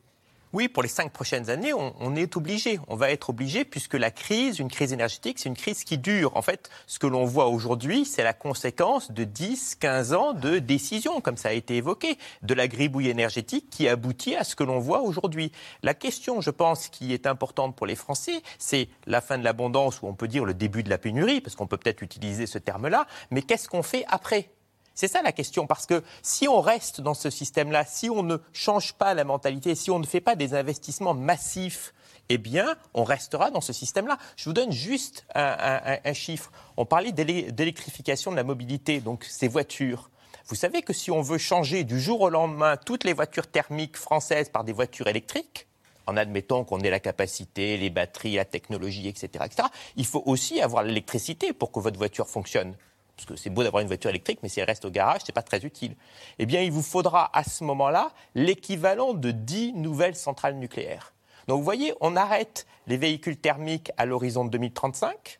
Oui, 0.54 0.68
pour 0.68 0.84
les 0.84 0.88
cinq 0.88 1.10
prochaines 1.10 1.50
années, 1.50 1.72
on, 1.74 2.14
est 2.14 2.36
obligé. 2.36 2.78
On 2.86 2.94
va 2.94 3.10
être 3.10 3.30
obligé 3.30 3.64
puisque 3.64 3.94
la 3.94 4.12
crise, 4.12 4.60
une 4.60 4.70
crise 4.70 4.92
énergétique, 4.92 5.40
c'est 5.40 5.48
une 5.48 5.56
crise 5.56 5.82
qui 5.82 5.98
dure. 5.98 6.36
En 6.36 6.42
fait, 6.42 6.70
ce 6.86 7.00
que 7.00 7.08
l'on 7.08 7.24
voit 7.24 7.48
aujourd'hui, 7.48 8.04
c'est 8.04 8.22
la 8.22 8.34
conséquence 8.34 9.10
de 9.10 9.24
10, 9.24 9.74
15 9.74 10.12
ans 10.12 10.32
de 10.32 10.60
décisions, 10.60 11.20
comme 11.20 11.36
ça 11.36 11.48
a 11.48 11.52
été 11.52 11.74
évoqué, 11.74 12.18
de 12.42 12.54
la 12.54 12.68
gribouille 12.68 13.08
énergétique 13.08 13.68
qui 13.68 13.88
aboutit 13.88 14.36
à 14.36 14.44
ce 14.44 14.54
que 14.54 14.62
l'on 14.62 14.78
voit 14.78 15.00
aujourd'hui. 15.00 15.50
La 15.82 15.92
question, 15.92 16.40
je 16.40 16.50
pense, 16.50 16.86
qui 16.86 17.12
est 17.12 17.26
importante 17.26 17.74
pour 17.74 17.88
les 17.88 17.96
Français, 17.96 18.40
c'est 18.60 18.88
la 19.06 19.20
fin 19.20 19.38
de 19.38 19.42
l'abondance, 19.42 20.02
ou 20.02 20.06
on 20.06 20.14
peut 20.14 20.28
dire 20.28 20.44
le 20.44 20.54
début 20.54 20.84
de 20.84 20.90
la 20.90 20.98
pénurie, 20.98 21.40
parce 21.40 21.56
qu'on 21.56 21.66
peut 21.66 21.78
peut-être 21.78 22.02
utiliser 22.02 22.46
ce 22.46 22.58
terme-là, 22.58 23.08
mais 23.32 23.42
qu'est-ce 23.42 23.68
qu'on 23.68 23.82
fait 23.82 24.04
après? 24.06 24.53
C'est 24.94 25.08
ça 25.08 25.22
la 25.22 25.32
question, 25.32 25.66
parce 25.66 25.86
que 25.86 26.02
si 26.22 26.46
on 26.46 26.60
reste 26.60 27.00
dans 27.00 27.14
ce 27.14 27.30
système-là, 27.30 27.84
si 27.84 28.10
on 28.10 28.22
ne 28.22 28.36
change 28.52 28.92
pas 28.94 29.14
la 29.14 29.24
mentalité, 29.24 29.74
si 29.74 29.90
on 29.90 29.98
ne 29.98 30.06
fait 30.06 30.20
pas 30.20 30.36
des 30.36 30.54
investissements 30.54 31.14
massifs, 31.14 31.92
eh 32.28 32.38
bien, 32.38 32.76
on 32.94 33.04
restera 33.04 33.50
dans 33.50 33.60
ce 33.60 33.72
système-là. 33.72 34.18
Je 34.36 34.44
vous 34.44 34.52
donne 34.52 34.72
juste 34.72 35.26
un, 35.34 36.12
chiffre. 36.14 36.50
On 36.76 36.86
parlait 36.86 37.12
d'électrification 37.12 38.30
de 38.30 38.36
la 38.36 38.44
mobilité, 38.44 39.00
donc 39.00 39.24
ces 39.24 39.48
voitures. 39.48 40.10
Vous 40.46 40.54
savez 40.54 40.82
que 40.82 40.92
si 40.92 41.10
on 41.10 41.22
veut 41.22 41.38
changer 41.38 41.84
du 41.84 42.00
jour 42.00 42.20
au 42.20 42.28
lendemain 42.28 42.76
toutes 42.76 43.04
les 43.04 43.12
voitures 43.12 43.46
thermiques 43.46 43.96
françaises 43.96 44.48
par 44.48 44.64
des 44.64 44.72
voitures 44.72 45.06
électriques, 45.06 45.66
en 46.06 46.16
admettant 46.16 46.64
qu'on 46.64 46.80
ait 46.80 46.90
la 46.90 47.00
capacité, 47.00 47.78
les 47.78 47.90
batteries, 47.90 48.34
la 48.34 48.44
technologie, 48.44 49.08
etc., 49.08 49.28
etc., 49.46 49.68
il 49.96 50.04
faut 50.04 50.22
aussi 50.26 50.60
avoir 50.60 50.82
l'électricité 50.82 51.52
pour 51.52 51.72
que 51.72 51.80
votre 51.80 51.96
voiture 51.96 52.28
fonctionne. 52.28 52.74
Parce 53.16 53.26
que 53.26 53.36
c'est 53.36 53.50
beau 53.50 53.62
d'avoir 53.62 53.80
une 53.80 53.86
voiture 53.86 54.10
électrique, 54.10 54.40
mais 54.42 54.48
si 54.48 54.58
elle 54.60 54.66
reste 54.66 54.84
au 54.84 54.90
garage, 54.90 55.20
c'est 55.24 55.32
pas 55.32 55.42
très 55.42 55.60
utile. 55.64 55.94
Eh 56.38 56.46
bien, 56.46 56.62
il 56.62 56.72
vous 56.72 56.82
faudra 56.82 57.30
à 57.32 57.44
ce 57.44 57.62
moment-là 57.64 58.10
l'équivalent 58.34 59.14
de 59.14 59.30
10 59.30 59.74
nouvelles 59.74 60.16
centrales 60.16 60.56
nucléaires. 60.56 61.12
Donc, 61.46 61.58
vous 61.58 61.64
voyez, 61.64 61.94
on 62.00 62.16
arrête 62.16 62.66
les 62.86 62.96
véhicules 62.96 63.36
thermiques 63.36 63.92
à 63.96 64.04
l'horizon 64.06 64.44
de 64.44 64.50
2035 64.50 65.38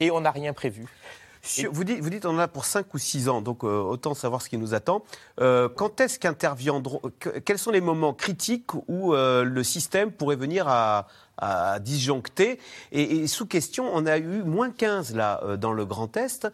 et 0.00 0.10
on 0.10 0.20
n'a 0.20 0.30
rien 0.30 0.52
prévu. 0.52 0.86
Vous, 1.70 1.84
dites, 1.84 2.00
vous 2.00 2.10
on 2.24 2.30
en 2.34 2.38
a 2.40 2.48
pour 2.48 2.64
5 2.64 2.92
ou 2.92 2.98
6 2.98 3.28
ans, 3.28 3.40
donc 3.40 3.62
euh, 3.62 3.78
autant 3.80 4.14
savoir 4.14 4.42
ce 4.42 4.48
qui 4.48 4.58
nous 4.58 4.74
attend. 4.74 5.04
Euh, 5.40 5.68
quand 5.68 6.00
est-ce 6.00 6.18
qu'interviendront, 6.18 7.00
que- 7.20 7.38
quels 7.38 7.58
sont 7.58 7.70
les 7.70 7.80
moments 7.80 8.12
critiques 8.12 8.74
où 8.88 9.14
euh, 9.14 9.44
le 9.44 9.62
système 9.62 10.10
pourrait 10.10 10.34
venir 10.34 10.66
à, 10.66 11.06
à 11.38 11.78
disjoncter 11.78 12.58
et, 12.92 13.26
sous 13.26 13.46
question, 13.46 13.90
on 13.92 14.06
a 14.06 14.18
eu 14.18 14.42
moins 14.42 14.70
15 14.70 15.14
là 15.14 15.40
euh, 15.42 15.56
dans 15.56 15.72
le 15.72 15.84
Grand 15.84 16.16
Est. 16.16 16.48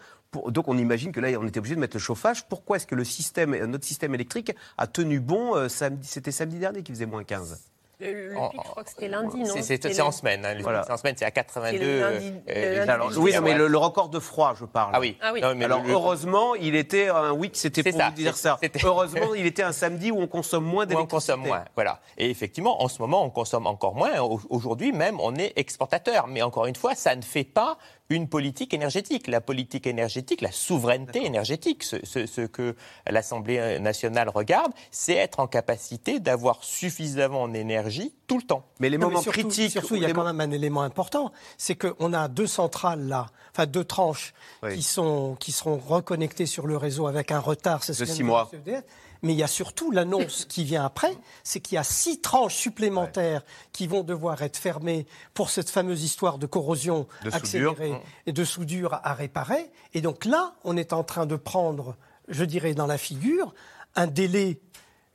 Donc 0.48 0.68
on 0.68 0.78
imagine 0.78 1.12
que 1.12 1.20
là, 1.20 1.28
on 1.38 1.46
était 1.46 1.58
obligé 1.58 1.74
de 1.74 1.80
mettre 1.80 1.96
le 1.96 2.00
chauffage. 2.00 2.48
Pourquoi 2.48 2.76
est-ce 2.76 2.86
que 2.86 2.94
le 2.94 3.04
système, 3.04 3.54
notre 3.66 3.84
système 3.84 4.14
électrique 4.14 4.52
a 4.78 4.86
tenu 4.86 5.20
bon 5.20 5.54
euh, 5.54 5.68
samedi 5.68 6.08
C'était 6.08 6.32
samedi 6.32 6.58
dernier 6.58 6.82
qui 6.82 6.92
faisait 6.92 7.06
moins 7.06 7.24
15 7.24 7.71
Le, 8.02 8.28
le 8.30 8.36
En- 8.38 8.48
pic, 8.48 8.60
je 8.64 8.68
crois 8.70 8.82
que 8.84 8.90
c'était 8.90 9.08
lundi, 9.08 9.38
non? 9.38 9.44
C'est- 9.46 9.52
C'est 9.62 9.62
C'était 9.62 9.92
c'est 9.92 10.02
le- 10.02 10.08
en 10.08 10.10
semaine. 10.12 10.44
hein, 10.44 10.54
le- 10.54 10.62
Voilà. 10.62 10.82
c'est 10.84 10.92
en 10.92 10.96
semaine, 10.96 11.14
c'est 11.16 11.24
à 11.24 11.30
82. 11.30 11.78
C'est 11.78 11.84
le 11.84 12.00
lundi- 12.00 12.34
euh, 12.50 12.86
Alors, 12.88 13.10
du 13.10 13.18
oui, 13.18 13.32
mais 13.42 13.54
le, 13.54 13.66
le 13.68 13.78
record 13.78 14.08
de 14.08 14.18
froid, 14.18 14.54
je 14.58 14.64
parle. 14.64 14.90
Ah 14.94 15.00
oui. 15.00 15.16
Ah 15.22 15.30
oui. 15.32 15.40
Non, 15.40 15.54
mais 15.54 15.64
Alors 15.64 15.82
heureusement, 15.88 16.54
il 16.54 16.74
était 16.74 17.08
un 17.08 17.32
week, 17.32 17.56
c'était 17.56 17.82
C'est 17.82 17.90
pour 17.92 18.00
ça, 18.00 18.08
vous 18.08 18.14
dire 18.16 18.36
ça. 18.36 18.58
c'était- 18.62 18.80
Heureusement, 18.84 19.34
il 19.34 19.46
était 19.46 19.62
un 19.62 19.72
samedi 19.72 20.10
où 20.10 20.20
on 20.20 20.26
consomme 20.26 20.64
moins 20.64 20.82
Où 20.82 20.86
on 20.86 20.86
d'électricité. 20.86 21.32
consomme 21.32 21.46
moins, 21.46 21.64
voilà. 21.74 22.00
Et 22.18 22.28
effectivement, 22.30 22.82
en 22.82 22.88
ce 22.88 23.00
moment, 23.00 23.22
on 23.24 23.30
consomme 23.30 23.66
encore 23.66 23.94
moins. 23.94 24.18
Au- 24.20 24.40
Aujourd'hui 24.50 24.92
même, 24.92 25.20
on 25.20 25.34
est 25.36 25.52
exportateur. 25.56 26.26
Mais 26.26 26.42
encore 26.42 26.66
une 26.66 26.76
fois, 26.76 26.94
ça 26.94 27.14
ne 27.16 27.22
fait 27.22 27.44
pas 27.44 27.76
une 28.08 28.28
politique 28.28 28.74
énergétique. 28.74 29.26
La 29.26 29.40
politique 29.40 29.86
énergétique, 29.86 30.40
la 30.42 30.52
souveraineté 30.52 31.24
énergétique, 31.24 31.82
ce, 31.82 31.96
ce- 32.04 32.26
ce 32.26 32.42
que 32.42 32.76
l'Assemblée 33.08 33.78
nationale 33.78 34.28
regarde, 34.28 34.72
c'est 34.90 35.14
être 35.14 35.40
en 35.40 35.46
capacité 35.46 36.20
d'avoir 36.20 36.62
suffisamment 36.62 37.48
d'énergie 37.48 38.14
tout 38.26 38.36
le 38.36 38.42
temps. 38.42 38.64
Mais 38.80 38.90
les 38.90 38.98
Non, 38.98 39.06
mais 39.06 39.12
moments 39.14 39.22
surtout- 39.22 39.40
critiques, 39.48 39.70
Surtout, 39.72 39.96
il 39.96 40.02
y 40.02 40.06
a 40.06 40.12
quand 40.12 40.24
même 40.24 40.40
un 40.40 40.50
élément 40.50 40.82
important, 40.82 41.32
c'est 41.56 41.74
qu'on 41.76 42.12
a 42.12 42.28
deux 42.28 42.46
centrales 42.46 43.06
là, 43.08 43.26
enfin 43.52 43.66
deux 43.66 43.84
tranches 43.84 44.34
Oui. 44.62 44.74
qui, 44.76 44.82
sont, 44.82 45.36
qui 45.40 45.52
seront 45.52 45.78
reconnectées 45.78 46.46
sur 46.46 46.66
le 46.66 46.76
réseau 46.76 47.06
avec 47.06 47.30
un 47.30 47.40
retard. 47.40 47.82
c'est 47.82 47.94
ce 47.94 48.00
De 48.04 48.08
que 48.08 48.14
six 48.14 48.22
mois. 48.22 48.50
Mais 49.22 49.32
il 49.32 49.38
y 49.38 49.42
a 49.42 49.48
surtout 49.48 49.90
l'annonce 49.90 50.44
qui 50.48 50.64
vient 50.64 50.84
après, 50.84 51.16
c'est 51.44 51.60
qu'il 51.60 51.76
y 51.76 51.78
a 51.78 51.84
six 51.84 52.20
tranches 52.20 52.56
supplémentaires 52.56 53.42
qui 53.72 53.86
vont 53.86 54.02
devoir 54.02 54.42
être 54.42 54.56
fermées 54.56 55.06
pour 55.34 55.50
cette 55.50 55.70
fameuse 55.70 56.02
histoire 56.02 56.38
de 56.38 56.46
corrosion 56.46 57.06
De 57.22 57.30
soudure. 57.30 57.34
accélérée 57.36 58.00
et 58.26 58.32
de 58.32 58.44
soudure 58.44 59.00
à 59.02 59.14
réparer. 59.14 59.70
Et 59.94 60.00
donc 60.00 60.24
là, 60.24 60.54
on 60.64 60.76
est 60.76 60.92
en 60.92 61.04
train 61.04 61.26
de 61.26 61.36
prendre, 61.36 61.96
je 62.28 62.44
dirais, 62.44 62.74
dans 62.74 62.86
la 62.86 62.98
figure, 62.98 63.54
un 63.94 64.06
délai 64.06 64.60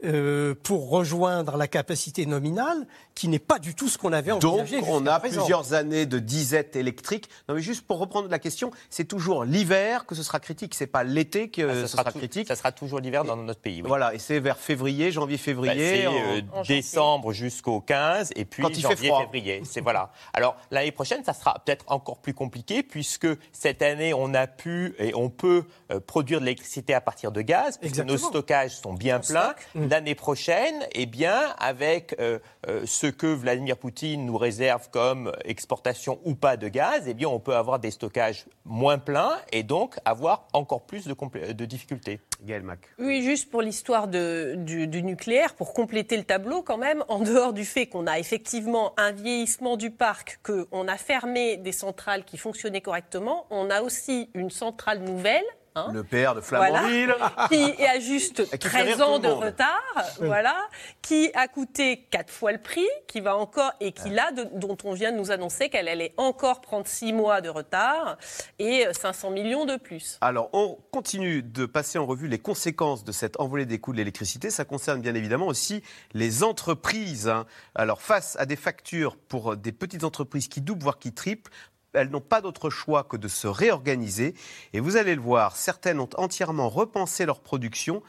euh, 0.03 0.53
pour 0.63 0.89
rejoindre 0.89 1.57
la 1.57 1.67
capacité 1.67 2.25
nominale, 2.27 2.85
qui 3.15 3.27
n'est 3.27 3.39
pas 3.39 3.57
du 3.57 3.73
tout 3.73 3.87
ce 3.89 3.97
qu'on 3.97 4.13
avait 4.13 4.29
Donc, 4.31 4.43
envisagé. 4.43 4.77
on 4.87 4.97
jusqu'à 4.99 5.15
a 5.15 5.19
présent. 5.19 5.41
plusieurs 5.41 5.73
années 5.73 6.05
de 6.05 6.19
disette 6.19 6.75
électrique. 6.75 7.27
Non, 7.49 7.55
mais 7.55 7.61
juste 7.61 7.81
pour 7.87 7.97
reprendre 7.97 8.29
la 8.29 8.37
question, 8.37 8.69
c'est 8.91 9.05
toujours 9.05 9.43
l'hiver 9.43 10.05
que 10.05 10.13
ce 10.13 10.21
sera 10.21 10.39
critique. 10.39 10.75
C'est 10.75 10.85
pas 10.85 11.03
l'été 11.03 11.49
que 11.49 11.63
Ah, 11.67 11.73
ce 11.73 11.87
sera, 11.87 12.03
sera 12.03 12.11
tout- 12.11 12.19
critique. 12.19 12.47
ça 12.47 12.55
sera 12.55 12.71
toujours 12.71 12.99
l'hiver 12.99 13.23
dans 13.23 13.35
notre 13.37 13.59
pays. 13.59 13.81
oui. 13.81 13.87
Voilà, 13.87 14.13
et 14.13 14.19
c'est 14.19 14.39
vers 14.39 14.57
février, 14.57 15.05
Bah, 15.05 15.11
janvier-février. 15.11 16.01
c'est 16.01 16.07
en- 16.07 16.13
euh, 16.13 16.41
en 16.53 16.61
décembre 16.61 17.33
jusqu'au 17.33 17.81
15 17.81 18.29
et 18.35 18.45
puis 18.45 18.61
Quand 18.61 18.69
il 18.69 18.75
fait 18.75 18.81
janvier, 18.81 19.07
froid. 19.09 19.21
février. 19.21 19.61
C'est 19.65 19.81
voilà. 19.81 20.11
Alors 20.33 20.57
l'année 20.69 20.91
prochaine, 20.91 21.23
ça 21.23 21.33
sera 21.33 21.55
peut-être 21.65 21.85
encore 21.87 22.19
plus 22.19 22.35
compliqué 22.35 22.83
puisque 22.83 23.27
cette 23.51 23.81
année, 23.81 24.13
on 24.13 24.33
a 24.35 24.45
pu 24.45 24.93
et 24.99 25.15
on 25.15 25.29
peut 25.29 25.63
euh, 25.91 25.99
produire 25.99 26.39
de 26.39 26.45
l'électricité 26.45 26.93
à 26.93 27.01
partir 27.01 27.31
de 27.31 27.41
gaz 27.41 27.77
puisque 27.79 27.97
nos 27.97 28.03
Exactement. 28.03 28.29
stockages 28.29 28.75
sont 28.77 28.93
bien 28.93 29.19
pleins. 29.19 29.55
L'année 29.89 30.15
prochaine, 30.15 30.85
eh 30.91 31.05
bien, 31.05 31.55
avec 31.59 32.13
euh, 32.19 32.39
euh, 32.67 32.81
ce 32.85 33.07
que 33.07 33.27
Vladimir 33.27 33.77
Poutine 33.77 34.25
nous 34.25 34.37
réserve 34.37 34.89
comme 34.89 35.31
exportation 35.45 36.19
ou 36.25 36.35
pas 36.35 36.57
de 36.57 36.67
gaz, 36.67 37.03
eh 37.07 37.13
bien, 37.13 37.29
on 37.29 37.39
peut 37.39 37.55
avoir 37.55 37.79
des 37.79 37.91
stockages 37.91 38.47
moins 38.65 38.97
pleins 38.97 39.37
et 39.53 39.63
donc 39.63 39.95
avoir 40.03 40.49
encore 40.51 40.81
plus 40.81 41.07
de, 41.07 41.65
difficultés. 41.65 42.19
Gaël 42.43 42.63
Mac. 42.63 42.79
Oui, 42.99 43.23
juste 43.23 43.49
pour 43.49 43.61
l'histoire 43.61 44.09
du 44.09 45.03
nucléaire, 45.03 45.53
pour 45.53 45.73
compléter 45.73 46.17
le 46.17 46.23
tableau 46.23 46.63
quand 46.63 46.77
même, 46.77 47.05
en 47.07 47.19
dehors 47.19 47.53
du 47.53 47.63
fait 47.63 47.85
qu'on 47.85 48.07
a 48.07 48.19
effectivement 48.19 48.93
un 48.97 49.13
vieillissement 49.13 49.77
du 49.77 49.89
parc, 49.89 50.39
qu'on 50.43 50.87
a 50.87 50.97
fermé 50.97 51.55
des 51.55 51.71
centrales 51.71 52.25
qui 52.25 52.37
fonctionnaient 52.37 52.81
correctement, 52.81 53.45
on 53.51 53.69
a 53.69 53.81
aussi 53.81 54.29
une 54.33 54.49
centrale 54.49 54.99
nouvelle. 54.99 55.45
Hein, 55.77 55.91
Le 55.93 56.03
père 56.03 56.35
de 56.35 56.41
Flamanville. 56.41 57.15
qui 57.49 57.85
a 57.85 57.99
juste 57.99 58.41
Et 58.51 58.57
qui 58.57 58.67
fait 58.67 58.83
13 58.83 58.85
rire 58.87 58.97
tout 58.97 59.03
ans 59.03 59.19
de 59.19 59.27
retard, 59.27 59.81
voilà, 60.19 60.55
qui 61.01 61.31
a 61.33 61.47
coûté 61.47 62.07
quatre 62.11 62.31
fois 62.31 62.51
le 62.51 62.57
prix, 62.61 62.87
qui 63.07 63.19
va 63.21 63.37
encore 63.37 63.71
et 63.79 63.91
qui 63.91 64.09
là, 64.09 64.31
de- 64.31 64.47
dont 64.53 64.77
on 64.83 64.93
vient 64.93 65.11
de 65.11 65.17
nous 65.17 65.31
annoncer 65.31 65.69
qu'elle 65.69 65.87
allait 65.87 66.13
encore 66.17 66.61
prendre 66.61 66.87
6 66.87 67.13
mois 67.13 67.41
de 67.41 67.49
retard 67.49 68.17
et 68.59 68.87
euh, 68.87 68.93
500 68.93 69.31
millions 69.31 69.65
de 69.65 69.75
plus. 69.77 70.17
Alors, 70.21 70.49
on 70.53 70.77
continue 70.91 71.43
de 71.43 71.65
passer 71.65 71.97
en 71.99 72.05
revue 72.05 72.27
les 72.27 72.39
conséquences 72.39 73.03
de 73.03 73.11
cette 73.11 73.39
envolée 73.39 73.65
des 73.65 73.79
coûts 73.79 73.91
de 73.91 73.97
l'électricité. 73.97 74.49
Ça 74.49 74.65
concerne 74.65 75.01
bien 75.01 75.15
évidemment 75.15 75.47
aussi 75.47 75.83
les 76.13 76.43
entreprises. 76.43 77.27
hein. 77.27 77.45
Alors, 77.75 78.01
face 78.01 78.35
à 78.39 78.45
des 78.45 78.55
factures 78.55 79.15
pour 79.17 79.55
des 79.55 79.71
petites 79.71 80.03
entreprises 80.03 80.47
qui 80.47 80.61
doublent, 80.61 80.83
voire 80.83 80.99
qui 80.99 81.13
triplent, 81.13 81.51
elles 81.97 82.09
n'ont 82.09 82.21
pas 82.21 82.41
d'autre 82.41 82.69
choix 82.69 83.03
que 83.03 83.17
de 83.17 83.27
se 83.27 83.47
réorganiser. 83.47 84.33
Et 84.73 84.79
vous 84.79 84.97
allez 84.97 85.15
le 85.15 85.21
voir, 85.21 85.55
certaines 85.55 85.99
ont 85.99 86.09
entièrement 86.17 86.69
repensé 86.69 87.25
leur 87.25 87.41
production, 87.41 88.03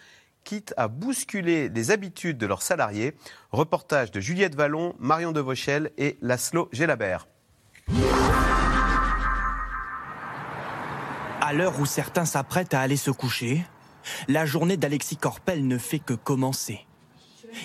quitte 0.44 0.74
à 0.76 0.88
bousculer 0.88 1.68
les 1.68 1.90
habitudes 1.90 2.38
de 2.38 2.46
leurs 2.46 2.62
salariés. 2.62 3.14
Reportage 3.50 4.10
de 4.10 4.20
Juliette 4.20 4.54
Vallon, 4.54 4.94
Marion 4.98 5.32
Devauchel 5.32 5.90
et 5.98 6.16
Laszlo 6.22 6.68
Gelabert. 6.72 7.26
À 11.40 11.52
l'heure 11.54 11.80
où 11.80 11.86
certains 11.86 12.26
s'apprêtent 12.26 12.74
à 12.74 12.80
aller 12.80 12.96
se 12.96 13.10
coucher, 13.10 13.64
la 14.28 14.44
journée 14.46 14.76
d'Alexis 14.76 15.16
Corpel 15.16 15.66
ne 15.66 15.78
fait 15.78 15.98
que 15.98 16.12
commencer. 16.12 16.86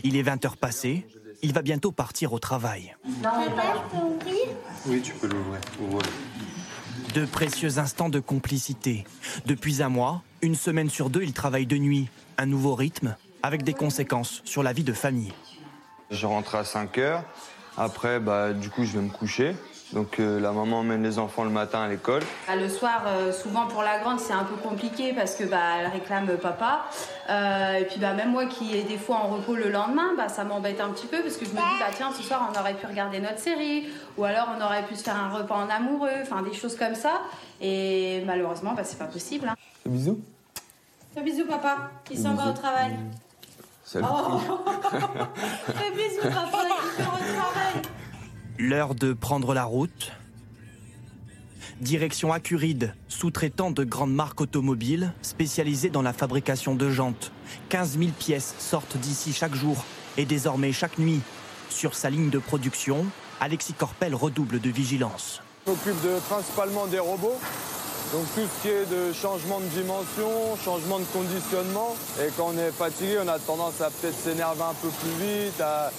Il 0.03 0.15
est 0.15 0.21
20 0.21 0.45
heures 0.45 0.57
passées, 0.57 1.05
il 1.43 1.53
va 1.53 1.61
bientôt 1.61 1.91
partir 1.91 2.33
au 2.33 2.39
travail. 2.39 2.95
Oui, 4.87 5.01
tu 5.01 5.13
peux 5.13 5.27
l'ouvrir. 5.27 5.59
De 7.13 7.25
précieux 7.25 7.77
instants 7.77 8.09
de 8.09 8.19
complicité. 8.19 9.03
Depuis 9.45 9.83
un 9.83 9.89
mois, 9.89 10.23
une 10.41 10.55
semaine 10.55 10.89
sur 10.89 11.09
deux, 11.09 11.21
il 11.21 11.33
travaille 11.33 11.67
de 11.67 11.77
nuit. 11.77 12.07
Un 12.37 12.47
nouveau 12.47 12.73
rythme, 12.73 13.15
avec 13.43 13.63
des 13.63 13.73
conséquences 13.73 14.41
sur 14.45 14.63
la 14.63 14.73
vie 14.73 14.83
de 14.83 14.93
famille. 14.93 15.33
Je 16.09 16.25
rentre 16.25 16.55
à 16.55 16.63
5 16.63 16.97
heures. 16.97 17.23
Après, 17.77 18.19
bah, 18.19 18.53
du 18.53 18.69
coup, 18.69 18.85
je 18.85 18.93
vais 18.93 19.01
me 19.01 19.09
coucher. 19.09 19.55
Donc, 19.93 20.19
euh, 20.19 20.39
la 20.39 20.51
maman 20.51 20.79
emmène 20.79 21.03
les 21.03 21.19
enfants 21.19 21.43
le 21.43 21.51
matin 21.51 21.83
à 21.83 21.87
l'école. 21.87 22.23
Bah, 22.47 22.55
le 22.55 22.67
soir, 22.67 23.03
euh, 23.05 23.31
souvent 23.31 23.67
pour 23.67 23.83
la 23.83 23.99
grande, 23.99 24.19
c'est 24.19 24.33
un 24.33 24.43
peu 24.43 24.55
compliqué 24.55 25.13
parce 25.13 25.35
que 25.35 25.43
bah, 25.43 25.59
elle 25.79 25.87
réclame 25.91 26.25
papa. 26.37 26.85
Euh, 27.29 27.75
et 27.75 27.85
puis 27.85 27.99
bah, 27.99 28.13
même 28.13 28.31
moi 28.31 28.47
qui 28.47 28.75
est 28.75 28.83
des 28.83 28.97
fois 28.97 29.17
en 29.17 29.27
repos 29.27 29.55
le 29.55 29.69
lendemain, 29.69 30.13
bah, 30.17 30.29
ça 30.29 30.43
m'embête 30.43 30.81
un 30.81 30.89
petit 30.89 31.05
peu 31.05 31.21
parce 31.21 31.37
que 31.37 31.45
je 31.45 31.51
me 31.51 31.55
dis 31.55 31.79
bah 31.79 31.91
tiens 31.95 32.11
ce 32.11 32.23
soir 32.23 32.51
on 32.53 32.59
aurait 32.59 32.73
pu 32.73 32.85
regarder 32.85 33.19
notre 33.19 33.39
série 33.39 33.87
ou 34.17 34.25
alors 34.25 34.49
on 34.57 34.63
aurait 34.63 34.83
pu 34.83 34.95
se 34.95 35.03
faire 35.03 35.15
un 35.15 35.29
repas 35.29 35.55
en 35.55 35.69
amoureux, 35.69 36.09
enfin 36.21 36.41
des 36.41 36.53
choses 36.53 36.75
comme 36.75 36.95
ça. 36.95 37.21
Et 37.61 38.23
malheureusement 38.25 38.73
bah, 38.73 38.83
c'est 38.83 38.97
pas 38.99 39.05
possible. 39.05 39.47
Hein. 39.47 39.55
Bisous. 39.85 40.19
Fais 41.13 41.21
bisous 41.21 41.45
papa, 41.45 41.91
il 42.09 42.17
s'en 42.17 42.33
va 42.33 42.49
au 42.49 42.53
travail. 42.53 42.91
Salut. 43.85 44.05
Oh. 44.09 44.39
Fais 45.67 45.91
bisous 45.91 46.27
papa, 46.27 46.57
il 46.63 47.03
part 47.03 47.13
au 47.13 47.35
travail. 47.35 48.02
L'heure 48.59 48.93
de 48.93 49.13
prendre 49.13 49.55
la 49.55 49.63
route. 49.63 50.11
Direction 51.81 52.31
Accuride, 52.31 52.93
sous-traitant 53.07 53.71
de 53.71 53.83
grandes 53.83 54.13
marques 54.13 54.41
automobiles 54.41 55.11
spécialisées 55.23 55.89
dans 55.89 56.03
la 56.03 56.13
fabrication 56.13 56.75
de 56.75 56.89
jantes. 56.91 57.31
15 57.69 57.97
000 57.97 58.11
pièces 58.11 58.53
sortent 58.59 58.95
d'ici 58.97 59.33
chaque 59.33 59.55
jour 59.55 59.83
et 60.17 60.25
désormais 60.25 60.71
chaque 60.71 60.99
nuit. 60.99 61.21
Sur 61.69 61.95
sa 61.95 62.11
ligne 62.11 62.29
de 62.29 62.37
production, 62.37 63.07
Alexis 63.41 63.73
Corpel 63.73 64.13
redouble 64.13 64.59
de 64.59 64.69
vigilance. 64.69 65.41
Je 65.65 65.71
m'occupe 65.71 66.03
de, 66.03 66.19
principalement 66.29 66.85
des 66.85 66.99
robots. 66.99 67.39
Donc, 68.13 68.25
tout 68.35 68.41
ce 68.41 68.61
qui 68.61 68.67
est 68.67 68.85
de 68.85 69.11
changement 69.11 69.59
de 69.59 69.65
dimension, 69.81 70.29
changement 70.63 70.99
de 70.99 71.05
conditionnement. 71.05 71.95
Et 72.21 72.29
quand 72.37 72.51
on 72.53 72.57
est 72.59 72.71
fatigué, 72.71 73.17
on 73.25 73.27
a 73.27 73.39
tendance 73.39 73.81
à 73.81 73.89
peut-être 73.89 74.15
s'énerver 74.15 74.61
un 74.61 74.75
peu 74.79 74.89
plus 74.89 75.25
vite, 75.25 75.59
à 75.59 75.91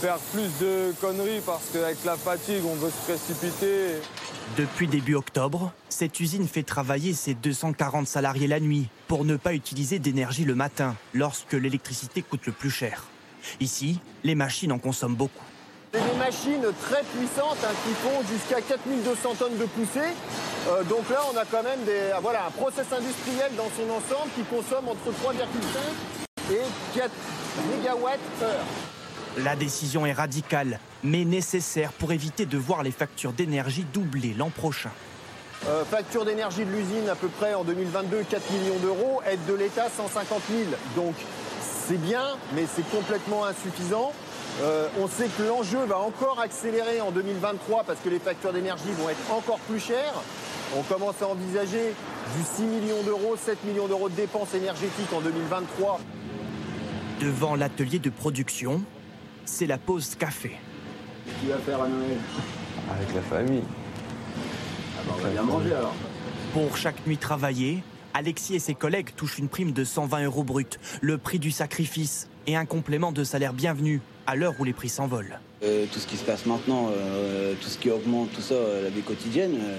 faire 0.00 0.18
plus 0.32 0.48
de 0.60 0.94
conneries 0.98 1.42
parce 1.44 1.64
qu'avec 1.72 2.02
la 2.06 2.16
fatigue, 2.16 2.62
on 2.64 2.74
veut 2.74 2.90
se 2.90 3.12
précipiter. 3.12 4.00
Depuis 4.56 4.88
début 4.88 5.14
octobre, 5.14 5.72
cette 5.90 6.18
usine 6.20 6.48
fait 6.48 6.62
travailler 6.62 7.12
ses 7.12 7.34
240 7.34 8.06
salariés 8.06 8.46
la 8.46 8.60
nuit 8.60 8.88
pour 9.08 9.26
ne 9.26 9.36
pas 9.36 9.52
utiliser 9.52 9.98
d'énergie 9.98 10.44
le 10.44 10.54
matin, 10.54 10.96
lorsque 11.12 11.52
l'électricité 11.52 12.22
coûte 12.22 12.46
le 12.46 12.52
plus 12.52 12.70
cher. 12.70 13.04
Ici, 13.60 14.00
les 14.24 14.34
machines 14.34 14.72
en 14.72 14.78
consomment 14.78 15.16
beaucoup. 15.16 15.44
C'est 15.92 16.00
des 16.00 16.18
machines 16.18 16.64
très 16.82 17.02
puissantes 17.02 17.58
hein, 17.62 17.74
qui 17.84 17.92
font 17.94 18.22
jusqu'à 18.32 18.62
4200 18.62 19.34
tonnes 19.38 19.58
de 19.58 19.66
poussée. 19.66 20.14
Euh, 20.68 20.82
donc 20.84 21.10
là, 21.10 21.20
on 21.32 21.36
a 21.36 21.44
quand 21.44 21.62
même 21.62 21.84
des, 21.84 22.10
ah, 22.14 22.20
voilà, 22.22 22.46
un 22.46 22.50
process 22.50 22.86
industriel 22.90 23.50
dans 23.56 23.68
son 23.76 23.90
ensemble 23.90 24.30
qui 24.34 24.44
consomme 24.44 24.88
entre 24.88 25.10
3,5 25.10 26.52
et 26.54 26.98
4 26.98 27.10
mégawatts 27.70 28.18
heure. 28.42 28.66
La 29.44 29.56
décision 29.56 30.04
est 30.04 30.12
radicale, 30.12 30.80
mais 31.02 31.24
nécessaire 31.24 31.92
pour 31.92 32.12
éviter 32.12 32.44
de 32.44 32.58
voir 32.58 32.82
les 32.82 32.90
factures 32.90 33.32
d'énergie 33.32 33.86
doubler 33.92 34.34
l'an 34.36 34.50
prochain. 34.50 34.90
Euh, 35.66 35.84
facture 35.84 36.24
d'énergie 36.24 36.64
de 36.64 36.70
l'usine 36.70 37.08
à 37.08 37.14
peu 37.14 37.28
près 37.28 37.54
en 37.54 37.64
2022 37.64 38.24
4 38.28 38.50
millions 38.52 38.78
d'euros, 38.82 39.22
aide 39.26 39.44
de 39.46 39.54
l'État 39.54 39.88
150 39.88 40.42
000. 40.50 40.62
Donc 40.96 41.14
c'est 41.62 42.00
bien, 42.00 42.24
mais 42.54 42.66
c'est 42.74 42.88
complètement 42.90 43.46
insuffisant. 43.46 44.12
Euh, 44.62 44.88
on 45.00 45.08
sait 45.08 45.28
que 45.38 45.42
l'enjeu 45.42 45.84
va 45.86 45.98
encore 45.98 46.40
accélérer 46.40 47.00
en 47.00 47.10
2023 47.10 47.84
parce 47.84 48.00
que 48.00 48.10
les 48.10 48.18
factures 48.18 48.52
d'énergie 48.52 48.92
vont 48.98 49.08
être 49.08 49.32
encore 49.32 49.60
plus 49.60 49.80
chères. 49.80 50.14
On 50.76 50.82
commence 50.82 51.22
à 51.22 51.28
envisager 51.28 51.94
du 52.36 52.42
6 52.56 52.62
millions 52.62 53.02
d'euros, 53.04 53.36
7 53.36 53.64
millions 53.64 53.86
d'euros 53.86 54.10
de 54.10 54.16
dépenses 54.16 54.52
énergétiques 54.54 55.12
en 55.14 55.20
2023. 55.20 55.98
Devant 57.20 57.54
l'atelier 57.54 57.98
de 57.98 58.10
production, 58.10 58.82
c'est 59.50 59.66
la 59.66 59.78
pause 59.78 60.14
café. 60.14 60.52
Tu 61.42 61.48
vas 61.48 61.58
faire 61.58 61.82
à 61.82 61.88
Noël 61.88 62.16
Avec 62.90 63.14
la 63.14 63.20
famille. 63.20 63.62
Ah 64.96 65.02
bah 65.06 65.14
on 65.18 65.22
va 65.22 65.28
bien 65.30 65.42
manger 65.42 65.74
alors. 65.74 65.94
Pour 66.52 66.76
chaque 66.76 67.04
nuit 67.06 67.18
travaillée, 67.18 67.82
Alexis 68.14 68.54
et 68.54 68.58
ses 68.58 68.74
collègues 68.74 69.10
touchent 69.16 69.38
une 69.38 69.48
prime 69.48 69.72
de 69.72 69.84
120 69.84 70.24
euros 70.24 70.44
brut, 70.44 70.78
le 71.00 71.18
prix 71.18 71.38
du 71.38 71.50
sacrifice 71.50 72.28
et 72.46 72.56
un 72.56 72.64
complément 72.64 73.12
de 73.12 73.24
salaire 73.24 73.52
bienvenu 73.52 74.00
à 74.26 74.36
l'heure 74.36 74.54
où 74.58 74.64
les 74.64 74.72
prix 74.72 74.88
s'envolent. 74.88 75.40
Euh, 75.62 75.84
tout 75.92 75.98
ce 75.98 76.06
qui 76.06 76.16
se 76.16 76.24
passe 76.24 76.46
maintenant, 76.46 76.88
euh, 76.96 77.54
tout 77.60 77.68
ce 77.68 77.76
qui 77.78 77.90
augmente, 77.90 78.32
tout 78.32 78.40
ça, 78.40 78.54
euh, 78.54 78.84
la 78.84 78.90
vie 78.90 79.02
quotidienne, 79.02 79.56
euh, 79.60 79.76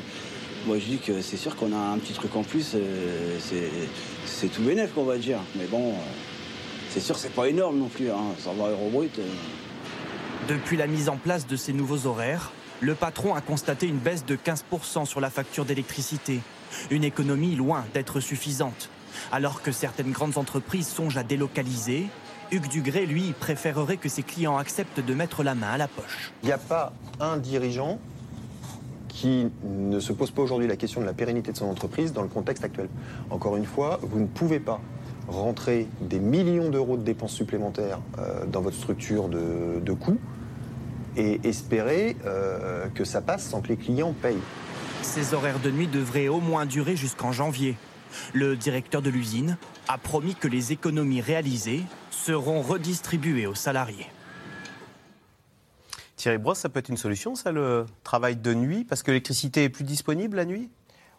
moi 0.67 0.77
je 0.79 0.85
dis 0.85 0.97
que 0.99 1.21
c'est 1.21 1.37
sûr 1.37 1.55
qu'on 1.55 1.73
a 1.73 1.77
un 1.93 1.97
petit 1.97 2.13
truc 2.13 2.35
en 2.35 2.43
plus, 2.43 2.73
euh, 2.75 3.37
c'est- 3.39 4.47
tout 4.49 4.61
bénef 4.63 4.93
qu'on 4.93 5.03
va 5.05 5.17
dire. 5.17 5.39
Mais 5.55 5.65
bon, 5.65 5.89
euh, 5.91 5.93
c'est 6.89 6.99
sûr 6.99 7.15
que 7.15 7.21
c'est 7.21 7.33
pas 7.33 7.47
énorme 7.47 7.79
non 7.79 7.87
plus, 7.87 8.09
hein, 8.11 8.17
120 8.39 8.69
euros 8.71 8.89
brut. 8.91 9.19
Depuis 10.47 10.75
la 10.75 10.87
mise 10.87 11.07
en 11.07 11.17
place 11.17 11.45
de 11.45 11.55
ces 11.55 11.71
nouveaux 11.71 12.07
horaires, 12.07 12.51
le 12.79 12.95
patron 12.95 13.35
a 13.35 13.41
constaté 13.41 13.87
une 13.87 13.99
baisse 13.99 14.25
de 14.25 14.35
15% 14.35 15.05
sur 15.05 15.21
la 15.21 15.29
facture 15.29 15.65
d'électricité. 15.65 16.39
Une 16.89 17.03
économie 17.03 17.55
loin 17.55 17.85
d'être 17.93 18.19
suffisante. 18.19 18.89
Alors 19.31 19.61
que 19.61 19.71
certaines 19.71 20.11
grandes 20.11 20.37
entreprises 20.37 20.87
songent 20.87 21.17
à 21.17 21.23
délocaliser, 21.23 22.07
Hugues 22.51 22.69
Dugré, 22.69 23.05
lui, 23.05 23.33
préférerait 23.39 23.97
que 23.97 24.09
ses 24.09 24.23
clients 24.23 24.57
acceptent 24.57 24.99
de 24.99 25.13
mettre 25.13 25.43
la 25.43 25.53
main 25.53 25.69
à 25.69 25.77
la 25.77 25.87
poche. 25.87 26.31
Il 26.41 26.47
n'y 26.47 26.51
a 26.51 26.57
pas 26.57 26.91
un 27.19 27.37
dirigeant 27.37 27.99
qui 29.09 29.47
ne 29.63 29.99
se 29.99 30.11
pose 30.11 30.31
pas 30.31 30.41
aujourd'hui 30.41 30.67
la 30.67 30.75
question 30.75 31.01
de 31.01 31.05
la 31.05 31.13
pérennité 31.13 31.51
de 31.51 31.57
son 31.57 31.67
entreprise 31.67 32.13
dans 32.13 32.23
le 32.23 32.29
contexte 32.29 32.63
actuel. 32.63 32.89
Encore 33.29 33.57
une 33.57 33.65
fois, 33.65 33.99
vous 34.01 34.19
ne 34.19 34.25
pouvez 34.25 34.59
pas 34.59 34.81
rentrer 35.31 35.87
des 36.01 36.19
millions 36.19 36.69
d'euros 36.69 36.97
de 36.97 37.03
dépenses 37.03 37.33
supplémentaires 37.33 37.99
euh, 38.17 38.45
dans 38.45 38.61
votre 38.61 38.77
structure 38.77 39.29
de, 39.29 39.79
de 39.79 39.93
coûts 39.93 40.19
et 41.17 41.41
espérer 41.43 42.15
euh, 42.25 42.87
que 42.93 43.03
ça 43.03 43.21
passe 43.21 43.43
sans 43.43 43.61
que 43.61 43.69
les 43.69 43.77
clients 43.77 44.13
payent. 44.13 44.37
Ces 45.01 45.33
horaires 45.33 45.59
de 45.59 45.71
nuit 45.71 45.87
devraient 45.87 46.27
au 46.27 46.39
moins 46.39 46.65
durer 46.65 46.95
jusqu'en 46.95 47.31
janvier. 47.31 47.75
Le 48.33 48.55
directeur 48.55 49.01
de 49.01 49.09
l'usine 49.09 49.57
a 49.87 49.97
promis 49.97 50.35
que 50.35 50.47
les 50.47 50.71
économies 50.71 51.21
réalisées 51.21 51.83
seront 52.11 52.61
redistribuées 52.61 53.47
aux 53.47 53.55
salariés. 53.55 54.07
Thierry 56.17 56.37
Brosse, 56.37 56.59
ça 56.59 56.69
peut 56.69 56.79
être 56.79 56.89
une 56.89 56.97
solution, 56.97 57.33
ça, 57.33 57.51
le 57.51 57.87
travail 58.03 58.35
de 58.35 58.53
nuit, 58.53 58.83
parce 58.83 59.01
que 59.01 59.09
l'électricité 59.09 59.63
est 59.63 59.69
plus 59.69 59.83
disponible 59.83 60.37
la 60.37 60.45
nuit? 60.45 60.69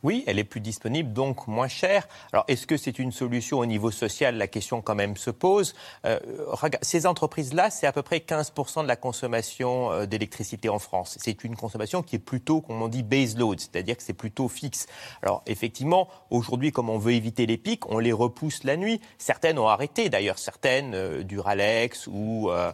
Oui, 0.02 0.24
elle 0.26 0.38
est 0.38 0.44
plus 0.44 0.60
disponible, 0.60 1.12
donc 1.12 1.46
moins 1.46 1.68
chère. 1.68 2.08
Alors, 2.32 2.44
est-ce 2.48 2.66
que 2.66 2.76
c'est 2.76 2.98
une 2.98 3.12
solution 3.12 3.58
au 3.58 3.66
niveau 3.66 3.90
social? 3.90 4.36
La 4.36 4.48
question 4.48 4.82
quand 4.82 4.94
même 4.94 5.16
se 5.16 5.30
pose. 5.30 5.74
Euh, 6.06 6.18
ces 6.82 7.06
entreprises-là, 7.06 7.70
c'est 7.70 7.86
à 7.86 7.92
peu 7.92 8.02
près 8.02 8.18
15% 8.18 8.82
de 8.82 8.88
la 8.88 8.96
consommation 8.96 9.92
euh, 9.92 10.06
d'électricité 10.06 10.68
en 10.68 10.78
France. 10.78 11.16
C'est 11.20 11.44
une 11.44 11.56
consommation 11.56 12.02
qui 12.02 12.16
est 12.16 12.20
plutôt, 12.20 12.60
comme 12.60 12.82
on 12.82 12.88
dit, 12.88 13.02
base 13.02 13.36
load, 13.36 13.60
c'est-à-dire 13.60 13.96
que 13.96 14.02
c'est 14.02 14.12
plutôt 14.12 14.48
fixe. 14.48 14.86
Alors, 15.22 15.42
effectivement, 15.46 16.08
aujourd'hui, 16.30 16.72
comme 16.72 16.90
on 16.90 16.98
veut 16.98 17.12
éviter 17.12 17.46
les 17.46 17.56
pics, 17.56 17.88
on 17.90 17.98
les 17.98 18.12
repousse 18.12 18.64
la 18.64 18.76
nuit. 18.76 19.00
Certaines 19.18 19.58
ont 19.58 19.68
arrêté, 19.68 20.08
d'ailleurs, 20.08 20.38
certaines, 20.38 20.94
euh, 20.94 21.22
Duralex 21.22 22.08
ou, 22.08 22.50
euh, 22.50 22.72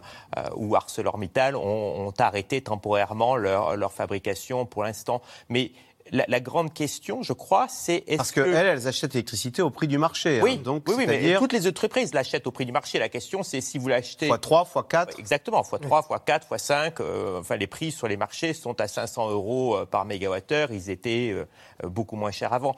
ou 0.55 0.75
ArcelorMittal, 0.75 1.55
ont, 1.55 2.07
ont, 2.07 2.13
arrêté 2.19 2.61
temporairement 2.61 3.35
leur, 3.35 3.77
leur 3.77 3.93
fabrication 3.93 4.65
pour 4.65 4.83
l'instant. 4.83 5.21
Mais 5.47 5.71
la, 6.11 6.39
grande 6.39 6.73
question, 6.73 7.23
je 7.23 7.33
crois, 7.33 7.67
c'est 7.69 8.03
est-ce 8.07 8.17
Parce 8.17 8.31
qu'elles, 8.31 8.53
elles 8.53 8.87
achètent 8.87 9.13
l'électricité 9.13 9.61
au 9.61 9.69
prix 9.69 9.87
du 9.87 9.97
marché. 9.97 10.39
Hein. 10.39 10.43
Oui, 10.43 10.57
donc, 10.57 10.83
oui, 10.87 11.05
mais 11.07 11.35
toutes 11.37 11.53
les 11.53 11.67
entreprises 11.67 12.13
l'achètent 12.13 12.47
au 12.47 12.51
prix 12.51 12.65
du 12.65 12.71
marché. 12.71 12.99
La 12.99 13.09
question, 13.09 13.43
c'est 13.43 13.61
si 13.61 13.77
vous 13.77 13.87
l'achetez... 13.87 14.27
Fois 14.27 14.37
3, 14.37 14.65
fois 14.65 14.83
4 14.83 15.19
Exactement, 15.19 15.63
fois 15.63 15.79
3, 15.79 16.03
fois 16.03 16.19
4, 16.19 16.47
fois 16.47 16.57
5. 16.57 16.99
Euh, 16.99 17.39
enfin, 17.39 17.55
les 17.57 17.67
prix 17.67 17.91
sur 17.91 18.07
les 18.07 18.17
marchés 18.17 18.53
sont 18.53 18.79
à 18.81 18.87
500 18.87 19.29
euros 19.29 19.75
euh, 19.75 19.85
par 19.85 20.05
mégawattheure. 20.05 20.71
Ils 20.71 20.89
étaient 20.89 21.31
euh, 21.31 21.45
beaucoup 21.87 22.15
moins 22.15 22.31
chers 22.31 22.53
avant. 22.53 22.75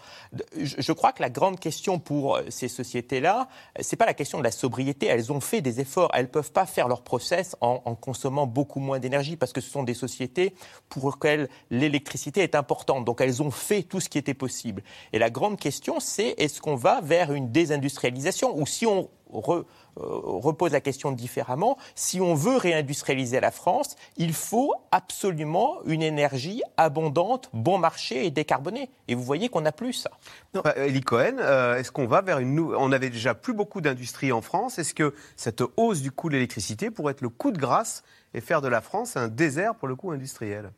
Je, 0.57 0.91
crois 0.91 1.11
que 1.11 1.21
la 1.21 1.29
grande 1.29 1.59
question 1.59 1.99
pour 1.99 2.39
ces 2.49 2.67
sociétés-là, 2.67 3.47
c'est 3.79 3.95
pas 3.95 4.05
la 4.05 4.13
question 4.13 4.39
de 4.39 4.43
la 4.43 4.51
sobriété. 4.51 5.07
Elles 5.07 5.31
ont 5.31 5.39
fait 5.39 5.61
des 5.61 5.79
efforts. 5.79 6.11
Elles 6.13 6.29
peuvent 6.29 6.51
pas 6.51 6.65
faire 6.65 6.87
leur 6.87 7.01
process 7.01 7.55
en, 7.61 7.81
en 7.85 7.95
consommant 7.95 8.45
beaucoup 8.45 8.79
moins 8.79 8.99
d'énergie 8.99 9.37
parce 9.37 9.53
que 9.53 9.61
ce 9.61 9.69
sont 9.69 9.83
des 9.83 9.93
sociétés 9.93 10.53
pour 10.89 11.11
lesquelles 11.11 11.49
l'électricité 11.69 12.41
est 12.41 12.55
importante. 12.55 13.05
Donc, 13.05 13.20
elles 13.21 13.41
ont 13.41 13.51
fait 13.51 13.83
tout 13.83 13.99
ce 13.99 14.09
qui 14.09 14.17
était 14.17 14.33
possible. 14.33 14.83
Et 15.13 15.19
la 15.19 15.29
grande 15.29 15.59
question, 15.59 15.99
c'est 15.99 16.35
est-ce 16.37 16.61
qu'on 16.61 16.75
va 16.75 17.01
vers 17.01 17.33
une 17.33 17.51
désindustrialisation 17.51 18.57
ou 18.57 18.65
si 18.65 18.85
on 18.85 19.09
euh, 19.33 19.63
repose 19.97 20.71
la 20.71 20.81
question 20.81 21.11
différemment, 21.11 21.77
si 21.95 22.21
on 22.21 22.33
veut 22.33 22.55
réindustrialiser 22.55 23.39
la 23.39 23.51
France, 23.51 23.95
il 24.17 24.33
faut 24.33 24.73
absolument 24.91 25.83
une 25.85 26.01
énergie 26.01 26.61
abondante, 26.77 27.49
bon 27.53 27.77
marché 27.77 28.25
et 28.25 28.31
décarbonée. 28.31 28.89
Et 29.07 29.15
vous 29.15 29.23
voyez 29.23 29.49
qu'on 29.49 29.61
n'a 29.61 29.71
plus 29.71 29.93
ça. 29.93 30.11
Non. 30.53 30.63
Eli 30.75 31.01
Cohen, 31.01 31.37
euh, 31.39 31.77
est-ce 31.77 31.91
qu'on 31.91 32.07
va 32.07 32.21
vers 32.21 32.39
une 32.39 32.55
nouvelle... 32.55 32.77
On 32.79 32.91
avait 32.91 33.09
déjà 33.09 33.33
plus 33.33 33.53
beaucoup 33.53 33.81
d'industrie 33.81 34.31
en 34.31 34.41
France. 34.41 34.79
Est-ce 34.79 34.93
que 34.93 35.13
cette 35.35 35.63
hausse 35.77 36.01
du 36.01 36.11
coût 36.11 36.29
de 36.29 36.35
l'électricité 36.35 36.89
pourrait 36.89 37.11
être 37.11 37.21
le 37.21 37.29
coup 37.29 37.51
de 37.51 37.57
grâce 37.57 38.03
et 38.33 38.41
faire 38.41 38.61
de 38.61 38.67
la 38.67 38.81
France 38.81 39.17
un 39.17 39.27
désert 39.27 39.75
pour 39.75 39.87
le 39.87 39.95
coût 39.95 40.11
industriel? 40.11 40.71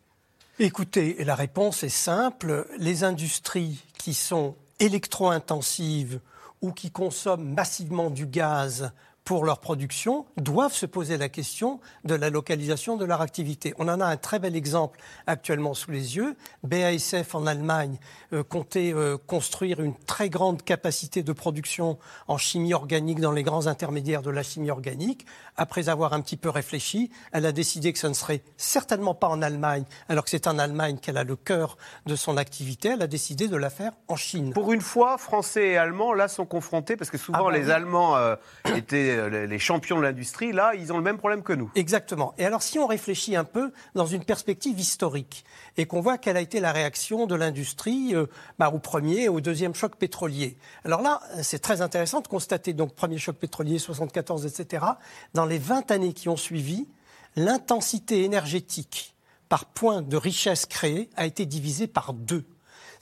Écoutez, 0.59 1.23
la 1.23 1.33
réponse 1.33 1.81
est 1.81 1.89
simple. 1.89 2.67
Les 2.77 3.03
industries 3.03 3.83
qui 3.97 4.13
sont 4.13 4.55
électro-intensives 4.79 6.19
ou 6.61 6.71
qui 6.71 6.91
consomment 6.91 7.55
massivement 7.55 8.11
du 8.11 8.27
gaz 8.27 8.91
pour 9.25 9.45
leur 9.45 9.59
production 9.59 10.25
doivent 10.37 10.73
se 10.73 10.85
poser 10.85 11.17
la 11.17 11.29
question 11.29 11.79
de 12.03 12.15
la 12.15 12.29
localisation 12.29 12.97
de 12.97 13.05
leur 13.05 13.21
activité. 13.21 13.73
On 13.77 13.87
en 13.87 14.01
a 14.01 14.05
un 14.05 14.17
très 14.17 14.39
bel 14.39 14.55
exemple 14.55 14.99
actuellement 15.27 15.73
sous 15.73 15.91
les 15.91 16.17
yeux. 16.17 16.35
BASF 16.63 17.35
en 17.35 17.45
Allemagne 17.45 17.97
euh, 18.33 18.43
comptait 18.43 18.93
euh, 18.93 19.17
construire 19.17 19.79
une 19.79 19.95
très 19.95 20.29
grande 20.29 20.63
capacité 20.63 21.23
de 21.23 21.31
production 21.31 21.97
en 22.27 22.37
chimie 22.37 22.73
organique 22.73 23.19
dans 23.19 23.31
les 23.31 23.43
grands 23.43 23.67
intermédiaires 23.67 24.21
de 24.21 24.31
la 24.31 24.43
chimie 24.43 24.71
organique. 24.71 25.25
Après 25.55 25.87
avoir 25.87 26.13
un 26.13 26.21
petit 26.21 26.37
peu 26.37 26.49
réfléchi, 26.49 27.11
elle 27.31 27.45
a 27.45 27.51
décidé 27.51 27.93
que 27.93 27.99
ce 27.99 28.07
ne 28.07 28.13
serait 28.13 28.41
certainement 28.57 29.15
pas 29.15 29.27
en 29.27 29.41
Allemagne, 29.41 29.83
alors 30.09 30.23
que 30.25 30.29
c'est 30.29 30.47
en 30.47 30.59
Allemagne 30.59 30.97
qu'elle 30.97 31.17
a 31.17 31.23
le 31.23 31.35
cœur 31.35 31.77
de 32.05 32.15
son 32.15 32.37
activité. 32.37 32.89
Elle 32.89 33.01
a 33.01 33.07
décidé 33.07 33.47
de 33.47 33.55
la 33.55 33.69
faire 33.69 33.93
en 34.07 34.15
Chine. 34.15 34.53
Pour 34.53 34.73
une 34.73 34.81
fois, 34.81 35.17
Français 35.17 35.69
et 35.69 35.77
Allemands 35.77 36.13
là 36.13 36.27
sont 36.27 36.45
confrontés 36.45 36.97
parce 36.97 37.09
que 37.09 37.17
souvent 37.17 37.39
ah 37.41 37.51
bah 37.51 37.57
les 37.57 37.69
Allemands 37.69 38.17
euh, 38.17 38.35
étaient 38.75 39.12
euh, 39.15 39.45
les 39.45 39.59
champions 39.59 39.97
de 39.97 40.03
l'industrie, 40.03 40.51
là, 40.51 40.73
ils 40.75 40.91
ont 40.91 40.97
le 40.97 41.03
même 41.03 41.17
problème 41.17 41.43
que 41.43 41.53
nous. 41.53 41.71
Exactement. 41.75 42.33
Et 42.37 42.45
alors, 42.45 42.61
si 42.61 42.79
on 42.79 42.87
réfléchit 42.87 43.35
un 43.35 43.43
peu 43.43 43.71
dans 43.95 44.05
une 44.05 44.23
perspective 44.23 44.79
historique 44.79 45.43
et 45.77 45.85
qu'on 45.85 46.01
voit 46.01 46.17
quelle 46.17 46.37
a 46.37 46.41
été 46.41 46.59
la 46.59 46.71
réaction 46.71 47.25
de 47.25 47.35
l'industrie 47.35 48.15
euh, 48.15 48.27
bah, 48.59 48.69
au 48.73 48.79
premier 48.79 49.23
et 49.23 49.29
au 49.29 49.41
deuxième 49.41 49.75
choc 49.75 49.95
pétrolier. 49.95 50.57
Alors 50.85 51.01
là, 51.01 51.21
c'est 51.41 51.59
très 51.59 51.81
intéressant 51.81 52.21
de 52.21 52.27
constater, 52.27 52.73
donc, 52.73 52.93
premier 52.93 53.17
choc 53.17 53.35
pétrolier, 53.35 53.79
74, 53.79 54.45
etc. 54.45 54.85
Dans 55.33 55.45
les 55.45 55.57
20 55.57 55.91
années 55.91 56.13
qui 56.13 56.29
ont 56.29 56.37
suivi, 56.37 56.87
l'intensité 57.35 58.23
énergétique 58.23 59.15
par 59.49 59.65
point 59.65 60.01
de 60.01 60.17
richesse 60.17 60.65
créée 60.65 61.09
a 61.15 61.25
été 61.25 61.45
divisée 61.45 61.87
par 61.87 62.13
deux. 62.13 62.45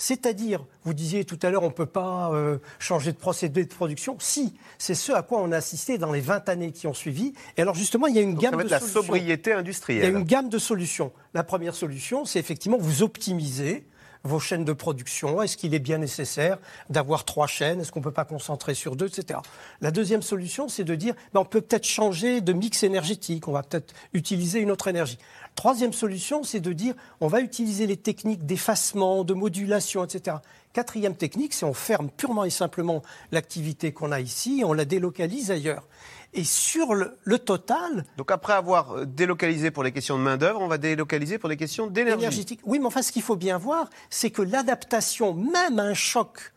C'est-à-dire, 0.01 0.65
vous 0.83 0.95
disiez 0.95 1.25
tout 1.25 1.37
à 1.43 1.51
l'heure, 1.51 1.61
on 1.61 1.67
ne 1.67 1.73
peut 1.73 1.85
pas 1.85 2.31
euh, 2.33 2.57
changer 2.79 3.11
de 3.11 3.17
procédé 3.17 3.63
de 3.65 3.69
production. 3.69 4.17
Si, 4.17 4.55
c'est 4.79 4.95
ce 4.95 5.11
à 5.11 5.21
quoi 5.21 5.39
on 5.43 5.51
a 5.51 5.57
assisté 5.57 5.99
dans 5.99 6.11
les 6.11 6.21
20 6.21 6.49
années 6.49 6.71
qui 6.71 6.87
ont 6.87 6.93
suivi. 6.95 7.33
Et 7.55 7.61
alors 7.61 7.75
justement, 7.75 8.07
il 8.07 8.15
y 8.15 8.17
a 8.17 8.23
une 8.23 8.33
gamme 8.33 8.63
de 8.63 8.67
la 8.67 8.79
solutions. 8.79 9.01
sobriété 9.03 9.53
industrielle. 9.53 10.03
Il 10.03 10.11
y 10.11 10.15
a 10.15 10.19
une 10.19 10.25
gamme 10.25 10.49
de 10.49 10.57
solutions. 10.57 11.11
La 11.35 11.43
première 11.43 11.75
solution, 11.75 12.25
c'est 12.25 12.39
effectivement 12.39 12.79
vous 12.79 13.03
optimiser 13.03 13.85
vos 14.23 14.39
chaînes 14.39 14.65
de 14.65 14.73
production 14.73 15.41
Est-ce 15.41 15.57
qu'il 15.57 15.73
est 15.73 15.79
bien 15.79 15.97
nécessaire 15.97 16.57
d'avoir 16.89 17.25
trois 17.25 17.47
chaînes 17.47 17.81
Est-ce 17.81 17.91
qu'on 17.91 17.99
ne 17.99 18.05
peut 18.05 18.11
pas 18.11 18.25
concentrer 18.25 18.73
sur 18.73 18.95
deux, 18.95 19.07
etc. 19.07 19.39
La 19.81 19.91
deuxième 19.91 20.21
solution, 20.21 20.67
c'est 20.67 20.83
de 20.83 20.95
dire 20.95 21.15
ben, 21.33 21.41
on 21.41 21.45
peut 21.45 21.61
peut-être 21.61 21.85
changer 21.85 22.41
de 22.41 22.53
mix 22.53 22.83
énergétique, 22.83 23.47
on 23.47 23.51
va 23.51 23.63
peut-être 23.63 23.93
utiliser 24.13 24.59
une 24.59 24.71
autre 24.71 24.87
énergie. 24.87 25.17
Troisième 25.55 25.93
solution, 25.93 26.43
c'est 26.43 26.59
de 26.59 26.73
dire 26.73 26.93
on 27.19 27.27
va 27.27 27.41
utiliser 27.41 27.87
les 27.87 27.97
techniques 27.97 28.45
d'effacement, 28.45 29.23
de 29.23 29.33
modulation, 29.33 30.03
etc. 30.03 30.37
Quatrième 30.73 31.15
technique, 31.15 31.53
c'est 31.53 31.65
on 31.65 31.73
ferme 31.73 32.09
purement 32.09 32.45
et 32.45 32.49
simplement 32.49 33.01
l'activité 33.31 33.91
qu'on 33.91 34.11
a 34.11 34.21
ici 34.21 34.61
et 34.61 34.63
on 34.63 34.71
la 34.71 34.85
délocalise 34.85 35.51
ailleurs. 35.51 35.85
Et 36.33 36.43
sur 36.43 36.93
le, 36.93 37.39
total. 37.39 38.05
Donc 38.17 38.31
après 38.31 38.53
avoir 38.53 38.93
euh, 38.93 39.05
délocalisé 39.05 39.69
pour 39.69 39.83
les 39.83 39.91
questions 39.91 40.17
de 40.17 40.23
main-d'œuvre, 40.23 40.61
on 40.61 40.67
va 40.67 40.77
délocaliser 40.77 41.37
pour 41.37 41.49
les 41.49 41.57
questions 41.57 41.87
d'énergie. 41.87 42.45
Oui, 42.63 42.79
mais 42.79 42.85
enfin, 42.85 43.01
ce 43.01 43.11
qu'il 43.11 43.21
faut 43.21 43.35
bien 43.35 43.57
voir, 43.57 43.89
c'est 44.09 44.29
que 44.29 44.41
l'adaptation, 44.41 45.33
même 45.33 45.79
à 45.79 45.83
un 45.83 45.93
choc 45.93 46.53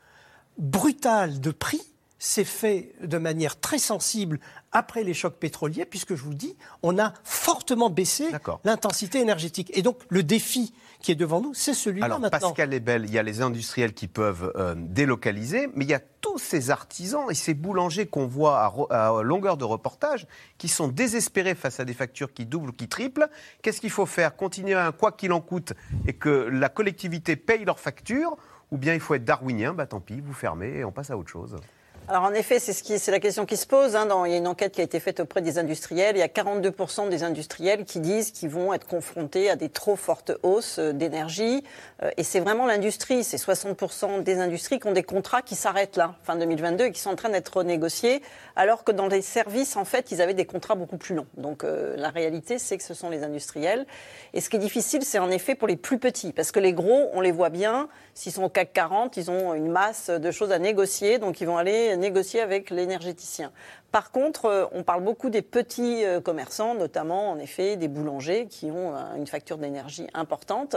brutal 0.59 1.41
de 1.41 1.51
prix, 1.51 1.83
s'est 2.19 2.45
fait 2.45 2.95
de 3.03 3.19
manière 3.19 3.61
très 3.61 3.79
sensible 3.79 4.41
après 4.73 5.05
les 5.05 5.15
chocs 5.15 5.37
pétroliers, 5.37 5.85
puisque 5.85 6.15
je 6.15 6.23
vous 6.23 6.35
dis, 6.35 6.57
on 6.83 6.99
a 6.99 7.13
fortement 7.23 7.91
baissé 7.91 8.29
l'intensité 8.65 9.21
énergétique. 9.21 9.71
Et 9.75 9.83
donc, 9.83 9.99
le 10.09 10.23
défi 10.23 10.73
qui 11.05 11.13
est 11.13 11.17
devant 11.17 11.43
nous, 11.43 11.53
c'est 11.53 11.75
celui-là 11.75 12.09
maintenant. 12.09 12.31
Pascal 12.31 12.71
Lebel, 12.71 13.05
il 13.05 13.13
y 13.13 13.19
a 13.19 13.23
les 13.23 13.43
industriels 13.43 13.93
qui 13.93 14.09
peuvent 14.09 14.51
euh, 14.57 14.75
délocaliser, 14.75 15.69
mais 15.75 15.85
il 15.85 15.91
y 15.91 15.95
a 15.95 16.01
tous 16.01 16.39
ces 16.39 16.71
artisans 16.71 17.27
et 17.29 17.35
ces 17.35 17.53
boulangers 17.53 18.07
qu'on 18.07 18.27
voit 18.27 18.89
à, 18.91 19.23
longueur 19.23 19.59
de 19.59 19.65
reportage 19.65 20.27
qui 20.57 20.69
sont 20.69 20.89
désespérés 20.89 21.55
face 21.55 21.79
à 21.79 21.85
des 21.85 21.93
factures 21.93 22.33
qui 22.33 22.47
doublent 22.47 22.71
ou 22.71 22.73
qui 22.73 22.89
triplent. 22.89 23.29
Qu'est-ce 23.61 23.83
qu'il 23.83 23.91
faut 23.91 24.07
faire? 24.07 24.35
Continuer 24.35 24.73
à 24.73 24.87
un 24.87 24.93
quoi 24.93 25.13
qu'il 25.13 25.35
en 25.35 25.43
coûte 25.43 25.75
et 26.07 26.15
que 26.15 26.31
la 26.31 26.71
collectivité 26.71 27.37
paye 27.37 27.67
leurs 27.67 27.81
factures? 27.81 28.39
Ou 28.71 28.79
bien 28.79 28.95
il 28.95 29.01
faut 29.01 29.15
être 29.15 29.27
darwinien, 29.27 29.75
bah 29.75 29.87
tant 29.87 30.01
pis, 30.01 30.21
vous 30.21 30.33
fermez 30.33 30.79
et 30.79 30.85
on 30.87 30.91
passe 30.91 31.11
à 31.11 31.19
autre 31.19 31.31
chose 31.31 31.59
alors 32.07 32.25
en 32.25 32.35
effet, 32.35 32.59
c'est 32.59 32.75
ce 32.75 33.11
la 33.11 33.19
question 33.19 33.47
qui 33.47 33.57
se 33.57 33.67
pose. 33.67 33.97
Hein, 33.97 34.07
il 34.27 34.33
y 34.33 34.35
a 34.35 34.37
une 34.37 34.47
enquête 34.47 34.73
qui 34.73 34.83
a 34.83 34.85
été 34.85 35.01
faite 35.01 35.21
auprès 35.21 35.41
des 35.41 35.57
industriels. 35.59 36.17
Il 36.17 36.19
y 36.19 36.23
a 36.23 36.29
42% 36.29 37.09
des 37.09 37.23
industriels 37.23 37.87
qui 37.87 37.99
disent 37.99 38.31
qu'ils 38.31 38.51
vont 38.51 38.75
être 38.75 38.87
confrontés 38.87 39.49
à 39.49 39.57
des 39.57 39.71
trop 39.71 39.97
fortes 39.97 40.33
hausses 40.43 40.79
euh, 40.79 40.93
d'énergie. 40.93 41.65
Euh, 42.03 42.11
et 42.19 42.23
c'est 42.23 42.41
vraiment 42.41 42.67
l'industrie. 42.67 43.25
C'est 43.25 43.39
60% 43.39 44.23
des 44.23 44.39
industries 44.39 44.81
qui 44.81 44.87
ont 44.87 44.93
des 44.93 45.03
contrats 45.03 45.41
qui 45.41 45.55
s'arrêtent 45.55 45.97
là, 45.97 46.15
fin 46.25 46.37
2022, 46.37 46.85
et 46.85 46.93
qui 46.93 47.01
sont 47.01 47.09
en 47.09 47.17
train 47.17 47.31
d'être 47.31 47.57
renégociés, 47.57 48.21
alors 48.55 48.85
que 48.85 48.93
dans 48.93 49.07
les 49.07 49.23
services, 49.23 49.77
en 49.77 49.87
fait, 49.87 50.13
ils 50.13 50.21
avaient 50.21 50.35
des 50.35 50.45
contrats 50.45 50.75
beaucoup 50.75 50.99
plus 50.99 51.15
longs. 51.15 51.27
Donc 51.39 51.65
euh, 51.65 51.95
la 51.97 52.11
réalité, 52.11 52.59
c'est 52.59 52.77
que 52.77 52.85
ce 52.85 52.93
sont 52.93 53.09
les 53.09 53.23
industriels. 53.23 53.87
Et 54.35 54.43
ce 54.43 54.51
qui 54.51 54.57
est 54.57 54.61
difficile, 54.61 55.05
c'est 55.05 55.21
en 55.21 55.31
effet 55.31 55.55
pour 55.55 55.69
les 55.69 55.77
plus 55.77 55.99
petits, 55.99 56.35
parce 56.35 56.53
que 56.53 56.61
les 56.61 56.75
gros, 56.75 57.09
on 57.15 57.23
les 57.23 57.33
voit 57.33 57.51
bien. 57.51 57.89
S'ils 58.13 58.33
sont 58.33 58.45
au 58.45 58.49
CAC 58.51 58.75
40, 58.75 59.17
ils 59.17 59.31
ont 59.31 59.55
une 59.55 59.71
masse 59.71 60.11
de 60.11 60.31
choses 60.31 60.53
à 60.53 60.59
négocier, 60.59 61.19
donc 61.19 61.41
ils 61.41 61.47
vont 61.47 61.57
aller 61.57 61.94
négocier 61.97 62.41
avec 62.41 62.71
l'énergéticien. 62.71 63.53
Par 63.95 64.11
contre, 64.11 64.47
euh, 64.47 64.67
on 64.73 64.83
parle 64.83 65.05
beaucoup 65.05 65.31
des 65.31 65.41
petits 65.41 66.05
euh, 66.05 66.21
commerçants, 66.21 66.75
notamment 66.75 67.31
en 67.31 67.39
effet 67.39 67.77
des 67.77 67.87
boulangers 67.87 68.49
qui 68.51 68.69
ont 68.69 68.93
euh, 68.93 69.15
une 69.15 69.29
facture 69.29 69.57
d'énergie 69.57 70.09
importante. 70.15 70.75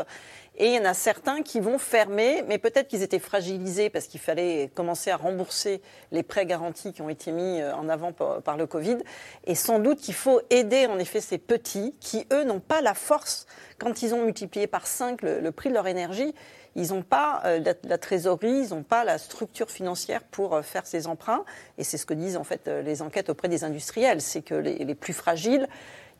Et 0.56 0.68
il 0.68 0.74
y 0.74 0.80
en 0.80 0.86
a 0.86 0.94
certains 0.94 1.42
qui 1.42 1.60
vont 1.60 1.80
fermer, 1.80 2.44
mais 2.48 2.60
peut-être 2.60 2.88
qu'ils 2.88 3.02
étaient 3.02 3.18
fragilisés 3.18 3.90
parce 3.90 4.06
qu'il 4.06 4.20
fallait 4.20 4.70
commencer 4.76 5.10
à 5.10 5.18
rembourser 5.18 5.82
les 6.12 6.22
prêts 6.22 6.46
garantis 6.46 6.94
qui 6.94 7.02
ont 7.02 7.10
été 7.10 7.32
mis 7.32 7.64
en 7.64 7.90
avant 7.90 8.12
par, 8.12 8.44
par 8.44 8.56
le 8.56 8.68
Covid. 8.68 8.98
Et 9.46 9.56
sans 9.56 9.80
doute 9.80 10.00
qu'il 10.00 10.14
faut 10.14 10.42
aider 10.52 10.86
en 10.86 11.00
effet 11.00 11.20
ces 11.20 11.40
petits 11.40 11.96
qui, 12.00 12.28
eux, 12.32 12.44
n'ont 12.44 12.60
pas 12.60 12.82
la 12.82 12.94
force, 12.94 13.48
quand 13.80 14.04
ils 14.04 14.14
ont 14.14 14.24
multiplié 14.24 14.68
par 14.68 14.86
5 14.86 15.24
le, 15.24 15.40
le 15.40 15.52
prix 15.52 15.70
de 15.70 15.76
leur 15.76 15.88
énergie, 15.88 16.36
ils 16.78 16.94
n'ont 16.94 17.02
pas 17.02 17.42
euh, 17.46 17.60
la, 17.84 17.98
trésorerie, 17.98 18.66
ils 18.66 18.70
n'ont 18.70 18.84
pas 18.84 19.04
la 19.04 19.18
structure 19.18 19.70
financière 19.70 20.24
pour 20.24 20.54
euh, 20.54 20.62
faire 20.62 20.86
ces 20.86 21.08
emprunts. 21.08 21.44
Et 21.78 21.84
c'est 21.84 21.98
ce 21.98 22.06
que 22.06 22.14
disent 22.14 22.38
en 22.38 22.44
fait 22.44 22.68
euh, 22.68 22.84
les 22.84 23.02
enquêtes 23.02 23.30
auprès 23.30 23.50
des 23.50 23.64
industriels, 23.64 24.22
c'est 24.22 24.44
que 24.44 24.54
les, 24.54 24.78
les 24.86 24.96
plus 24.96 25.14
fragiles, 25.14 25.68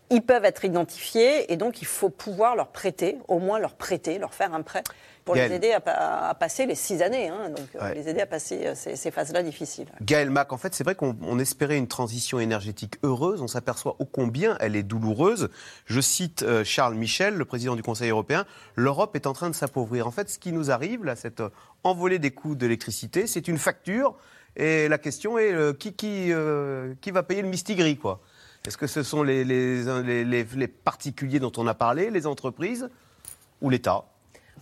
ils 0.10 0.24
peuvent 0.24 0.46
être 0.46 0.66
identifiés 0.66 1.52
et 1.54 1.58
donc 1.58 1.82
il 1.82 1.88
faut 1.88 2.10
pouvoir 2.10 2.56
leur 2.56 2.70
prêter, 2.70 3.20
au 3.28 3.38
moins 3.38 3.60
leur 3.60 3.76
prêter, 3.76 4.18
leur 4.18 4.34
faire 4.34 4.54
un 4.54 4.64
prêt 4.64 4.84
pour 5.28 5.36
Gaël. 5.36 5.52
les 5.52 5.58
aider 5.58 5.72
à, 5.72 5.80
pa- 5.80 5.92
à 6.30 6.34
passer 6.34 6.66
les 6.66 6.74
six 6.74 7.04
années, 7.04 7.30
hein, 7.30 7.50
donc 7.50 7.68
euh, 7.76 7.82
Ouais. 7.82 7.94
les 7.94 8.10
aider 8.10 8.22
à 8.22 8.26
passer 8.26 8.66
euh, 8.66 8.74
ces, 8.76 8.96
ces 8.96 9.12
phases-là 9.12 9.44
difficiles. 9.44 9.86
Gaël 10.02 10.32
Mac, 10.32 10.52
en 10.52 10.58
fait, 10.58 10.74
c'est 10.74 10.84
vrai 10.84 10.96
qu'on 10.96 11.16
on 11.22 11.38
espérait 11.38 11.78
une 11.78 11.88
transition 11.88 12.40
énergétique 12.40 12.96
heureuse. 13.04 13.42
On 13.44 13.48
s'aperçoit 13.48 13.96
ô 14.00 14.06
combien 14.06 14.58
elle 14.60 14.76
est 14.76 14.82
douloureuse. 14.84 15.50
Je 15.86 16.02
cite 16.02 16.42
euh, 16.42 16.64
Charles 16.64 16.96
Michel, 16.96 17.36
le 17.36 17.46
président 17.46 17.76
du 17.76 17.84
Conseil 17.84 18.10
européen. 18.10 18.46
L'Europe 18.76 19.16
est 19.16 19.28
en 19.28 19.34
train 19.34 19.50
de 19.52 19.56
s'appauvrir. 19.56 20.08
En 20.08 20.12
fait, 20.12 20.30
ce 20.30 20.40
qui 20.40 20.52
nous 20.52 20.72
arrive, 20.72 21.06
là, 21.06 21.16
cette 21.16 21.44
envolée 21.84 22.18
des 22.18 22.32
coûts 22.32 22.56
de 22.56 22.66
l'électricité, 22.66 23.28
c'est 23.28 23.48
une 23.48 23.60
facture. 23.60 24.16
Et 24.56 24.88
la 24.88 24.98
question 24.98 25.38
est 25.38 25.54
euh, 25.54 25.74
qui, 25.74 25.94
qui, 25.94 26.32
euh, 26.34 26.96
qui 27.02 27.12
va 27.12 27.22
payer 27.22 27.44
le 27.44 27.48
mistigris, 27.48 27.98
quoi 27.98 28.22
Est-ce 28.66 28.76
que 28.78 28.88
ce 28.88 29.04
sont 29.04 29.22
les- 29.22 29.44
les- 29.46 30.44
les 30.44 30.68
particuliers 30.68 31.40
dont 31.40 31.52
on 31.58 31.68
a 31.68 31.74
parlé, 31.76 32.10
les 32.10 32.26
entreprises 32.26 32.90
ou 33.62 33.70
l'État? 33.70 34.04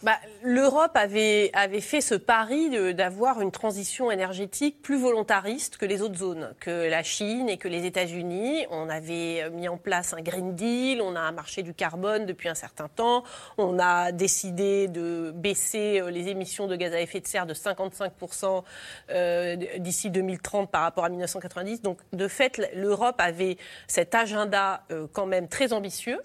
Bah, 0.04 0.18
L'Europe 0.44 0.96
avait, 0.96 1.50
avait 1.54 1.82
fait 1.82 2.02
ce 2.02 2.16
pari 2.16 2.70
d'avoir 2.94 3.42
une 3.42 3.52
transition 3.52 4.12
énergétique 4.12 4.82
plus 4.82 5.00
volontariste 5.00 5.78
que 5.78 5.86
les 5.86 6.02
autres 6.02 6.18
zones, 6.18 6.54
que 6.60 6.90
la 6.90 7.02
Chine 7.02 7.50
et 7.50 7.58
que 7.58 7.68
les 7.68 7.86
États-Unis. 7.86 8.66
On 8.70 8.90
avait 8.90 9.50
mis 9.52 9.68
en 9.68 9.78
place 9.78 10.14
un 10.14 10.22
Green 10.22 10.56
Deal, 10.56 11.02
on 11.02 11.16
a 11.16 11.20
un 11.20 11.32
marché 11.32 11.64
du 11.64 11.74
carbone 11.74 12.26
depuis 12.26 12.50
un 12.50 12.56
certain 12.56 12.88
temps, 12.88 13.24
on 13.58 13.80
a 13.80 14.12
décidé 14.12 14.88
de 14.88 15.32
baisser 15.34 16.02
euh, 16.02 16.10
les 16.10 16.28
émissions 16.28 16.68
de 16.68 16.76
gaz 16.76 16.94
à 16.94 17.00
effet 17.00 17.20
de 17.20 17.28
serre 17.28 17.46
de 17.46 17.54
55% 17.54 18.64
euh, 19.10 19.56
d'ici 19.80 20.10
2030 20.10 20.70
par 20.70 20.82
rapport 20.82 21.06
à 21.06 21.10
1990. 21.10 21.82
Donc 21.82 22.00
de 22.14 22.28
fait, 22.28 22.62
l'Europe 22.76 23.16
avait 23.20 23.58
cet 23.88 24.14
agenda 24.16 24.84
euh, 24.92 25.08
quand 25.12 25.26
même 25.26 25.48
très 25.48 25.74
ambitieux 25.74 26.20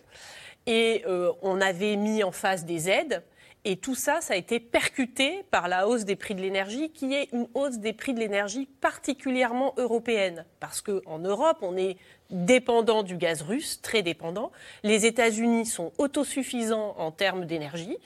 et 0.66 1.02
euh, 1.06 1.32
on 1.42 1.60
avait 1.60 1.96
mis 1.96 2.22
en 2.22 2.32
face 2.32 2.64
des 2.64 2.88
aides. 2.88 3.22
Et 3.66 3.76
tout 3.76 3.94
ça, 3.94 4.20
ça 4.22 4.34
a 4.34 4.36
été 4.36 4.58
percuté 4.58 5.44
par 5.50 5.68
la 5.68 5.86
hausse 5.86 6.04
des 6.04 6.16
prix 6.16 6.34
de 6.34 6.40
l'énergie, 6.40 6.90
qui 6.90 7.14
est 7.14 7.28
une 7.32 7.46
hausse 7.52 7.78
des 7.78 7.92
prix 7.92 8.14
de 8.14 8.18
l'énergie 8.18 8.66
particulièrement 8.80 9.74
européenne. 9.76 10.46
Parce 10.60 10.80
qu'en 10.80 11.18
Europe, 11.18 11.58
on 11.60 11.76
est 11.76 11.98
dépendant 12.30 13.02
du 13.02 13.16
gaz 13.16 13.42
russe, 13.42 13.80
très 13.82 14.02
dépendant. 14.02 14.50
Les 14.82 15.04
États-Unis 15.04 15.66
sont 15.66 15.92
autosuffisants 15.98 16.94
en 16.96 17.10
termes 17.10 17.44
d'énergie, 17.44 17.98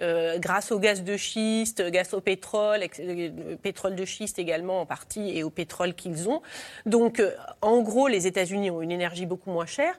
euh, 0.00 0.38
grâce 0.38 0.72
au 0.72 0.78
gaz 0.78 1.02
de 1.02 1.16
schiste, 1.18 1.82
gaz 1.90 2.14
au 2.14 2.20
pétrole, 2.20 2.80
euh, 3.00 3.56
pétrole 3.56 3.94
de 3.94 4.04
schiste 4.06 4.38
également 4.38 4.80
en 4.80 4.86
partie, 4.86 5.36
et 5.36 5.42
au 5.42 5.50
pétrole 5.50 5.94
qu'ils 5.94 6.30
ont. 6.30 6.40
Donc, 6.86 7.20
euh, 7.20 7.32
en 7.60 7.82
gros, 7.82 8.08
les 8.08 8.26
États-Unis 8.26 8.70
ont 8.70 8.80
une 8.80 8.92
énergie 8.92 9.26
beaucoup 9.26 9.50
moins 9.50 9.66
chère. 9.66 9.98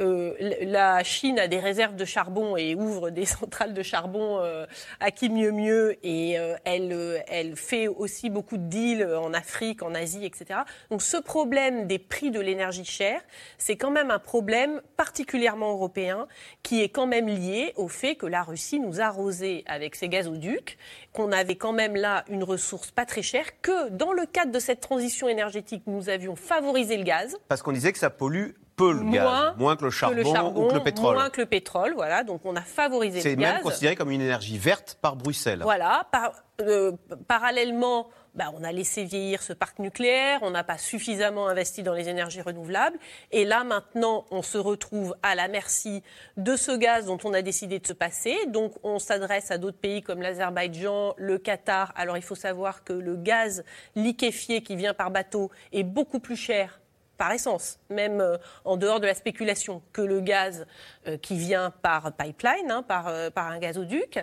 Euh, 0.00 0.34
la 0.62 1.02
Chine 1.02 1.38
a 1.38 1.48
des 1.48 1.58
réserves 1.58 1.96
de 1.96 2.04
charbon 2.04 2.56
et 2.56 2.74
ouvre 2.74 3.10
des 3.10 3.24
centrales 3.26 3.74
de 3.74 3.82
charbon 3.82 4.38
euh, 4.40 4.66
à 5.00 5.10
qui 5.10 5.28
mieux 5.28 5.52
mieux 5.52 5.96
et 6.06 6.38
euh, 6.38 6.56
elle, 6.64 7.56
fait 7.56 7.88
aussi 7.88 8.30
beaucoup 8.30 8.56
de 8.56 8.68
deals 8.68 9.04
en 9.04 9.32
Afrique, 9.32 9.82
en 9.82 9.94
Asie, 9.94 10.24
etc. 10.24 10.60
Donc 10.90 11.02
ce 11.02 11.16
problème 11.16 11.86
des 11.86 11.98
prix 11.98 12.30
de 12.30 12.40
l'énergie 12.40 12.84
chère, 12.84 13.20
c'est 13.56 13.76
quand 13.76 13.90
même 13.90 14.10
un 14.10 14.18
problème 14.18 14.80
particulièrement 14.96 15.72
européen 15.72 16.26
qui 16.62 16.82
est 16.82 16.88
quand 16.88 17.06
même 17.06 17.26
lié 17.26 17.72
au 17.76 17.88
fait 17.88 18.14
que 18.14 18.26
la 18.26 18.42
Russie 18.42 18.80
nous 18.80 19.00
a 19.00 19.04
arrosé 19.04 19.64
avec 19.66 19.94
ses 19.94 20.08
gazoducs, 20.08 20.78
qu'on 21.12 21.32
avait 21.32 21.56
quand 21.56 21.72
même 21.72 21.96
là 21.96 22.24
une 22.28 22.44
ressource 22.44 22.90
pas 22.90 23.06
très 23.06 23.22
chère, 23.22 23.60
que 23.60 23.88
dans 23.90 24.12
le 24.12 24.26
cadre 24.26 24.52
de 24.52 24.58
cette 24.58 24.80
transition 24.80 25.28
énergétique, 25.28 25.82
nous 25.86 26.08
avions 26.08 26.36
favorisé 26.36 26.96
le 26.96 27.04
gaz. 27.04 27.36
Parce 27.48 27.62
qu'on 27.62 27.72
disait 27.72 27.92
que 27.92 27.98
ça 27.98 28.10
pollue 28.10 28.50
peu 28.78 28.92
le 28.92 29.10
gaz, 29.10 29.54
moins 29.58 29.76
que 29.76 29.84
le 29.84 29.90
charbon, 29.90 30.52
ou 30.56 30.68
que 30.68 30.74
le 30.74 30.82
pétrole. 30.82 31.14
Moins 31.16 31.30
que 31.30 31.40
le 31.40 31.46
pétrole, 31.46 31.92
voilà. 31.94 32.24
Donc 32.24 32.40
on 32.44 32.56
a 32.56 32.62
favorisé 32.62 33.20
C'est 33.20 33.30
le 33.30 33.36
gaz. 33.42 33.54
même 33.54 33.62
considéré 33.62 33.96
comme 33.96 34.10
une 34.10 34.20
énergie 34.22 34.56
verte 34.56 34.96
par 35.02 35.16
Bruxelles. 35.16 35.60
Voilà. 35.62 36.06
Par- 36.10 36.32
euh, 36.60 36.92
parallèlement, 37.28 38.08
bah, 38.34 38.46
on 38.54 38.64
a 38.64 38.72
laissé 38.72 39.04
vieillir 39.04 39.42
ce 39.42 39.52
parc 39.52 39.78
nucléaire, 39.78 40.40
on 40.42 40.50
n'a 40.50 40.64
pas 40.64 40.78
suffisamment 40.78 41.46
investi 41.48 41.82
dans 41.82 41.92
les 41.94 42.08
énergies 42.08 42.40
renouvelables. 42.42 42.98
Et 43.30 43.44
là, 43.44 43.62
maintenant, 43.64 44.24
on 44.30 44.42
se 44.42 44.58
retrouve 44.58 45.14
à 45.22 45.34
la 45.34 45.46
merci 45.48 46.02
de 46.36 46.56
ce 46.56 46.72
gaz 46.76 47.06
dont 47.06 47.18
on 47.24 47.32
a 47.32 47.42
décidé 47.42 47.78
de 47.78 47.86
se 47.86 47.92
passer. 47.92 48.36
Donc, 48.48 48.72
on 48.82 48.98
s'adresse 48.98 49.50
à 49.52 49.58
d'autres 49.58 49.78
pays 49.78 50.02
comme 50.02 50.20
l'Azerbaïdjan, 50.20 51.14
le 51.16 51.38
Qatar. 51.38 51.92
Alors, 51.96 52.16
il 52.16 52.22
faut 52.22 52.34
savoir 52.34 52.82
que 52.84 52.92
le 52.92 53.16
gaz 53.16 53.64
liquéfié 53.94 54.62
qui 54.62 54.74
vient 54.76 54.94
par 54.94 55.10
bateau 55.10 55.50
est 55.72 55.84
beaucoup 55.84 56.18
plus 56.20 56.36
cher 56.36 56.80
par 57.18 57.32
essence, 57.32 57.80
même 57.90 58.20
euh, 58.20 58.38
en 58.64 58.76
dehors 58.76 59.00
de 59.00 59.06
la 59.06 59.14
spéculation, 59.14 59.82
que 59.92 60.00
le 60.00 60.20
gaz 60.20 60.66
euh, 61.06 61.18
qui 61.18 61.36
vient 61.36 61.70
par 61.82 62.12
pipeline, 62.12 62.70
hein, 62.70 62.82
par, 62.82 63.08
euh, 63.08 63.28
par 63.28 63.48
un 63.48 63.58
gazoduc. 63.58 64.20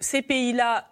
Ces 0.00 0.22
pays-là 0.22 0.88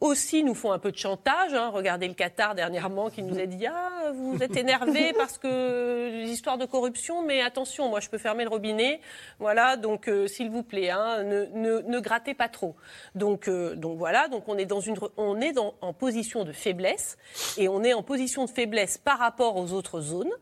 aussi 0.00 0.44
nous 0.44 0.54
font 0.54 0.72
un 0.72 0.78
peu 0.78 0.92
de 0.92 0.96
chantage. 0.96 1.54
hein. 1.54 1.68
Regardez 1.68 2.06
le 2.08 2.14
Qatar 2.14 2.54
dernièrement 2.54 3.08
qui 3.10 3.22
nous 3.22 3.38
a 3.38 3.46
dit 3.46 3.66
Ah, 3.66 4.12
vous 4.14 4.42
êtes 4.42 4.56
énervés 4.56 5.12
parce 5.16 5.38
que 5.38 6.10
les 6.10 6.30
histoires 6.30 6.58
de 6.58 6.66
corruption, 6.66 7.22
mais 7.22 7.40
attention, 7.42 7.88
moi 7.88 8.00
je 8.00 8.08
peux 8.10 8.18
fermer 8.18 8.44
le 8.44 8.50
robinet. 8.50 9.00
Voilà, 9.38 9.76
donc 9.76 10.08
euh, 10.08 10.26
s'il 10.26 10.50
vous 10.50 10.62
plaît, 10.62 10.90
hein, 10.90 11.22
ne, 11.22 11.46
ne, 11.54 11.80
ne 11.80 12.00
grattez 12.00 12.34
pas 12.34 12.48
trop. 12.48 12.76
Donc, 13.14 13.48
euh, 13.48 13.74
donc 13.74 13.96
voilà, 13.98 14.28
donc 14.28 14.44
on 14.48 14.58
est, 14.58 14.66
dans 14.66 14.80
une, 14.80 14.96
re- 14.96 15.10
on 15.16 15.40
est 15.40 15.52
dans, 15.52 15.74
en 15.80 15.92
position 15.92 16.44
de 16.44 16.52
faiblesse 16.52 17.16
et 17.56 17.68
on 17.68 17.82
est 17.82 17.94
en 17.94 18.02
position 18.02 18.44
de 18.44 18.50
faiblesse 18.50 18.98
par 18.98 19.18
rapport 19.18 19.56
aux 19.56 19.72
autres 19.72 20.00
zones. 20.00 20.32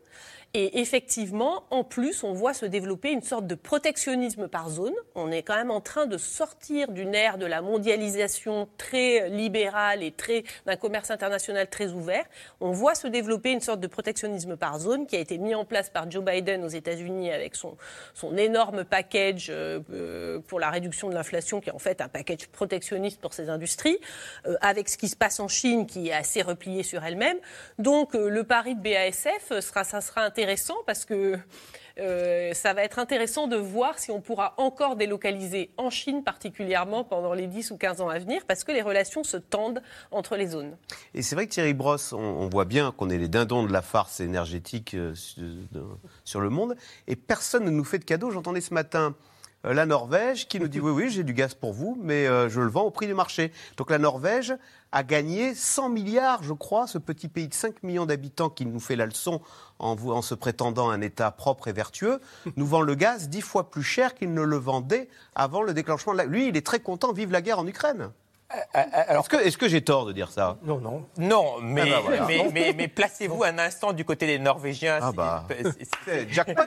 Et 0.55 0.81
effectivement, 0.81 1.63
en 1.71 1.83
plus, 1.83 2.23
on 2.23 2.33
voit 2.33 2.53
se 2.53 2.67
développer 2.67 3.09
une 3.09 3.23
sorte 3.23 3.47
de 3.47 3.55
protectionnisme 3.55 4.47
par 4.47 4.69
zone. 4.69 4.93
On 5.15 5.31
est 5.31 5.41
quand 5.41 5.55
même 5.55 5.71
en 5.71 5.81
train 5.81 6.05
de 6.05 6.15
sortir 6.19 6.91
d'une 6.91 7.15
ère 7.15 7.39
de 7.39 7.47
la 7.47 7.63
mondialisation 7.63 8.69
très 8.77 9.29
libérale 9.29 10.03
et 10.03 10.11
très 10.11 10.43
d'un 10.67 10.75
commerce 10.75 11.09
international 11.09 11.67
très 11.71 11.91
ouvert. 11.93 12.23
On 12.61 12.69
voit 12.69 12.93
se 12.93 13.07
développer 13.07 13.49
une 13.49 13.61
sorte 13.61 13.79
de 13.79 13.87
protectionnisme 13.87 14.55
par 14.55 14.77
zone 14.77 15.07
qui 15.07 15.15
a 15.15 15.19
été 15.19 15.39
mis 15.39 15.55
en 15.55 15.65
place 15.65 15.89
par 15.89 16.11
Joe 16.11 16.23
Biden 16.23 16.63
aux 16.63 16.67
États-Unis 16.67 17.31
avec 17.31 17.55
son, 17.55 17.75
son 18.13 18.37
énorme 18.37 18.83
package 18.83 19.47
euh, 19.49 19.79
euh, 19.91 20.39
pour 20.39 20.59
la 20.59 20.69
réduction 20.69 21.09
de 21.09 21.15
l'inflation, 21.15 21.61
qui 21.61 21.69
est 21.69 21.73
en 21.73 21.79
fait 21.79 21.99
un 21.99 22.09
package 22.09 22.47
protectionniste 22.49 23.19
pour 23.19 23.33
ces 23.33 23.49
industries, 23.49 23.97
euh, 24.45 24.55
avec 24.61 24.87
ce 24.87 24.99
qui 24.99 25.09
se 25.09 25.15
passe 25.15 25.39
en 25.39 25.47
Chine, 25.47 25.87
qui 25.87 26.09
est 26.09 26.13
assez 26.13 26.43
repliée 26.43 26.83
sur 26.83 27.03
elle-même. 27.03 27.37
Donc 27.79 28.13
le 28.13 28.43
pari 28.43 28.75
de 28.75 28.81
BASF 28.81 29.59
sera, 29.59 29.83
ça 29.83 29.99
sera 29.99 30.21
intéressant 30.21 30.42
parce 30.85 31.05
que 31.05 31.37
euh, 31.99 32.53
ça 32.53 32.73
va 32.73 32.83
être 32.83 32.97
intéressant 32.99 33.47
de 33.47 33.55
voir 33.55 33.99
si 33.99 34.09
on 34.11 34.19
pourra 34.19 34.53
encore 34.57 34.95
délocaliser 34.95 35.71
en 35.77 35.89
Chine 35.89 36.23
particulièrement 36.23 37.03
pendant 37.03 37.33
les 37.33 37.47
10 37.47 37.71
ou 37.71 37.77
15 37.77 38.01
ans 38.01 38.09
à 38.09 38.17
venir, 38.19 38.43
parce 38.47 38.63
que 38.63 38.71
les 38.71 38.81
relations 38.81 39.23
se 39.23 39.37
tendent 39.37 39.81
entre 40.11 40.35
les 40.35 40.47
zones. 40.47 40.75
Et 41.13 41.21
c'est 41.21 41.35
vrai 41.35 41.45
que 41.47 41.51
Thierry 41.51 41.73
Brosse, 41.73 42.13
on, 42.13 42.49
voit 42.49 42.65
bien 42.65 42.91
qu'on 42.91 43.09
est 43.09 43.17
les 43.17 43.27
dindons 43.27 43.63
de 43.63 43.71
la 43.71 43.81
farce 43.81 44.19
énergétique 44.19 44.95
euh, 44.95 45.13
sur, 45.13 45.43
de- 45.71 45.85
sur 46.23 46.41
le 46.41 46.49
monde, 46.49 46.75
et 47.07 47.15
personne 47.15 47.63
ne 47.65 47.69
nous 47.71 47.83
fait 47.83 47.99
de 47.99 48.05
cadeau. 48.05 48.31
J'entendais 48.31 48.61
ce 48.61 48.73
matin 48.73 49.13
euh, 49.13 49.32
la 49.63 49.85
Norvège 49.85 50.47
qui 50.47 50.59
nous 50.59 50.67
dit 50.67 50.79
oui, 50.81 50.91
oui, 50.91 51.09
j'ai 51.09 51.23
du 51.23 51.33
gaz 51.33 51.53
pour 51.53 51.73
vous, 51.73 51.97
mais 52.01 52.27
euh, 52.27 52.49
je 52.49 52.59
le 52.61 52.69
vends 52.69 52.83
au 52.83 52.91
prix 52.91 53.07
du 53.07 53.13
marché. 53.13 53.51
Donc 53.77 53.89
la 53.89 53.97
Norvège 53.97 54.55
a 54.91 55.03
gagné 55.03 55.55
100 55.55 55.89
milliards, 55.89 56.43
je 56.43 56.53
crois, 56.53 56.87
ce 56.87 56.97
petit 56.97 57.27
pays 57.27 57.47
de 57.47 57.53
5 57.53 57.81
millions 57.83 58.05
d'habitants 58.05 58.49
qui 58.49 58.65
nous 58.65 58.79
fait 58.79 58.95
la 58.95 59.05
leçon 59.05 59.41
en, 59.79 59.95
en 59.95 60.21
se 60.21 60.35
prétendant 60.35 60.89
un 60.89 61.01
État 61.01 61.31
propre 61.31 61.67
et 61.67 61.73
vertueux, 61.73 62.19
nous 62.57 62.65
vend 62.65 62.81
le 62.81 62.95
gaz 62.95 63.29
dix 63.29 63.41
fois 63.41 63.69
plus 63.69 63.83
cher 63.83 64.13
qu'il 64.15 64.33
ne 64.33 64.41
le 64.41 64.57
vendait 64.57 65.09
avant 65.35 65.61
le 65.61 65.73
déclenchement 65.73 66.13
de 66.13 66.17
la... 66.19 66.25
Lui, 66.25 66.47
il 66.47 66.57
est 66.57 66.65
très 66.65 66.79
content, 66.79 67.13
vive 67.13 67.31
la 67.31 67.41
guerre 67.41 67.59
en 67.59 67.67
Ukraine. 67.67 68.11
Est-ce 68.73 69.29
que, 69.29 69.37
est-ce 69.37 69.57
que 69.57 69.67
j'ai 69.67 69.81
tort 69.83 70.05
de 70.05 70.11
dire 70.11 70.29
ça? 70.31 70.57
Non, 70.63 70.77
non. 70.79 71.05
Non, 71.17 71.55
mais, 71.61 71.81
Ah 71.81 71.85
bah 71.85 71.99
voilà. 72.03 72.25
mais, 72.27 72.47
mais- 72.53 72.73
mais 72.75 72.87
placez-vous 72.87 73.43
un 73.43 73.57
instant 73.57 73.93
du 73.93 74.05
côté 74.05 74.27
des 74.27 74.39
Norvégiens. 74.39 74.99
Ah 75.01 75.11
bah, 75.11 75.45
jackpot. 76.29 76.61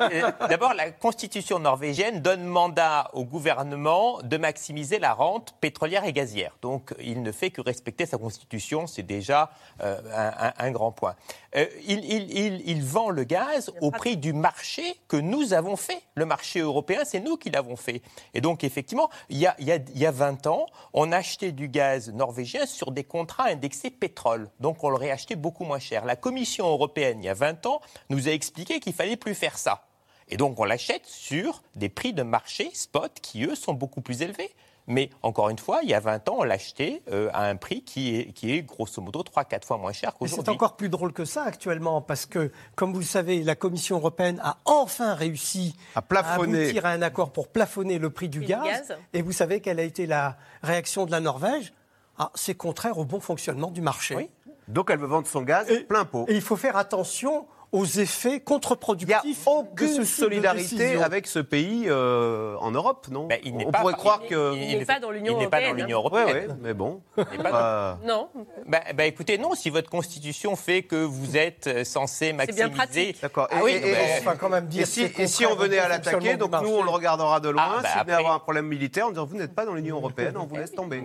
Euh, 0.00 0.30
D'abord, 0.48 0.74
la 0.74 0.90
constitution 0.90 1.58
norvégienne 1.58 2.20
donne 2.20 2.44
mandat 2.44 3.10
au 3.12 3.24
gouvernement 3.24 4.18
de 4.22 4.36
maximiser 4.36 4.98
la 4.98 5.12
rente 5.12 5.54
pétrolière 5.60 6.04
et 6.04 6.12
gazière. 6.12 6.52
Donc, 6.62 6.94
il 7.00 7.22
ne 7.22 7.32
fait 7.32 7.50
que 7.50 7.60
respecter 7.60 8.06
sa 8.06 8.18
constitution, 8.18 8.86
c'est 8.86 9.02
déjà 9.02 9.50
euh, 9.82 10.00
un, 10.14 10.48
un- 10.48 10.52
un 10.58 10.70
grand 10.70 10.92
point. 10.92 11.14
Euh, 11.56 11.66
il, 11.86 12.04
il- 12.04 12.36
il- 12.36 12.62
il 12.68 12.82
vend 12.82 13.10
le 13.10 13.22
gaz 13.24 13.70
au 13.80 13.90
prix 13.92 14.16
du 14.16 14.32
marché 14.32 14.82
que 15.06 15.16
nous 15.16 15.52
avons 15.52 15.76
fait. 15.76 16.02
Le 16.16 16.26
marché 16.26 16.58
européen, 16.60 17.02
c'est 17.04 17.20
nous 17.20 17.36
qui 17.36 17.48
l'avons 17.50 17.76
fait. 17.76 18.02
Et 18.34 18.40
donc, 18.40 18.64
effectivement, 18.64 19.08
il 19.28 19.38
y, 19.38 19.46
a, 19.46 19.54
il 19.60 19.66
y 19.66 19.72
a- 19.72 19.76
il 19.76 19.98
y 19.98 20.06
a 20.06 20.10
20 20.10 20.46
ans, 20.48 20.66
on 20.92 21.12
achetait 21.12 21.52
du 21.52 21.68
gaz 21.68 22.10
norvégien 22.12 22.66
sur 22.66 22.90
des 22.90 23.04
contrats 23.04 23.44
indexés 23.46 23.90
pétrole. 23.90 24.50
Donc, 24.58 24.82
on 24.82 24.88
le 24.88 24.96
réachetait 24.96 25.36
beaucoup 25.36 25.64
moins 25.64 25.78
cher. 25.78 26.04
La 26.04 26.16
Commission 26.16 26.66
européenne, 26.66 27.18
il 27.22 27.26
y 27.26 27.28
a 27.28 27.34
20 27.34 27.66
ans, 27.66 27.80
nous 28.10 28.28
a 28.28 28.32
expliqué 28.32 28.80
qu'il 28.80 28.92
fallait 28.92 29.16
plus 29.16 29.34
faire 29.34 29.56
ça. 29.56 29.86
Et 30.28 30.36
donc, 30.36 30.58
on 30.58 30.64
l'achète 30.64 31.06
sur 31.06 31.62
des 31.76 31.88
prix 31.88 32.12
de 32.14 32.22
marché 32.22 32.70
spot 32.74 33.12
qui, 33.20 33.44
eux, 33.44 33.54
sont 33.54 33.74
beaucoup 33.74 34.00
plus 34.00 34.22
élevés. 34.22 34.50
Mais 34.86 35.08
encore 35.22 35.48
une 35.48 35.58
fois, 35.58 35.80
il 35.82 35.88
y 35.88 35.94
a 35.94 36.00
20 36.00 36.28
ans, 36.28 36.36
on 36.40 36.44
l'achetait 36.44 37.02
euh, 37.10 37.30
à 37.32 37.46
un 37.46 37.56
prix 37.56 37.82
qui 37.82 38.16
est, 38.16 38.32
qui 38.32 38.52
est 38.52 38.62
grosso 38.62 39.00
modo 39.00 39.22
3-4 39.22 39.64
fois 39.64 39.78
moins 39.78 39.92
cher 39.92 40.12
Mais 40.20 40.28
c'est 40.28 40.34
qu'aujourd'hui. 40.36 40.54
encore 40.54 40.76
plus 40.76 40.90
drôle 40.90 41.12
que 41.14 41.24
ça 41.24 41.44
actuellement, 41.44 42.02
parce 42.02 42.26
que, 42.26 42.52
comme 42.74 42.92
vous 42.92 42.98
le 43.00 43.04
savez, 43.06 43.42
la 43.42 43.54
Commission 43.54 43.96
européenne 43.96 44.38
a 44.44 44.58
enfin 44.66 45.14
réussi 45.14 45.74
À 45.94 46.02
plafonner. 46.02 46.64
aboutir 46.64 46.84
à 46.84 46.90
un 46.90 47.00
accord 47.02 47.32
pour 47.32 47.48
plafonner 47.48 47.98
le 47.98 48.10
prix 48.10 48.28
du 48.28 48.40
gaz. 48.40 48.94
Et 49.14 49.22
vous 49.22 49.32
savez 49.32 49.60
quelle 49.60 49.80
a 49.80 49.84
été 49.84 50.06
la 50.06 50.36
réaction 50.62 51.06
de 51.06 51.10
la 51.12 51.20
Norvège? 51.20 51.72
Ah, 52.18 52.30
C'est 52.34 52.54
contraire 52.54 52.98
au 52.98 53.04
bon 53.06 53.20
fonctionnement 53.20 53.70
du 53.70 53.80
marché. 53.80 54.30
Donc 54.68 54.90
elle 54.90 54.98
veut 54.98 55.06
vendre 55.06 55.26
son 55.26 55.42
gaz 55.42 55.66
plein 55.88 56.04
pot. 56.04 56.26
Et 56.28 56.34
il 56.34 56.42
faut 56.42 56.56
faire 56.56 56.76
attention 56.76 57.46
aux 57.74 57.84
effets 57.86 58.28
Il 58.28 58.30
n'y 58.32 58.36
a 58.36 58.40
contre-productifs 58.40 59.44
de 59.44 59.50
aucune 59.50 60.04
solidarité 60.04 60.96
avec 61.02 61.26
ce 61.26 61.40
pays 61.40 61.86
euh, 61.88 62.54
en 62.60 62.70
Europe, 62.70 63.08
non? 63.10 63.26
Ben, 63.26 63.40
il 63.44 63.52
On 63.66 63.70
pas- 63.72 63.80
pourrait 63.80 63.94
croire 63.94 64.20
que... 64.28 64.54
Il 64.56 64.78
n'est 64.78 64.84
pas 64.84 65.00
dans 65.00 65.10
l'Union 65.10 65.34
Il 65.36 65.38
n'est 65.40 65.48
pas 65.48 65.58
dans 65.60 65.66
européenne. 65.66 65.84
l'Union 65.86 65.98
européenne. 65.98 66.50
ouais, 66.50 66.56
mais 66.62 66.72
bon. 66.72 67.00
Il 67.18 67.24
n'est 67.38 67.42
pas 67.42 67.50
dans- 67.50 67.56
Euh, 67.58 67.94
Non, 68.04 68.28
bah, 68.66 69.06
écoutez, 69.06 69.38
non, 69.38 69.54
si 69.54 69.70
votre 69.70 69.90
constitution 69.90 70.54
fait 70.54 70.82
que 70.82 70.96
vous 70.96 71.36
êtes 71.36 71.66
euh, 71.66 71.82
censé 71.84 72.32
maximiser. 72.32 73.16
D'accord. 73.20 73.48
Ah 73.50 73.56
oui, 73.64 73.72
et, 73.72 73.76
et- 73.76 73.80
mais- 73.80 73.88
et- 73.90 74.18
Enfin, 74.20 74.36
quand 74.36 74.48
même 74.48 74.66
dire 74.66 74.82
et 74.82 74.86
si, 74.86 75.02
et 75.02 75.46
on 75.46 75.56
venait 75.56 75.78
à 75.78 75.88
l'attaquer, 75.88 76.36
donc 76.36 76.52
nous 76.62 76.68
on 76.70 76.82
le 76.84 76.90
regardera 76.90 77.40
de 77.40 77.48
loin. 77.48 77.62
Ah, 77.66 77.80
bah, 77.82 77.88
si 77.88 77.92
venait 77.92 78.00
après- 78.02 78.12
à 78.12 78.18
avoir 78.18 78.34
un 78.34 78.38
problème 78.38 78.66
militaire, 78.66 79.06
en 79.06 79.10
disant 79.10 79.26
vous 79.26 79.36
n'êtes 79.36 79.54
pas 79.54 79.66
dans 79.66 79.74
l'Union 79.74 79.96
européenne, 79.98 80.36
on 80.38 80.46
vous 80.46 80.56
laisse 80.56 80.72
tomber. 80.72 81.02